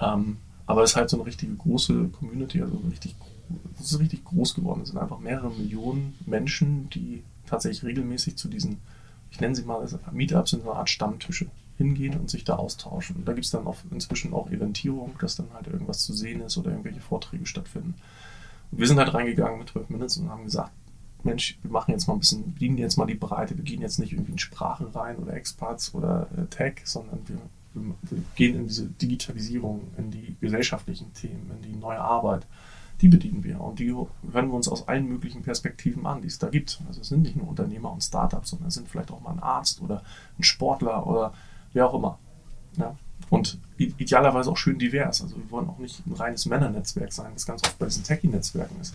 Ähm, 0.00 0.36
aber 0.66 0.82
es 0.82 0.90
ist 0.90 0.96
halt 0.96 1.10
so 1.10 1.16
eine 1.16 1.26
richtige 1.26 1.54
große 1.54 2.08
Community, 2.08 2.60
also 2.62 2.76
richtig, 2.90 3.14
es 3.80 3.92
ist 3.92 3.98
richtig 3.98 4.24
groß 4.24 4.54
geworden. 4.54 4.82
Es 4.82 4.88
sind 4.88 4.98
einfach 4.98 5.18
mehrere 5.18 5.50
Millionen 5.50 6.14
Menschen, 6.26 6.90
die 6.90 7.22
tatsächlich 7.46 7.84
regelmäßig 7.84 8.36
zu 8.36 8.48
diesen 8.48 8.78
ich 9.30 9.40
nenne 9.40 9.54
sie 9.54 9.62
mal, 9.62 9.80
also 9.80 9.98
Meetups 10.12 10.50
sind 10.50 10.62
so 10.62 10.70
eine 10.70 10.80
Art 10.80 10.90
Stammtische 10.90 11.46
hingehen 11.76 12.18
und 12.18 12.28
sich 12.28 12.44
da 12.44 12.56
austauschen. 12.56 13.16
Und 13.16 13.28
da 13.28 13.32
gibt 13.32 13.46
es 13.46 13.50
dann 13.50 13.66
auch 13.66 13.78
inzwischen 13.90 14.34
auch 14.34 14.50
Eventierung, 14.50 15.14
dass 15.20 15.36
dann 15.36 15.52
halt 15.54 15.66
irgendwas 15.66 16.04
zu 16.04 16.12
sehen 16.12 16.42
ist 16.42 16.58
oder 16.58 16.70
irgendwelche 16.70 17.00
Vorträge 17.00 17.46
stattfinden. 17.46 17.94
Und 18.70 18.78
wir 18.78 18.86
sind 18.86 18.98
halt 18.98 19.14
reingegangen 19.14 19.58
mit 19.58 19.70
12 19.70 19.88
Minutes 19.88 20.18
und 20.18 20.28
haben 20.28 20.44
gesagt, 20.44 20.72
Mensch, 21.22 21.58
wir 21.62 21.70
machen 21.70 21.92
jetzt 21.92 22.06
mal 22.06 22.14
ein 22.14 22.20
bisschen, 22.20 22.52
bedienen 22.54 22.78
jetzt 22.78 22.96
mal 22.96 23.06
die 23.06 23.14
Breite, 23.14 23.56
wir 23.56 23.64
gehen 23.64 23.80
jetzt 23.80 23.98
nicht 23.98 24.12
irgendwie 24.12 24.32
in 24.32 24.38
Sprachen 24.38 24.88
rein 24.88 25.16
oder 25.16 25.34
Experts 25.34 25.94
oder 25.94 26.28
äh, 26.36 26.46
Tech, 26.46 26.80
sondern 26.84 27.20
wir, 27.26 27.36
wir, 27.74 27.94
wir, 28.02 28.22
gehen 28.36 28.56
in 28.56 28.68
diese 28.68 28.86
Digitalisierung, 28.86 29.88
in 29.98 30.10
die 30.10 30.36
gesellschaftlichen 30.40 31.12
Themen, 31.14 31.50
in 31.56 31.72
die 31.72 31.78
neue 31.78 32.00
Arbeit 32.00 32.46
die 33.00 33.08
bedienen 33.08 33.44
wir 33.44 33.60
und 33.60 33.78
die 33.78 33.92
hören 33.92 34.48
wir 34.48 34.54
uns 34.54 34.68
aus 34.68 34.86
allen 34.88 35.08
möglichen 35.08 35.42
Perspektiven 35.42 36.06
an, 36.06 36.20
die 36.20 36.28
es 36.28 36.38
da 36.38 36.48
gibt. 36.48 36.80
Also 36.86 37.00
es 37.00 37.08
sind 37.08 37.22
nicht 37.22 37.36
nur 37.36 37.48
Unternehmer 37.48 37.92
und 37.92 38.02
Startups, 38.02 38.50
sondern 38.50 38.68
es 38.68 38.74
sind 38.74 38.88
vielleicht 38.88 39.10
auch 39.10 39.20
mal 39.20 39.32
ein 39.32 39.42
Arzt 39.42 39.80
oder 39.80 40.02
ein 40.38 40.42
Sportler 40.42 41.06
oder 41.06 41.32
wer 41.72 41.88
auch 41.88 41.94
immer. 41.94 42.18
Ja? 42.76 42.94
Und 43.30 43.58
idealerweise 43.78 44.50
auch 44.50 44.56
schön 44.56 44.78
divers. 44.78 45.22
Also 45.22 45.36
wir 45.36 45.50
wollen 45.50 45.68
auch 45.68 45.78
nicht 45.78 46.06
ein 46.06 46.12
reines 46.12 46.46
Männernetzwerk 46.46 47.12
sein, 47.12 47.30
das 47.34 47.46
ganz 47.46 47.62
oft 47.62 47.78
bei 47.78 47.86
diesen 47.86 48.04
Techie-Netzwerken 48.04 48.80
ist, 48.80 48.94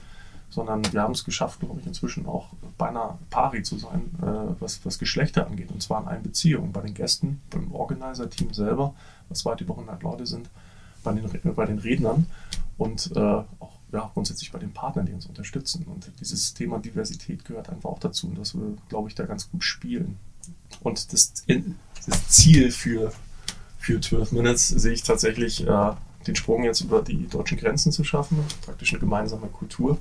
sondern 0.49 0.81
wir 0.91 1.01
haben 1.01 1.13
es 1.13 1.23
geschafft, 1.23 1.61
glaube 1.61 1.79
ich, 1.79 1.87
inzwischen 1.87 2.27
auch 2.27 2.49
beinahe 2.77 3.17
pari 3.29 3.63
zu 3.63 3.77
sein, 3.77 4.11
äh, 4.21 4.55
was, 4.59 4.85
was 4.85 4.99
Geschlechter 4.99 5.47
angeht. 5.47 5.71
Und 5.71 5.81
zwar 5.81 6.01
in 6.01 6.07
allen 6.07 6.23
Beziehungen. 6.23 6.71
Bei 6.71 6.81
den 6.81 6.93
Gästen, 6.93 7.41
beim 7.49 7.71
Organizer-Team 7.71 8.53
selber, 8.53 8.93
was 9.29 9.45
weit 9.45 9.61
über 9.61 9.73
100 9.73 10.03
Leute 10.03 10.25
sind, 10.25 10.49
bei 11.03 11.13
den, 11.13 11.55
bei 11.55 11.65
den 11.65 11.79
Rednern 11.79 12.27
und 12.77 13.11
äh, 13.15 13.19
auch 13.19 13.74
ja, 13.91 14.09
grundsätzlich 14.13 14.51
bei 14.51 14.59
den 14.59 14.73
Partnern, 14.73 15.05
die 15.05 15.13
uns 15.13 15.25
unterstützen. 15.25 15.85
Und 15.85 16.11
dieses 16.19 16.53
Thema 16.53 16.79
Diversität 16.79 17.45
gehört 17.45 17.69
einfach 17.69 17.89
auch 17.89 17.99
dazu, 17.99 18.27
und 18.27 18.37
dass 18.37 18.55
wir, 18.55 18.77
glaube 18.89 19.09
ich, 19.09 19.15
da 19.15 19.25
ganz 19.25 19.49
gut 19.49 19.63
spielen. 19.63 20.17
Und 20.81 21.13
das, 21.13 21.33
das 22.05 22.27
Ziel 22.29 22.71
für, 22.71 23.11
für 23.77 24.01
12 24.01 24.31
Minutes 24.33 24.67
sehe 24.67 24.93
ich 24.93 25.03
tatsächlich, 25.03 25.65
äh, 25.67 25.91
den 26.27 26.35
Sprung 26.35 26.63
jetzt 26.63 26.81
über 26.81 27.01
die 27.01 27.27
deutschen 27.27 27.57
Grenzen 27.57 27.91
zu 27.91 28.03
schaffen, 28.03 28.39
praktisch 28.63 28.91
eine 28.91 28.99
gemeinsame 28.99 29.47
Kultur. 29.47 29.99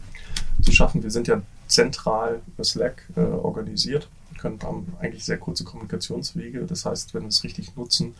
zu 0.62 0.72
schaffen. 0.72 1.03
Wir 1.03 1.11
sind 1.11 1.26
ja 1.28 1.43
zentral 1.66 2.41
über 2.47 2.64
Slack 2.64 3.07
äh, 3.16 3.20
organisiert, 3.20 4.09
können 4.39 4.59
haben 4.62 4.93
eigentlich 5.01 5.24
sehr 5.24 5.39
kurze 5.39 5.64
Kommunikationswege. 5.64 6.66
Das 6.66 6.85
heißt, 6.85 7.14
wenn 7.14 7.22
wir 7.22 7.28
es 7.28 7.45
richtig 7.45 7.76
nutzen, 7.76 8.14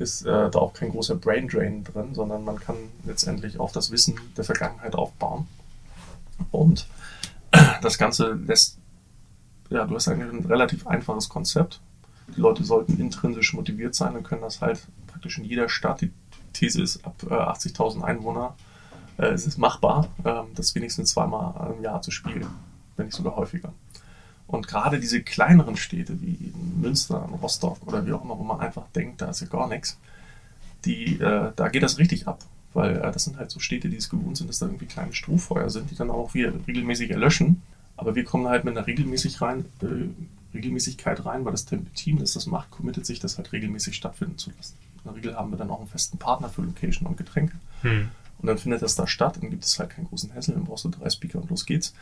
ist 0.00 0.22
äh, 0.22 0.50
da 0.50 0.58
auch 0.58 0.72
kein 0.72 0.90
großer 0.90 1.14
Brain 1.14 1.48
Drain 1.48 1.84
drin, 1.84 2.14
sondern 2.14 2.44
man 2.44 2.58
kann 2.58 2.76
letztendlich 3.04 3.60
auf 3.60 3.72
das 3.72 3.90
Wissen 3.90 4.18
der 4.36 4.44
Vergangenheit 4.44 4.94
aufbauen. 4.94 5.46
Und 6.50 6.86
das 7.82 7.98
Ganze 7.98 8.32
lässt, 8.32 8.78
ja, 9.68 9.84
du 9.84 9.94
hast 9.94 10.08
eigentlich 10.08 10.32
ein 10.32 10.46
relativ 10.46 10.86
einfaches 10.86 11.28
Konzept. 11.28 11.80
Die 12.36 12.40
Leute 12.40 12.64
sollten 12.64 12.98
intrinsisch 12.98 13.52
motiviert 13.54 13.94
sein 13.94 14.16
und 14.16 14.24
können 14.24 14.42
das 14.42 14.60
halt 14.60 14.86
praktisch 15.06 15.38
in 15.38 15.44
jeder 15.44 15.68
Stadt. 15.68 16.00
Die 16.00 16.12
These 16.52 16.82
ist, 16.82 17.04
ab 17.04 17.14
äh, 17.28 17.34
80.000 17.34 18.02
Einwohner 18.02 18.56
äh, 19.20 19.26
es 19.26 19.46
ist 19.46 19.58
machbar, 19.58 20.08
äh, 20.24 20.42
das 20.54 20.74
wenigstens 20.74 21.10
zweimal 21.10 21.74
im 21.76 21.82
Jahr 21.82 22.00
zu 22.00 22.10
spielen, 22.10 22.48
wenn 22.96 23.06
nicht 23.06 23.16
sogar 23.16 23.36
häufiger. 23.36 23.72
Und 24.50 24.66
gerade 24.66 24.98
diese 24.98 25.22
kleineren 25.22 25.76
Städte 25.76 26.20
wie 26.20 26.52
Münster, 26.80 27.18
Rostock 27.40 27.86
oder 27.86 28.04
wie 28.04 28.12
auch 28.12 28.24
immer, 28.24 28.36
wo 28.36 28.42
man 28.42 28.58
einfach 28.58 28.88
denkt, 28.96 29.20
da 29.22 29.30
ist 29.30 29.40
ja 29.40 29.46
gar 29.46 29.68
nichts, 29.68 29.96
die, 30.84 31.20
äh, 31.20 31.52
da 31.54 31.68
geht 31.68 31.84
das 31.84 31.98
richtig 31.98 32.26
ab. 32.26 32.44
Weil 32.74 32.96
äh, 32.96 33.12
das 33.12 33.24
sind 33.24 33.36
halt 33.36 33.52
so 33.52 33.60
Städte, 33.60 33.88
die 33.88 33.96
es 33.96 34.08
gewohnt 34.08 34.36
sind, 34.36 34.48
dass 34.48 34.58
da 34.58 34.66
irgendwie 34.66 34.86
kleine 34.86 35.12
Strohfeuer 35.12 35.70
sind, 35.70 35.92
die 35.92 35.94
dann 35.94 36.10
auch 36.10 36.34
wieder 36.34 36.52
regelmäßig 36.66 37.12
erlöschen. 37.12 37.62
Aber 37.96 38.16
wir 38.16 38.24
kommen 38.24 38.48
halt 38.48 38.64
mit 38.64 38.76
einer 38.76 38.88
regelmäßig 38.88 39.40
rein, 39.40 39.66
äh, 39.82 40.08
Regelmäßigkeit 40.52 41.24
rein, 41.24 41.44
weil 41.44 41.52
das 41.52 41.66
Team, 41.94 42.18
das 42.18 42.32
das 42.32 42.46
macht, 42.46 42.72
committet 42.72 43.06
sich, 43.06 43.20
das 43.20 43.36
halt 43.36 43.52
regelmäßig 43.52 43.94
stattfinden 43.94 44.36
zu 44.36 44.50
lassen. 44.56 44.74
In 44.96 45.02
der 45.04 45.14
Regel 45.14 45.36
haben 45.36 45.52
wir 45.52 45.58
dann 45.58 45.70
auch 45.70 45.78
einen 45.78 45.88
festen 45.88 46.18
Partner 46.18 46.48
für 46.48 46.62
Location 46.62 47.06
und 47.06 47.16
Getränke. 47.16 47.56
Hm. 47.82 48.08
Und 48.38 48.46
dann 48.46 48.58
findet 48.58 48.82
das 48.82 48.96
da 48.96 49.06
statt, 49.06 49.38
dann 49.40 49.50
gibt 49.50 49.64
es 49.64 49.78
halt 49.78 49.90
keinen 49.90 50.08
großen 50.08 50.34
Hassel, 50.34 50.54
dann 50.54 50.64
brauchst 50.64 50.84
du 50.84 50.88
drei 50.88 51.08
Speaker 51.08 51.40
und 51.40 51.50
los 51.50 51.66
geht's. 51.66 51.94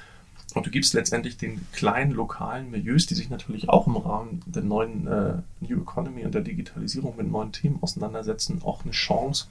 Und 0.54 0.66
du 0.66 0.70
gibst 0.70 0.94
letztendlich 0.94 1.36
den 1.36 1.66
kleinen 1.72 2.12
lokalen 2.12 2.70
Milieus, 2.70 3.06
die 3.06 3.14
sich 3.14 3.28
natürlich 3.28 3.68
auch 3.68 3.86
im 3.86 3.96
Rahmen 3.96 4.40
der 4.46 4.62
neuen 4.62 5.06
äh, 5.06 5.34
New 5.60 5.82
Economy 5.82 6.24
und 6.24 6.34
der 6.34 6.42
Digitalisierung 6.42 7.16
mit 7.16 7.30
neuen 7.30 7.52
Themen 7.52 7.78
auseinandersetzen, 7.82 8.62
auch 8.64 8.82
eine 8.82 8.92
Chance, 8.92 9.46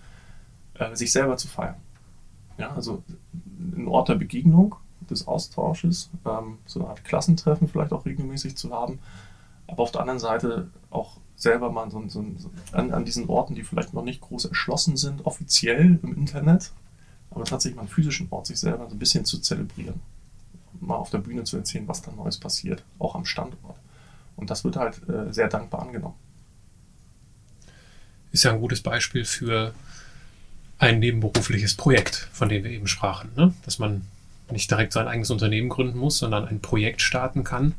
äh, 0.74 0.96
sich 0.96 1.12
selber 1.12 1.38
zu 1.38 1.48
feiern. 1.48 1.76
Ja, 2.58 2.74
also 2.74 3.04
ein 3.60 3.88
Ort 3.88 4.10
der 4.10 4.16
Begegnung, 4.16 4.76
des 5.10 5.28
Austausches, 5.28 6.10
ähm, 6.26 6.58
so 6.66 6.80
eine 6.80 6.90
Art 6.90 7.04
Klassentreffen 7.04 7.68
vielleicht 7.68 7.94
auch 7.94 8.06
regelmäßig 8.06 8.58
zu 8.58 8.72
haben, 8.72 9.00
aber 9.68 9.84
auf 9.84 9.92
der 9.92 10.02
anderen 10.02 10.20
Seite 10.20 10.70
auch 10.90 11.18
selber 11.36 11.72
mal 11.72 11.90
so, 11.92 12.04
so, 12.08 12.26
so 12.38 12.50
an, 12.72 12.92
an, 12.92 13.06
diesen 13.06 13.30
Orten, 13.30 13.56
die 13.56 13.64
vielleicht 13.64 13.94
noch 13.94 14.04
nicht 14.04 14.22
groß 14.22 14.46
erschlossen 14.46 14.98
sind, 14.98 15.26
offiziell 15.26 16.00
im 16.02 16.16
Internet, 16.16 16.72
aber 17.30 17.46
tatsächlich 17.46 17.76
mal 17.76 17.84
einen 17.84 17.90
physischen 17.90 18.28
Ort 18.32 18.48
sich 18.48 18.60
selber 18.60 18.90
so 18.90 18.96
ein 18.96 19.00
bisschen 19.00 19.24
zu 19.24 19.40
zelebrieren 19.40 20.02
mal 20.80 20.96
auf 20.96 21.10
der 21.10 21.20
Bühne 21.20 21.44
zu 21.44 21.58
erzählen, 21.58 21.88
was 21.88 22.02
da 22.02 22.12
Neues 22.12 22.38
passiert, 22.38 22.84
auch 23.00 23.16
am 23.16 23.26
Standort. 23.26 23.78
Und 24.36 24.50
das 24.50 24.64
wird 24.64 24.76
halt 24.76 25.02
äh, 25.10 25.34
sehr 25.34 25.48
dankbar 25.48 25.82
angenommen. 25.82 26.16
Ist 28.32 28.44
ja 28.44 28.52
ein 28.52 28.62
gutes 28.62 28.82
Beispiel 28.82 29.26
für 29.26 29.74
ein 30.80 31.00
nebenberufliches 31.00 31.76
Projekt, 31.76 32.30
von 32.32 32.50
dem 32.50 32.64
wir 32.64 32.72
eben 32.72 32.88
sprachen. 32.88 33.32
Ne? 33.36 33.54
Dass 33.66 33.80
man 33.80 34.04
nicht 34.52 34.70
direkt 34.70 34.94
sein 34.94 35.08
eigenes 35.08 35.32
Unternehmen 35.32 35.70
gründen 35.70 35.98
muss, 35.98 36.20
sondern 36.20 36.48
ein 36.48 36.62
Projekt 36.62 37.02
starten 37.02 37.44
kann, 37.44 37.74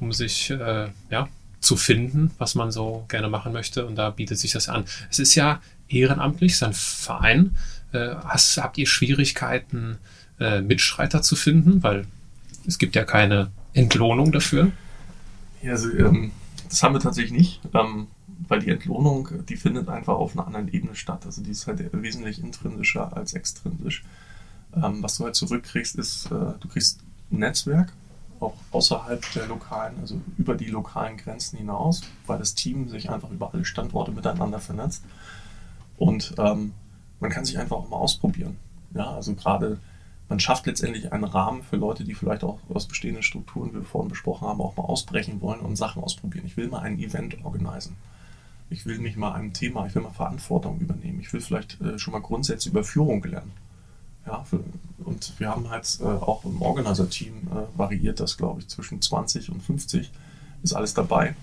um 0.00 0.12
sich 0.12 0.50
äh, 0.50 0.88
ja, 1.10 1.28
zu 1.60 1.76
finden, 1.76 2.32
was 2.38 2.54
man 2.54 2.70
so 2.70 3.04
gerne 3.08 3.28
machen 3.28 3.52
möchte. 3.52 3.86
Und 3.86 3.96
da 3.96 4.10
bietet 4.10 4.38
sich 4.38 4.52
das 4.52 4.68
an. 4.68 4.84
Es 5.10 5.18
ist 5.18 5.34
ja 5.34 5.60
ehrenamtlich, 5.88 6.52
es 6.52 6.56
ist 6.56 6.62
ein 6.64 6.74
Verein. 6.74 7.56
Äh, 7.92 8.14
hast, 8.24 8.56
habt 8.58 8.76
ihr 8.78 8.86
Schwierigkeiten, 8.86 9.98
äh, 10.40 10.60
Mitstreiter 10.60 11.22
zu 11.22 11.36
finden? 11.36 11.82
Weil 11.82 12.06
es 12.66 12.78
gibt 12.78 12.96
ja 12.96 13.04
keine 13.04 13.50
Entlohnung 13.74 14.32
dafür. 14.32 14.72
Ja, 15.62 15.72
also, 15.72 15.90
ähm, 15.90 16.32
das 16.68 16.82
haben 16.82 16.94
wir 16.94 17.00
tatsächlich 17.00 17.32
nicht, 17.32 17.60
ähm, 17.74 18.08
weil 18.48 18.60
die 18.60 18.70
Entlohnung, 18.70 19.28
die 19.48 19.56
findet 19.56 19.88
einfach 19.88 20.14
auf 20.14 20.36
einer 20.36 20.46
anderen 20.46 20.68
Ebene 20.68 20.94
statt. 20.94 21.24
Also 21.26 21.42
die 21.42 21.50
ist 21.50 21.66
halt 21.66 21.92
wesentlich 21.92 22.42
intrinsischer 22.42 23.16
als 23.16 23.34
extrinsisch. 23.34 24.04
Ähm, 24.74 25.02
was 25.02 25.16
du 25.16 25.24
halt 25.24 25.36
zurückkriegst, 25.36 25.96
ist, 25.96 26.26
äh, 26.26 26.54
du 26.60 26.68
kriegst 26.68 27.00
ein 27.30 27.38
Netzwerk, 27.38 27.92
auch 28.40 28.54
außerhalb 28.72 29.22
der 29.34 29.46
lokalen, 29.46 29.94
also 30.00 30.20
über 30.38 30.54
die 30.54 30.66
lokalen 30.66 31.16
Grenzen 31.16 31.58
hinaus, 31.58 32.02
weil 32.26 32.38
das 32.38 32.54
Team 32.54 32.88
sich 32.88 33.10
einfach 33.10 33.30
über 33.30 33.52
alle 33.52 33.64
Standorte 33.64 34.10
miteinander 34.10 34.58
vernetzt. 34.58 35.04
Und 35.98 36.34
ähm, 36.38 36.72
man 37.20 37.30
kann 37.30 37.44
sich 37.44 37.58
einfach 37.58 37.76
auch 37.76 37.88
mal 37.88 37.96
ausprobieren. 37.96 38.56
Ja, 38.94 39.12
also 39.12 39.34
gerade 39.34 39.78
man 40.32 40.40
schafft 40.40 40.64
letztendlich 40.64 41.12
einen 41.12 41.24
Rahmen 41.24 41.62
für 41.62 41.76
Leute, 41.76 42.04
die 42.04 42.14
vielleicht 42.14 42.42
auch 42.42 42.58
aus 42.72 42.88
bestehenden 42.88 43.22
Strukturen, 43.22 43.72
wie 43.72 43.80
wir 43.80 43.84
vorhin 43.84 44.08
besprochen 44.08 44.48
haben, 44.48 44.62
auch 44.62 44.74
mal 44.78 44.84
ausbrechen 44.84 45.42
wollen 45.42 45.60
und 45.60 45.76
Sachen 45.76 46.02
ausprobieren. 46.02 46.46
Ich 46.46 46.56
will 46.56 46.68
mal 46.68 46.78
ein 46.78 46.98
Event 46.98 47.44
organisieren. 47.44 47.96
Ich 48.70 48.86
will 48.86 48.98
mich 48.98 49.18
mal 49.18 49.34
einem 49.34 49.52
Thema, 49.52 49.86
ich 49.86 49.94
will 49.94 50.00
mal 50.00 50.08
Verantwortung 50.08 50.80
übernehmen. 50.80 51.20
Ich 51.20 51.30
will 51.34 51.42
vielleicht 51.42 51.78
äh, 51.82 51.98
schon 51.98 52.12
mal 52.12 52.22
Grundsätze 52.22 52.70
über 52.70 52.82
Führung 52.82 53.22
lernen. 53.24 53.52
Ja, 54.26 54.42
für, 54.44 54.64
und 55.04 55.38
wir 55.38 55.50
haben 55.50 55.68
halt 55.68 55.98
äh, 56.00 56.04
auch 56.04 56.46
im 56.46 56.62
Organizer-Team 56.62 57.34
äh, 57.50 57.78
variiert 57.78 58.18
das, 58.18 58.38
glaube 58.38 58.60
ich, 58.60 58.68
zwischen 58.68 59.02
20 59.02 59.50
und 59.50 59.62
50 59.62 60.10
ist 60.62 60.72
alles 60.72 60.94
dabei. 60.94 61.34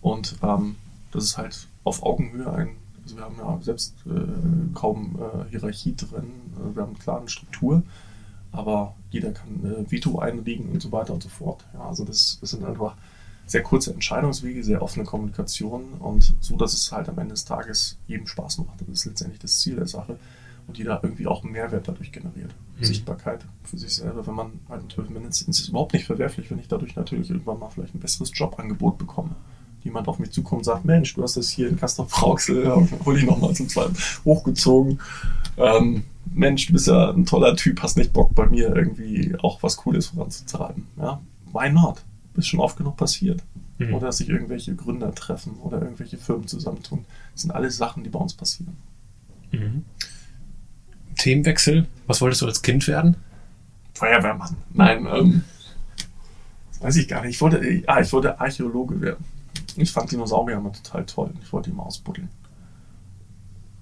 Und 0.00 0.36
ähm, 0.42 0.76
das 1.12 1.24
ist 1.24 1.36
halt 1.36 1.68
auf 1.84 2.02
Augenhöhe 2.02 2.50
ein, 2.50 2.70
also 3.04 3.18
wir 3.18 3.24
haben 3.24 3.36
ja 3.36 3.58
selbst 3.60 3.92
äh, 4.06 4.72
kaum 4.72 5.18
äh, 5.20 5.50
Hierarchie 5.50 5.94
drin, 5.94 6.32
wir 6.72 6.82
haben 6.82 6.92
eine 6.92 6.98
klare 6.98 7.28
Struktur 7.28 7.82
aber 8.56 8.94
jeder 9.10 9.32
kann 9.32 9.64
äh, 9.64 9.90
Veto 9.90 10.18
einlegen 10.18 10.70
und 10.70 10.80
so 10.80 10.90
weiter 10.90 11.12
und 11.12 11.22
so 11.22 11.28
fort. 11.28 11.64
Ja, 11.74 11.88
also 11.88 12.04
das, 12.04 12.38
das 12.40 12.50
sind 12.50 12.64
einfach 12.64 12.96
sehr 13.46 13.62
kurze 13.62 13.92
Entscheidungswege, 13.92 14.64
sehr 14.64 14.82
offene 14.82 15.04
Kommunikation 15.04 15.94
und 16.00 16.34
so, 16.40 16.56
dass 16.56 16.74
es 16.74 16.90
halt 16.90 17.08
am 17.08 17.18
Ende 17.18 17.34
des 17.34 17.44
Tages 17.44 17.96
jedem 18.08 18.26
Spaß 18.26 18.58
macht. 18.58 18.80
Das 18.80 18.88
ist 19.00 19.04
letztendlich 19.04 19.40
das 19.40 19.60
Ziel 19.60 19.76
der 19.76 19.86
Sache 19.86 20.18
und 20.66 20.78
jeder 20.78 21.00
irgendwie 21.02 21.26
auch 21.26 21.44
einen 21.44 21.52
Mehrwert 21.52 21.86
dadurch 21.86 22.10
generiert. 22.10 22.52
Mhm. 22.78 22.84
Sichtbarkeit 22.84 23.44
für 23.62 23.78
sich 23.78 23.94
selber. 23.94 24.26
Wenn 24.26 24.34
man 24.34 24.52
halt 24.68 24.82
in 24.82 24.90
12 24.90 25.08
Minuten 25.10 25.28
ist 25.28 25.48
es 25.48 25.68
überhaupt 25.68 25.92
nicht 25.92 26.06
verwerflich, 26.06 26.50
wenn 26.50 26.58
ich 26.58 26.68
dadurch 26.68 26.96
natürlich 26.96 27.30
irgendwann 27.30 27.58
mal 27.58 27.70
vielleicht 27.70 27.94
ein 27.94 28.00
besseres 28.00 28.32
Jobangebot 28.34 28.98
bekomme. 28.98 29.36
Jemand 29.84 30.08
auf 30.08 30.18
mich 30.18 30.32
zukommt 30.32 30.60
und 30.60 30.64
sagt, 30.64 30.84
Mensch, 30.84 31.14
du 31.14 31.22
hast 31.22 31.36
das 31.36 31.48
hier 31.48 31.68
in 31.68 31.78
Castor 31.78 32.08
Frauxel, 32.08 32.88
hol 33.04 33.16
ich 33.16 33.24
nochmal 33.24 33.54
zum 33.54 33.68
zweiten 33.68 33.94
hochgezogen. 34.24 35.00
Ähm, 35.56 36.02
Mensch, 36.32 36.66
du 36.66 36.72
bist 36.72 36.86
ja 36.86 37.10
ein 37.10 37.26
toller 37.26 37.56
Typ, 37.56 37.82
hast 37.82 37.96
nicht 37.96 38.12
Bock 38.12 38.34
bei 38.34 38.46
mir 38.46 38.74
irgendwie 38.74 39.34
auch 39.42 39.62
was 39.62 39.76
Cooles 39.76 40.06
voranzutreiben. 40.08 40.86
Ja, 40.96 41.20
why 41.52 41.70
not? 41.70 42.02
Ist 42.34 42.48
schon 42.48 42.60
oft 42.60 42.76
genug 42.76 42.96
passiert. 42.96 43.42
Mhm. 43.78 43.94
Oder 43.94 44.06
dass 44.06 44.18
sich 44.18 44.28
irgendwelche 44.28 44.74
Gründer 44.74 45.14
treffen 45.14 45.54
oder 45.62 45.80
irgendwelche 45.80 46.18
Firmen 46.18 46.46
zusammentun. 46.46 47.04
Das 47.32 47.42
sind 47.42 47.50
alles 47.50 47.76
Sachen, 47.76 48.04
die 48.04 48.10
bei 48.10 48.18
uns 48.18 48.34
passieren. 48.34 48.76
Mhm. 49.52 49.84
Themenwechsel. 51.16 51.86
Was 52.06 52.20
wolltest 52.20 52.42
du 52.42 52.46
als 52.46 52.62
Kind 52.62 52.86
werden? 52.88 53.16
Feuerwehrmann. 53.94 54.56
Nein, 54.72 55.06
ähm, 55.10 55.44
das 56.70 56.82
weiß 56.82 56.96
ich 56.96 57.08
gar 57.08 57.22
nicht. 57.22 57.36
Ich 57.36 57.40
wollte, 57.40 57.82
ah, 57.86 58.00
ich 58.00 58.12
wollte 58.12 58.38
Archäologe 58.38 59.00
werden. 59.00 59.24
Ich 59.76 59.92
fand 59.92 60.10
Dinosaurier 60.12 60.58
immer 60.58 60.72
total 60.72 61.04
toll. 61.06 61.30
Ich 61.42 61.52
wollte 61.52 61.70
die 61.70 61.76
mal 61.76 61.84
ausbuddeln. 61.84 62.28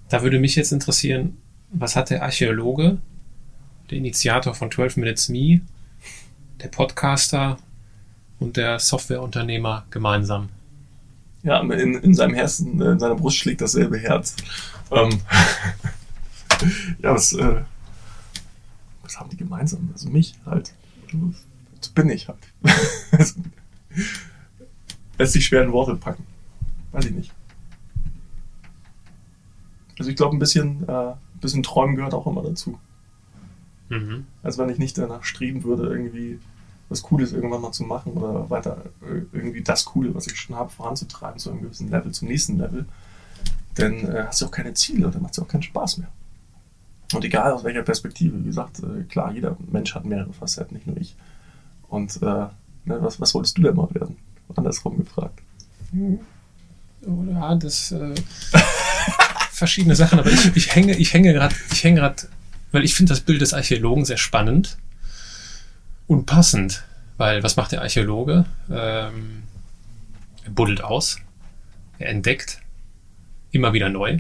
Da 0.08 0.22
würde 0.22 0.38
mich 0.38 0.54
jetzt 0.54 0.72
interessieren, 0.72 1.36
was 1.74 1.96
hat 1.96 2.10
der 2.10 2.22
Archäologe, 2.22 2.98
der 3.90 3.98
Initiator 3.98 4.54
von 4.54 4.70
12 4.70 4.96
Minutes 4.96 5.28
Me, 5.28 5.60
der 6.60 6.68
Podcaster 6.68 7.58
und 8.38 8.56
der 8.56 8.78
Softwareunternehmer 8.78 9.84
gemeinsam? 9.90 10.48
Ja, 11.42 11.60
in, 11.60 11.94
in 11.94 12.14
seinem 12.14 12.34
Herzen, 12.34 12.80
in 12.80 12.98
seiner 12.98 13.16
Brust 13.16 13.36
schlägt 13.36 13.60
dasselbe 13.60 13.98
Herz. 13.98 14.36
Ähm, 14.90 15.10
ja, 17.02 17.14
was, 17.14 17.32
äh, 17.34 17.62
was 19.02 19.18
haben 19.18 19.28
die 19.28 19.36
gemeinsam? 19.36 19.90
Also 19.92 20.08
mich 20.08 20.34
halt. 20.46 20.72
Das 21.80 21.90
bin 21.90 22.08
ich 22.08 22.28
halt. 22.28 22.38
Lässt 25.18 25.32
sich 25.34 25.44
schwer 25.44 25.62
in 25.64 25.72
Worte 25.72 25.96
packen. 25.96 26.24
Weiß 26.92 27.04
ich 27.04 27.12
nicht. 27.12 27.32
Also 29.98 30.10
ich 30.10 30.16
glaube 30.16 30.34
ein 30.34 30.40
bisschen 30.40 30.88
äh, 30.88 31.12
bisschen 31.44 31.62
Träumen 31.62 31.96
gehört 31.96 32.14
auch 32.14 32.26
immer 32.26 32.42
dazu. 32.42 32.78
Mhm. 33.88 34.26
Also 34.42 34.62
wenn 34.62 34.70
ich 34.70 34.78
nicht 34.78 34.98
danach 34.98 35.24
streben 35.24 35.64
würde, 35.64 35.86
irgendwie 35.86 36.38
was 36.88 37.02
Cooles 37.02 37.32
irgendwann 37.32 37.62
mal 37.62 37.72
zu 37.72 37.84
machen 37.84 38.12
oder 38.12 38.50
weiter 38.50 38.84
äh, 39.02 39.22
irgendwie 39.32 39.62
das 39.62 39.84
Coole, 39.84 40.14
was 40.14 40.26
ich 40.26 40.36
schon 40.36 40.56
habe, 40.56 40.70
voranzutreiben 40.70 41.38
zu 41.38 41.50
einem 41.50 41.62
gewissen 41.62 41.90
Level, 41.90 42.12
zum 42.12 42.28
nächsten 42.28 42.58
Level, 42.58 42.86
dann 43.74 44.04
äh, 44.04 44.24
hast 44.26 44.40
du 44.40 44.46
auch 44.46 44.50
keine 44.50 44.74
Ziele, 44.74 45.10
dann 45.10 45.22
macht 45.22 45.32
es 45.32 45.38
auch 45.38 45.48
keinen 45.48 45.62
Spaß 45.62 45.98
mehr. 45.98 46.08
Und 47.12 47.24
egal 47.24 47.52
aus 47.52 47.64
welcher 47.64 47.82
Perspektive, 47.82 48.38
wie 48.40 48.46
gesagt, 48.46 48.80
äh, 48.80 49.04
klar, 49.04 49.32
jeder 49.32 49.56
Mensch 49.70 49.94
hat 49.94 50.04
mehrere 50.04 50.32
Facetten, 50.32 50.76
nicht 50.76 50.86
nur 50.86 50.96
ich. 50.96 51.14
Und 51.88 52.16
äh, 52.22 52.26
ne, 52.26 52.50
was, 52.84 53.20
was 53.20 53.34
wolltest 53.34 53.58
du 53.58 53.62
denn 53.62 53.76
mal 53.76 53.92
werden? 53.94 54.16
Andersrum 54.56 54.98
gefragt. 54.98 55.40
Ja, 57.30 57.54
das 57.54 57.92
äh, 57.92 58.14
verschiedene 59.54 59.94
Sachen, 59.94 60.18
aber 60.18 60.30
ich, 60.30 60.56
ich 60.56 60.74
hänge, 60.74 60.96
ich 60.96 61.14
hänge 61.14 61.32
gerade, 61.32 61.54
ich 61.72 61.84
hänge 61.84 62.00
gerade, 62.00 62.22
weil 62.72 62.84
ich 62.84 62.94
finde 62.94 63.10
das 63.10 63.20
Bild 63.20 63.40
des 63.40 63.54
Archäologen 63.54 64.04
sehr 64.04 64.16
spannend. 64.16 64.76
unpassend, 66.06 66.84
weil 67.16 67.42
was 67.42 67.56
macht 67.56 67.72
der 67.72 67.80
Archäologe? 67.82 68.44
Ähm, 68.70 69.44
er 70.44 70.50
buddelt 70.50 70.82
aus, 70.82 71.18
er 71.98 72.10
entdeckt 72.10 72.60
immer 73.52 73.72
wieder 73.72 73.88
neu, 73.88 74.18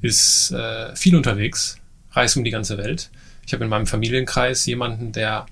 ist 0.00 0.50
äh, 0.50 0.96
viel 0.96 1.14
unterwegs, 1.14 1.76
reist 2.12 2.36
um 2.36 2.44
die 2.44 2.50
ganze 2.50 2.78
Welt. 2.78 3.10
Ich 3.46 3.52
habe 3.52 3.64
in 3.64 3.70
meinem 3.70 3.86
Familienkreis 3.86 4.66
jemanden, 4.66 5.12
der 5.12 5.46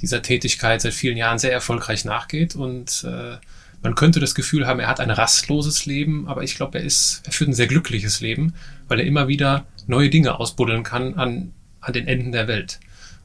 dieser 0.00 0.22
Tätigkeit 0.22 0.80
seit 0.80 0.94
vielen 0.94 1.16
Jahren 1.16 1.38
sehr 1.38 1.52
erfolgreich 1.52 2.04
nachgeht 2.04 2.54
und 2.54 3.04
äh, 3.04 3.36
man 3.82 3.94
könnte 3.94 4.20
das 4.20 4.34
Gefühl 4.34 4.66
haben, 4.66 4.80
er 4.80 4.88
hat 4.88 5.00
ein 5.00 5.10
rastloses 5.10 5.86
Leben, 5.86 6.28
aber 6.28 6.42
ich 6.42 6.54
glaube, 6.54 6.78
er 6.78 6.84
ist, 6.84 7.22
er 7.24 7.32
führt 7.32 7.50
ein 7.50 7.54
sehr 7.54 7.66
glückliches 7.66 8.20
Leben, 8.20 8.54
weil 8.88 9.00
er 9.00 9.06
immer 9.06 9.28
wieder 9.28 9.66
neue 9.86 10.08
Dinge 10.10 10.38
ausbuddeln 10.38 10.82
kann 10.84 11.14
an, 11.14 11.52
an 11.80 11.92
den 11.92 12.06
Enden 12.06 12.32
der 12.32 12.46
Welt. 12.48 12.78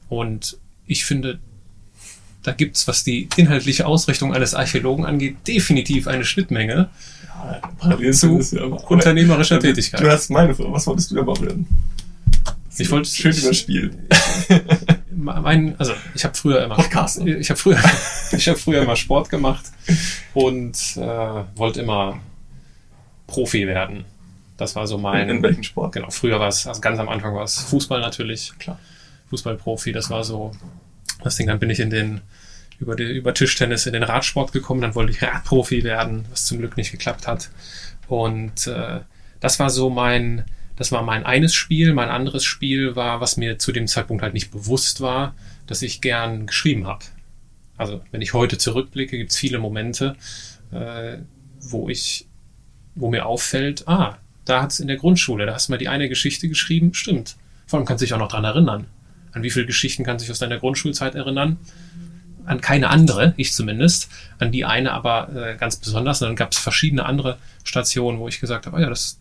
Und 0.08 0.58
ich 0.86 1.04
finde, 1.04 1.38
da 2.42 2.52
gibt's, 2.52 2.88
was 2.88 3.04
die 3.04 3.28
inhaltliche 3.36 3.86
Ausrichtung 3.86 4.34
eines 4.34 4.54
Archäologen 4.54 5.04
angeht, 5.04 5.36
definitiv 5.46 6.06
eine 6.08 6.24
Schnittmenge 6.24 6.88
Ja, 7.82 8.12
zu 8.12 8.40
ja 8.40 8.64
unternehmerischer 8.64 9.58
Du 9.58 9.66
Tätigkeit. 9.66 10.02
hast 10.02 10.30
meine 10.30 10.54
Frage. 10.54 10.72
Was 10.72 10.86
wolltest 10.86 11.10
du 11.10 11.22
mal 11.22 11.40
werden? 11.40 11.66
Ich 12.76 12.90
wollte 12.90 13.10
Schön 13.10 13.36
überspielt. 13.36 13.96
mein, 15.40 15.78
also 15.78 15.92
ich 16.14 16.24
habe 16.24 16.34
früher 16.34 16.62
immer 16.62 16.76
Podcaster. 16.76 17.26
ich 17.26 17.50
habe 17.50 17.58
früher 17.58 17.78
ich 18.32 18.48
habe 18.48 18.58
früher 18.58 18.82
immer 18.82 18.96
Sport 18.96 19.30
gemacht 19.30 19.64
und 20.34 20.76
äh, 20.96 21.00
wollte 21.56 21.80
immer 21.80 22.20
Profi 23.26 23.66
werden. 23.66 24.04
Das 24.56 24.74
war 24.74 24.86
so 24.86 24.98
mein 24.98 25.28
In, 25.28 25.36
in 25.36 25.42
welchem 25.42 25.62
Sport? 25.62 25.92
genau. 25.92 26.10
Früher 26.10 26.40
war 26.40 26.48
es 26.48 26.66
also 26.66 26.80
ganz 26.80 26.98
am 26.98 27.08
Anfang 27.08 27.34
war 27.34 27.44
es 27.44 27.60
Fußball 27.60 28.00
natürlich, 28.00 28.52
Klar. 28.58 28.78
Fußballprofi. 29.30 29.92
Das 29.92 30.10
war 30.10 30.24
so 30.24 30.52
das 31.22 31.36
Ding. 31.36 31.46
Dann 31.46 31.58
bin 31.58 31.70
ich 31.70 31.80
in 31.80 31.90
den 31.90 32.22
über 32.80 32.94
die, 32.94 33.04
über 33.04 33.34
Tischtennis 33.34 33.86
in 33.86 33.92
den 33.92 34.02
Radsport 34.02 34.52
gekommen. 34.52 34.80
Dann 34.80 34.94
wollte 34.94 35.12
ich 35.12 35.22
Radprofi 35.22 35.84
werden, 35.84 36.24
was 36.30 36.46
zum 36.46 36.58
Glück 36.58 36.76
nicht 36.76 36.90
geklappt 36.92 37.26
hat. 37.26 37.50
Und 38.08 38.66
äh, 38.66 39.00
das 39.40 39.58
war 39.58 39.70
so 39.70 39.90
mein 39.90 40.44
das 40.78 40.92
war 40.92 41.02
mein 41.02 41.26
eines 41.26 41.54
Spiel. 41.54 41.92
Mein 41.92 42.08
anderes 42.08 42.44
Spiel 42.44 42.94
war, 42.94 43.20
was 43.20 43.36
mir 43.36 43.58
zu 43.58 43.72
dem 43.72 43.88
Zeitpunkt 43.88 44.22
halt 44.22 44.32
nicht 44.32 44.52
bewusst 44.52 45.00
war, 45.00 45.34
dass 45.66 45.82
ich 45.82 46.00
gern 46.00 46.46
geschrieben 46.46 46.86
habe. 46.86 47.04
Also 47.76 48.00
wenn 48.12 48.22
ich 48.22 48.32
heute 48.32 48.58
zurückblicke, 48.58 49.18
gibt 49.18 49.32
es 49.32 49.36
viele 49.36 49.58
Momente, 49.58 50.14
äh, 50.70 51.18
wo 51.60 51.88
ich, 51.88 52.26
wo 52.94 53.10
mir 53.10 53.26
auffällt, 53.26 53.88
ah, 53.88 54.18
da 54.44 54.62
hat 54.62 54.70
es 54.70 54.78
in 54.78 54.86
der 54.86 54.96
Grundschule, 54.96 55.46
da 55.46 55.54
hast 55.54 55.68
du 55.68 55.72
mal 55.72 55.78
die 55.78 55.88
eine 55.88 56.08
Geschichte 56.08 56.48
geschrieben, 56.48 56.94
stimmt. 56.94 57.36
Vor 57.66 57.78
allem 57.78 57.86
kannst 57.86 58.02
du 58.02 58.06
dich 58.06 58.14
auch 58.14 58.18
noch 58.18 58.28
dran 58.28 58.44
erinnern. 58.44 58.86
An 59.32 59.42
wie 59.42 59.50
viele 59.50 59.66
Geschichten 59.66 60.04
kannst 60.04 60.22
du 60.22 60.26
dich 60.26 60.30
aus 60.30 60.38
deiner 60.38 60.58
Grundschulzeit 60.58 61.16
erinnern? 61.16 61.58
An 62.46 62.60
keine 62.60 62.88
andere, 62.88 63.34
ich 63.36 63.52
zumindest. 63.52 64.08
An 64.38 64.52
die 64.52 64.64
eine 64.64 64.92
aber 64.92 65.28
äh, 65.34 65.56
ganz 65.56 65.76
besonders. 65.76 66.22
Und 66.22 66.28
dann 66.28 66.36
gab 66.36 66.52
es 66.52 66.58
verschiedene 66.58 67.04
andere 67.04 67.36
Stationen, 67.64 68.20
wo 68.20 68.28
ich 68.28 68.40
gesagt 68.40 68.66
habe, 68.66 68.76
ah 68.76 68.80
ja, 68.80 68.88
das, 68.88 69.20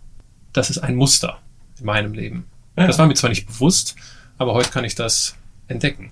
das 0.54 0.70
ist 0.70 0.78
ein 0.78 0.96
Muster 0.96 1.40
in 1.80 1.86
meinem 1.86 2.14
Leben. 2.14 2.46
Ja. 2.78 2.88
Das 2.88 3.00
war 3.00 3.08
mir 3.08 3.16
zwar 3.16 3.30
nicht 3.30 3.48
bewusst, 3.48 3.96
aber 4.38 4.54
heute 4.54 4.70
kann 4.70 4.86
ich 4.86 4.96
das 4.96 5.36
entdecken. 5.68 6.12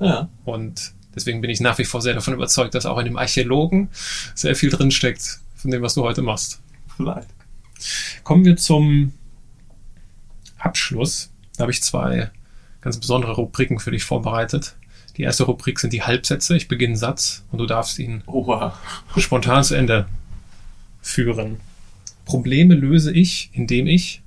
Ja. 0.00 0.28
Und 0.44 0.92
deswegen 1.14 1.40
bin 1.40 1.50
ich 1.50 1.60
nach 1.60 1.78
wie 1.78 1.84
vor 1.84 2.00
sehr 2.00 2.14
davon 2.14 2.34
überzeugt, 2.34 2.74
dass 2.74 2.86
auch 2.86 2.98
in 2.98 3.04
dem 3.04 3.16
Archäologen 3.16 3.88
sehr 4.34 4.54
viel 4.54 4.70
drinsteckt 4.70 5.40
von 5.56 5.70
dem, 5.70 5.82
was 5.82 5.94
du 5.94 6.02
heute 6.02 6.22
machst. 6.22 6.60
Vielleicht. 6.96 7.28
Kommen 8.24 8.44
wir 8.44 8.56
zum 8.56 9.12
Abschluss. 10.58 11.30
Da 11.56 11.62
habe 11.62 11.72
ich 11.72 11.82
zwei 11.82 12.30
ganz 12.80 12.98
besondere 12.98 13.32
Rubriken 13.32 13.78
für 13.78 13.90
dich 13.90 14.04
vorbereitet. 14.04 14.76
Die 15.16 15.22
erste 15.22 15.44
Rubrik 15.44 15.80
sind 15.80 15.92
die 15.92 16.02
Halbsätze. 16.02 16.56
Ich 16.56 16.68
beginne 16.68 16.92
einen 16.92 16.96
Satz 16.96 17.44
und 17.50 17.58
du 17.58 17.66
darfst 17.66 17.98
ihn 17.98 18.22
Oha. 18.26 18.78
spontan 19.16 19.64
zu 19.64 19.74
Ende 19.74 20.06
führen. 21.02 21.60
Probleme 22.24 22.74
löse 22.74 23.12
ich, 23.12 23.50
indem 23.52 23.86
ich 23.86 24.22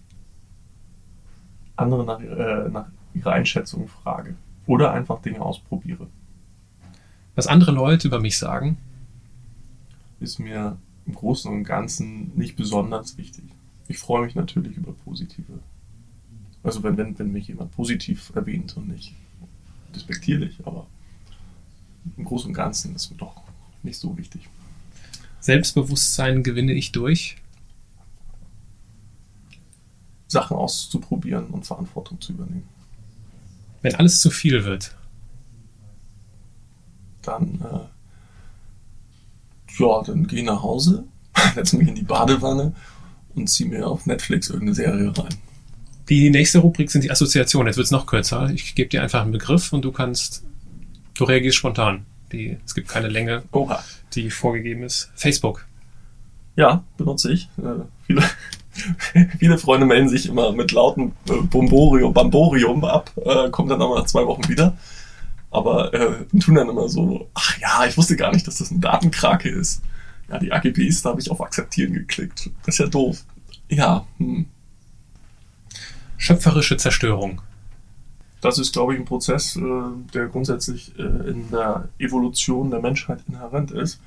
Andere 1.81 2.05
nach, 2.05 2.19
äh, 2.19 2.69
nach 2.69 2.87
ihrer 3.13 3.31
Einschätzung 3.33 3.87
frage. 3.87 4.35
Oder 4.67 4.91
einfach 4.91 5.21
Dinge 5.21 5.41
ausprobiere. 5.41 6.07
was 7.35 7.47
andere 7.47 7.71
Leute 7.71 8.07
über 8.07 8.19
mich 8.19 8.37
sagen. 8.37 8.77
Ist 10.19 10.39
mir 10.39 10.77
im 11.05 11.15
Großen 11.15 11.51
und 11.51 11.63
Ganzen 11.63 12.31
nicht 12.35 12.55
besonders 12.55 13.17
wichtig. 13.17 13.45
Ich 13.87 13.97
freue 13.97 14.25
mich 14.25 14.35
natürlich 14.35 14.77
über 14.77 14.93
positive. 14.93 15.59
Also 16.63 16.83
wenn, 16.83 16.97
wenn, 16.97 17.17
wenn 17.17 17.31
mich 17.31 17.47
jemand 17.47 17.71
positiv 17.71 18.31
erwähnt 18.35 18.77
und 18.77 18.89
nicht 18.89 19.13
despektierlich, 19.95 20.59
aber 20.63 20.85
im 22.17 22.25
Großen 22.25 22.49
und 22.49 22.53
Ganzen 22.53 22.95
ist 22.95 23.09
mir 23.11 23.17
doch 23.17 23.41
nicht 23.83 23.97
so 23.97 24.17
wichtig. 24.17 24.47
Selbstbewusstsein 25.39 26.43
gewinne 26.43 26.73
ich 26.73 26.91
durch. 26.91 27.37
Sachen 30.31 30.55
auszuprobieren 30.55 31.47
und 31.47 31.65
Verantwortung 31.65 32.21
zu 32.21 32.31
übernehmen. 32.31 32.67
Wenn 33.81 33.95
alles 33.95 34.21
zu 34.21 34.31
viel 34.31 34.63
wird. 34.63 34.95
Dann, 37.21 37.59
äh, 37.61 37.79
ja, 39.77 40.01
dann 40.03 40.27
gehe 40.27 40.39
ich 40.39 40.45
nach 40.45 40.63
Hause, 40.63 41.03
setze 41.53 41.75
mich 41.75 41.89
in 41.89 41.95
die 41.95 42.03
Badewanne 42.03 42.73
und 43.35 43.49
ziehe 43.49 43.69
mir 43.69 43.85
auf 43.85 44.05
Netflix 44.05 44.49
irgendeine 44.49 44.75
Serie 44.75 45.17
rein. 45.17 45.35
Die 46.07 46.29
nächste 46.29 46.59
Rubrik 46.59 46.89
sind 46.89 47.03
die 47.03 47.11
Assoziationen. 47.11 47.67
Jetzt 47.67 47.77
wird 47.77 47.85
es 47.85 47.91
noch 47.91 48.05
kürzer. 48.05 48.49
Ich 48.51 48.73
gebe 48.75 48.89
dir 48.89 49.03
einfach 49.03 49.21
einen 49.21 49.31
Begriff 49.31 49.73
und 49.73 49.83
du 49.83 49.91
kannst, 49.91 50.43
du 51.13 51.25
reagierst 51.25 51.57
spontan. 51.57 52.05
Die, 52.31 52.57
es 52.65 52.73
gibt 52.73 52.87
keine 52.87 53.09
Länge, 53.09 53.43
Oha. 53.51 53.83
die 54.13 54.29
vorgegeben 54.29 54.83
ist. 54.83 55.11
Facebook. 55.15 55.67
Ja, 56.55 56.83
benutze 56.97 57.33
ich. 57.33 57.49
Äh, 57.57 57.83
viele, 58.07 58.23
viele 59.39 59.57
Freunde 59.57 59.85
melden 59.85 60.09
sich 60.09 60.27
immer 60.27 60.51
mit 60.51 60.71
lautem 60.71 61.13
äh, 61.29 61.41
Bomborium, 61.41 62.13
Bamborium 62.13 62.83
ab, 62.85 63.11
äh, 63.23 63.49
kommen 63.49 63.69
dann 63.69 63.81
aber 63.81 63.99
nach 63.99 64.05
zwei 64.05 64.25
Wochen 64.25 64.47
wieder. 64.47 64.77
Aber 65.49 65.93
äh, 65.93 66.25
tun 66.39 66.55
dann 66.55 66.69
immer 66.69 66.87
so, 66.87 67.27
ach 67.33 67.57
ja, 67.59 67.85
ich 67.85 67.97
wusste 67.97 68.15
gar 68.15 68.31
nicht, 68.31 68.47
dass 68.47 68.59
das 68.59 68.71
eine 68.71 68.79
Datenkrake 68.79 69.49
ist. 69.49 69.81
Ja, 70.29 70.39
die 70.39 70.51
AGBs, 70.51 71.01
da 71.01 71.09
habe 71.09 71.19
ich 71.19 71.29
auf 71.29 71.41
Akzeptieren 71.41 71.93
geklickt. 71.93 72.49
Das 72.65 72.75
ist 72.75 72.79
ja 72.79 72.87
doof. 72.87 73.25
Ja, 73.67 74.05
hm. 74.17 74.45
Schöpferische 76.17 76.77
Zerstörung. 76.77 77.41
das 78.41 78.59
ist, 78.59 78.73
glaube 78.73 78.93
ich, 78.93 78.99
ein 78.99 79.05
Prozess, 79.05 79.57
äh, 79.57 79.61
der 80.13 80.27
grundsätzlich 80.27 80.97
äh, 80.97 81.01
in 81.01 81.49
der 81.51 81.89
Evolution 81.99 82.71
der 82.71 82.79
Menschheit 82.79 83.19
inhärent 83.27 83.71
ist, 83.71 83.99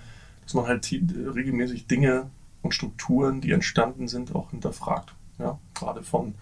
dass 0.44 0.54
man 0.54 0.66
halt 0.66 0.90
regelmäßig 0.90 1.86
Dinge 1.86 2.30
und 2.64 2.74
Strukturen, 2.74 3.40
die 3.40 3.52
entstanden 3.52 4.08
sind, 4.08 4.34
auch 4.34 4.50
hinterfragt. 4.50 5.14
Ja, 5.38 5.58
gerade 5.74 6.02
von 6.02 6.34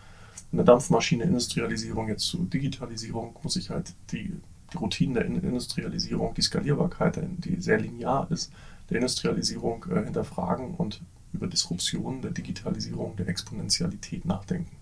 einer 0.53 0.65
Dampfmaschine 0.65 1.25
Industrialisierung 1.25 2.09
jetzt 2.09 2.25
zu 2.25 2.45
Digitalisierung 2.45 3.35
muss 3.43 3.57
ich 3.57 3.71
halt 3.71 3.93
die, 4.11 4.33
die 4.73 4.77
Routinen 4.77 5.15
der 5.15 5.25
In- 5.25 5.43
Industrialisierung, 5.43 6.35
die 6.35 6.43
Skalierbarkeit, 6.43 7.19
die 7.39 7.61
sehr 7.61 7.79
linear 7.79 8.31
ist, 8.31 8.53
der 8.91 8.99
Industrialisierung 8.99 9.87
äh, 9.91 10.05
hinterfragen 10.05 10.75
und 10.75 11.01
über 11.33 11.47
Disruption 11.47 12.21
der 12.21 12.31
Digitalisierung, 12.31 13.17
der 13.17 13.29
Exponentialität 13.29 14.25
nachdenken. 14.27 14.77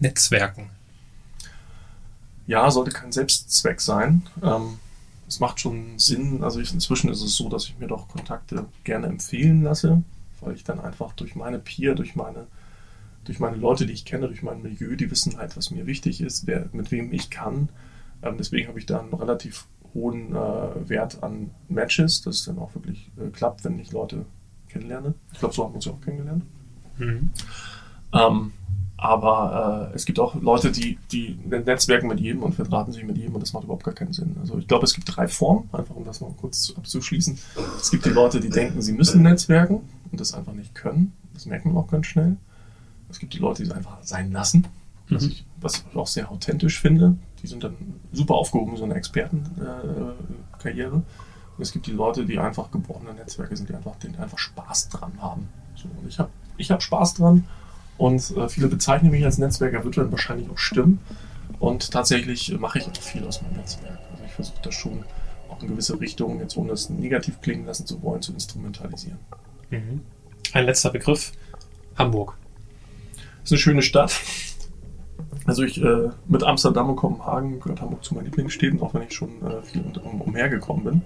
Netzwerken. 0.00 0.70
ja, 2.46 2.70
sollte 2.70 2.90
kein 2.90 3.12
Selbstzweck 3.12 3.80
sein. 3.80 4.22
Ähm, 4.42 4.78
es 5.26 5.40
macht 5.40 5.60
schon 5.60 5.98
Sinn. 5.98 6.42
Also 6.42 6.60
ich, 6.60 6.72
inzwischen 6.72 7.10
ist 7.10 7.22
es 7.22 7.36
so, 7.36 7.48
dass 7.48 7.64
ich 7.64 7.78
mir 7.78 7.86
doch 7.86 8.08
Kontakte 8.08 8.66
gerne 8.84 9.06
empfehlen 9.06 9.62
lasse, 9.62 10.02
weil 10.40 10.54
ich 10.54 10.64
dann 10.64 10.80
einfach 10.80 11.12
durch 11.12 11.34
meine 11.34 11.58
Peer, 11.58 11.94
durch 11.94 12.14
meine, 12.14 12.46
durch 13.24 13.40
meine 13.40 13.56
Leute, 13.56 13.86
die 13.86 13.92
ich 13.92 14.04
kenne, 14.04 14.26
durch 14.26 14.42
mein 14.42 14.62
Milieu, 14.62 14.96
die 14.96 15.10
wissen 15.10 15.36
halt, 15.38 15.56
was 15.56 15.70
mir 15.70 15.86
wichtig 15.86 16.20
ist, 16.20 16.46
wer, 16.46 16.68
mit 16.72 16.90
wem 16.90 17.12
ich 17.12 17.30
kann. 17.30 17.68
Ähm, 18.22 18.36
deswegen 18.38 18.68
habe 18.68 18.78
ich 18.78 18.86
da 18.86 19.00
einen 19.00 19.14
relativ 19.14 19.66
hohen 19.94 20.34
äh, 20.34 20.88
Wert 20.88 21.22
an 21.22 21.50
Matches, 21.68 22.22
dass 22.22 22.40
es 22.40 22.44
dann 22.46 22.58
auch 22.58 22.74
wirklich 22.74 23.10
äh, 23.16 23.30
klappt, 23.30 23.64
wenn 23.64 23.78
ich 23.78 23.92
Leute 23.92 24.26
kennenlerne. 24.68 25.14
Ich 25.32 25.38
glaube, 25.38 25.54
so 25.54 25.64
haben 25.64 25.72
wir 25.72 25.76
uns 25.76 25.84
ja 25.84 25.92
auch 25.92 26.00
kennengelernt. 26.00 26.44
Mhm. 26.98 27.30
Ähm, 28.12 28.52
aber 28.96 29.90
äh, 29.92 29.96
es 29.96 30.04
gibt 30.04 30.18
auch 30.20 30.34
Leute, 30.36 30.70
die, 30.70 30.98
die 31.12 31.38
netzwerken 31.46 32.08
mit 32.08 32.20
jedem 32.20 32.42
und 32.42 32.54
verdrahten 32.54 32.92
sich 32.92 33.04
mit 33.04 33.18
jedem 33.18 33.34
und 33.34 33.40
das 33.42 33.52
macht 33.52 33.64
überhaupt 33.64 33.84
gar 33.84 33.94
keinen 33.94 34.12
Sinn. 34.12 34.36
Also 34.40 34.58
ich 34.58 34.68
glaube, 34.68 34.84
es 34.84 34.94
gibt 34.94 35.14
drei 35.14 35.28
Formen, 35.28 35.68
einfach 35.72 35.94
um 35.96 36.04
das 36.04 36.20
mal 36.20 36.30
kurz 36.40 36.62
zu- 36.62 36.76
abzuschließen. 36.76 37.38
Es 37.80 37.90
gibt 37.90 38.04
die 38.06 38.10
Leute, 38.10 38.40
die 38.40 38.50
denken, 38.50 38.80
sie 38.82 38.92
müssen 38.92 39.22
netzwerken 39.22 39.80
und 40.10 40.20
das 40.20 40.32
einfach 40.34 40.52
nicht 40.52 40.74
können. 40.74 41.12
Das 41.34 41.46
merken 41.46 41.72
wir 41.74 41.80
auch 41.80 41.88
ganz 41.90 42.06
schnell. 42.06 42.36
Es 43.10 43.18
gibt 43.18 43.34
die 43.34 43.38
Leute, 43.38 43.62
die 43.62 43.68
es 43.68 43.74
einfach 43.74 43.98
sein 44.02 44.32
lassen, 44.32 44.66
was, 45.10 45.24
Mhm. 45.24 45.28
ich, 45.30 45.44
was 45.60 45.84
ich 45.90 45.96
auch 45.96 46.06
sehr 46.06 46.30
authentisch 46.30 46.80
finde. 46.80 47.16
Die 47.42 47.46
sind 47.46 47.62
dann 47.62 47.74
super 48.12 48.34
aufgehoben 48.34 48.72
in 48.72 48.78
so 48.78 48.84
einer 48.84 48.96
Expertenkarriere. 48.96 50.96
Äh, 50.96 51.56
und 51.56 51.62
es 51.62 51.72
gibt 51.72 51.86
die 51.86 51.92
Leute, 51.92 52.24
die 52.24 52.38
einfach 52.38 52.70
geborene 52.70 53.12
Netzwerke 53.14 53.56
sind, 53.56 53.68
die 53.68 53.74
einfach, 53.74 53.96
die 53.96 54.08
einfach 54.18 54.38
Spaß 54.38 54.88
dran 54.88 55.12
haben. 55.20 55.48
So, 55.76 55.88
und 56.00 56.08
ich 56.08 56.18
habe 56.18 56.30
ich 56.56 56.70
hab 56.70 56.82
Spaß 56.82 57.14
dran 57.14 57.44
und 57.96 58.36
äh, 58.36 58.48
viele 58.48 58.68
bezeichnen 58.68 59.10
mich 59.10 59.24
als 59.24 59.38
Netzwerker, 59.38 59.84
wird 59.84 59.96
dann 59.96 60.10
wahrscheinlich 60.10 60.50
auch 60.50 60.58
stimmen. 60.58 61.00
Und 61.58 61.90
tatsächlich 61.90 62.56
mache 62.58 62.78
ich 62.78 62.86
auch 62.86 62.96
viel 62.96 63.24
aus 63.24 63.42
meinem 63.42 63.56
Netzwerk. 63.56 63.98
Also 64.10 64.24
ich 64.24 64.32
versuche 64.32 64.60
das 64.62 64.74
schon 64.74 65.04
auch 65.48 65.62
in 65.62 65.68
gewisse 65.68 66.00
Richtungen, 66.00 66.40
jetzt 66.40 66.56
ohne 66.56 66.72
es 66.72 66.90
negativ 66.90 67.40
klingen 67.40 67.66
lassen 67.66 67.86
zu 67.86 68.02
wollen, 68.02 68.22
zu 68.22 68.32
instrumentalisieren. 68.32 69.18
Mhm. 69.70 70.00
Ein 70.52 70.66
letzter 70.66 70.90
Begriff. 70.90 71.32
Hamburg. 71.96 72.36
Das 73.14 73.44
ist 73.44 73.52
eine 73.52 73.58
schöne 73.58 73.82
Stadt. 73.82 74.20
Also 75.46 75.62
ich 75.62 75.82
äh, 75.82 76.10
mit 76.26 76.42
Amsterdam 76.42 76.90
und 76.90 76.96
Kopenhagen 76.96 77.60
gehört 77.60 77.80
Hamburg 77.80 78.04
zu 78.04 78.14
meinen 78.14 78.24
Lieblingsstädten, 78.24 78.80
auch 78.80 78.94
wenn 78.94 79.02
ich 79.02 79.12
schon 79.12 79.42
äh, 79.46 79.62
viel 79.62 79.84
um, 80.02 80.20
umhergekommen 80.20 80.84
bin. 80.84 81.02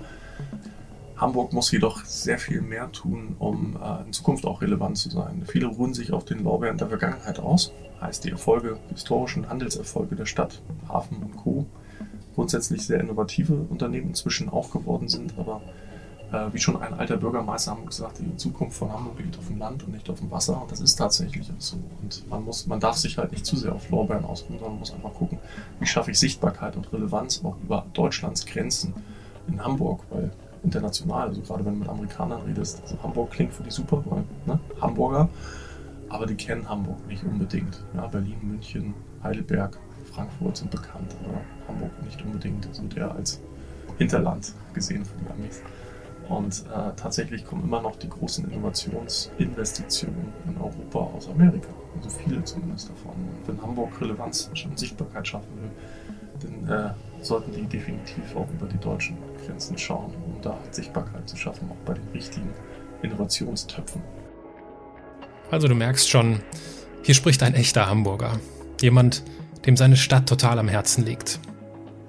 Hamburg 1.18 1.52
muss 1.52 1.70
jedoch 1.72 2.04
sehr 2.04 2.38
viel 2.38 2.60
mehr 2.60 2.92
tun, 2.92 3.34
um 3.38 3.76
äh, 3.82 4.06
in 4.06 4.12
Zukunft 4.12 4.46
auch 4.46 4.62
relevant 4.62 4.96
zu 4.96 5.10
sein. 5.10 5.42
Viele 5.46 5.66
ruhen 5.66 5.92
sich 5.92 6.12
auf 6.12 6.24
den 6.24 6.44
Lorbeeren 6.44 6.78
der 6.78 6.88
Vergangenheit 6.88 7.40
aus. 7.40 7.72
Heißt 8.00 8.24
die 8.24 8.30
Erfolge, 8.30 8.78
historischen 8.90 9.48
Handelserfolge 9.48 10.14
der 10.14 10.26
Stadt, 10.26 10.62
Hafen 10.88 11.16
und 11.18 11.36
Co. 11.36 11.66
grundsätzlich 12.36 12.86
sehr 12.86 13.00
innovative 13.00 13.54
Unternehmen 13.54 14.08
inzwischen 14.08 14.48
auch 14.48 14.70
geworden 14.70 15.08
sind, 15.08 15.36
aber 15.36 15.60
äh, 16.30 16.52
wie 16.52 16.60
schon 16.60 16.80
ein 16.80 16.94
alter 16.94 17.16
Bürgermeister 17.16 17.72
haben 17.72 17.86
gesagt, 17.86 18.20
die 18.20 18.36
Zukunft 18.36 18.78
von 18.78 18.92
Hamburg 18.92 19.18
liegt 19.18 19.36
auf 19.36 19.48
dem 19.48 19.58
Land 19.58 19.82
und 19.82 19.92
nicht 19.92 20.08
auf 20.08 20.20
dem 20.20 20.30
Wasser. 20.30 20.62
Und 20.62 20.70
das 20.70 20.80
ist 20.80 20.94
tatsächlich 20.94 21.50
so. 21.58 21.78
Und 22.00 22.28
man 22.30 22.44
muss, 22.44 22.68
man 22.68 22.78
darf 22.78 22.96
sich 22.96 23.18
halt 23.18 23.32
nicht 23.32 23.44
zu 23.44 23.56
sehr 23.56 23.74
auf 23.74 23.90
Lorbeeren 23.90 24.24
ausruhen, 24.24 24.60
sondern 24.60 24.78
muss 24.78 24.94
einfach 24.94 25.14
gucken, 25.14 25.38
wie 25.80 25.86
schaffe 25.86 26.12
ich 26.12 26.18
Sichtbarkeit 26.20 26.76
und 26.76 26.92
Relevanz 26.92 27.42
auch 27.44 27.56
über 27.64 27.86
Deutschlands 27.92 28.46
Grenzen 28.46 28.94
in 29.48 29.64
Hamburg, 29.64 30.04
weil 30.10 30.30
international, 30.62 31.28
also 31.28 31.40
gerade 31.42 31.64
wenn 31.64 31.74
du 31.74 31.80
mit 31.80 31.88
Amerikanern 31.88 32.42
redest, 32.42 32.82
also 32.82 33.02
Hamburg 33.02 33.30
klingt 33.30 33.52
für 33.52 33.62
die 33.62 33.70
super, 33.70 34.02
weil 34.06 34.24
ne, 34.46 34.58
Hamburger, 34.80 35.28
aber 36.08 36.26
die 36.26 36.34
kennen 36.34 36.68
Hamburg 36.68 37.06
nicht 37.06 37.24
unbedingt. 37.24 37.82
Ja, 37.94 38.06
Berlin, 38.06 38.36
München, 38.42 38.94
Heidelberg, 39.22 39.78
Frankfurt 40.12 40.56
sind 40.56 40.70
bekannt, 40.70 41.14
aber 41.24 41.40
Hamburg 41.68 41.90
nicht 42.04 42.20
unbedingt 42.22 42.68
so 42.72 42.82
der 42.84 43.12
als 43.14 43.40
Hinterland 43.98 44.52
gesehen 44.74 45.04
für 45.04 45.18
die 45.18 45.30
Amis. 45.30 45.62
Und 46.28 46.64
äh, 46.66 46.92
tatsächlich 46.94 47.44
kommen 47.44 47.64
immer 47.64 47.80
noch 47.80 47.96
die 47.96 48.08
großen 48.08 48.50
Innovationsinvestitionen 48.50 50.32
in 50.46 50.56
Europa 50.58 50.98
aus 51.16 51.28
Amerika. 51.28 51.68
Also 51.96 52.10
viele 52.10 52.44
zumindest 52.44 52.90
davon. 52.90 53.12
Und 53.12 53.48
wenn 53.48 53.62
Hamburg 53.62 53.98
Relevanz 54.00 54.50
und 54.52 54.78
Sichtbarkeit 54.78 55.26
schaffen 55.26 55.48
will, 55.56 55.70
dann 56.40 56.68
äh, 56.68 56.90
sollten 57.22 57.52
die 57.52 57.62
definitiv 57.62 58.36
auch 58.36 58.48
über 58.50 58.66
die 58.66 58.78
deutschen 58.78 59.16
Grenzen 59.44 59.78
schauen, 59.78 60.12
da 60.42 60.58
halt 60.60 60.74
Sichtbarkeit 60.74 61.28
zu 61.28 61.36
schaffen, 61.36 61.70
auch 61.70 61.86
bei 61.86 61.94
den 61.94 62.08
richtigen 62.12 62.50
Innovationstöpfen. 63.02 64.02
Also 65.50 65.68
du 65.68 65.74
merkst 65.74 66.08
schon, 66.08 66.40
hier 67.02 67.14
spricht 67.14 67.42
ein 67.42 67.54
echter 67.54 67.88
Hamburger. 67.88 68.38
Jemand, 68.80 69.22
dem 69.66 69.76
seine 69.76 69.96
Stadt 69.96 70.28
total 70.28 70.58
am 70.58 70.68
Herzen 70.68 71.04
liegt. 71.04 71.40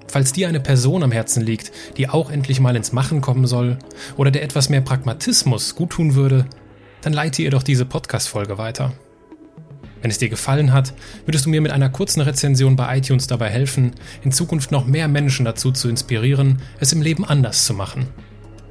Falls 0.08 0.32
dir 0.32 0.48
eine 0.48 0.60
Person 0.60 1.02
am 1.02 1.12
Herzen 1.12 1.42
liegt, 1.42 1.70
die 1.96 2.08
auch 2.08 2.30
endlich 2.30 2.60
mal 2.60 2.74
ins 2.74 2.92
Machen 2.92 3.20
kommen 3.20 3.46
soll 3.46 3.78
oder 4.16 4.30
der 4.30 4.42
etwas 4.42 4.68
mehr 4.68 4.80
Pragmatismus 4.80 5.76
guttun 5.76 6.14
würde, 6.14 6.46
dann 7.00 7.12
leite 7.12 7.42
ihr 7.42 7.50
doch 7.50 7.62
diese 7.62 7.86
Podcast-Folge 7.86 8.58
weiter. 8.58 8.92
Wenn 10.02 10.10
es 10.10 10.18
dir 10.18 10.28
gefallen 10.28 10.72
hat, 10.72 10.94
würdest 11.26 11.46
du 11.46 11.50
mir 11.50 11.60
mit 11.60 11.72
einer 11.72 11.90
kurzen 11.90 12.20
Rezension 12.20 12.76
bei 12.76 12.98
iTunes 12.98 13.26
dabei 13.26 13.48
helfen, 13.48 13.92
in 14.22 14.32
Zukunft 14.32 14.72
noch 14.72 14.86
mehr 14.86 15.08
Menschen 15.08 15.44
dazu 15.44 15.72
zu 15.72 15.88
inspirieren, 15.88 16.62
es 16.78 16.92
im 16.92 17.02
Leben 17.02 17.24
anders 17.24 17.64
zu 17.64 17.74
machen. 17.74 18.06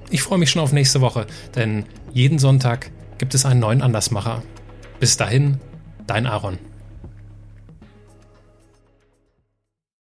Ich 0.09 0.23
freue 0.23 0.39
mich 0.39 0.49
schon 0.49 0.61
auf 0.61 0.73
nächste 0.73 1.01
Woche, 1.01 1.27
denn 1.55 1.85
jeden 2.13 2.39
Sonntag 2.39 2.91
gibt 3.17 3.35
es 3.35 3.45
einen 3.45 3.59
neuen 3.59 3.81
Andersmacher. 3.81 4.41
Bis 4.99 5.17
dahin, 5.17 5.59
dein 6.07 6.25
Aaron. 6.25 6.68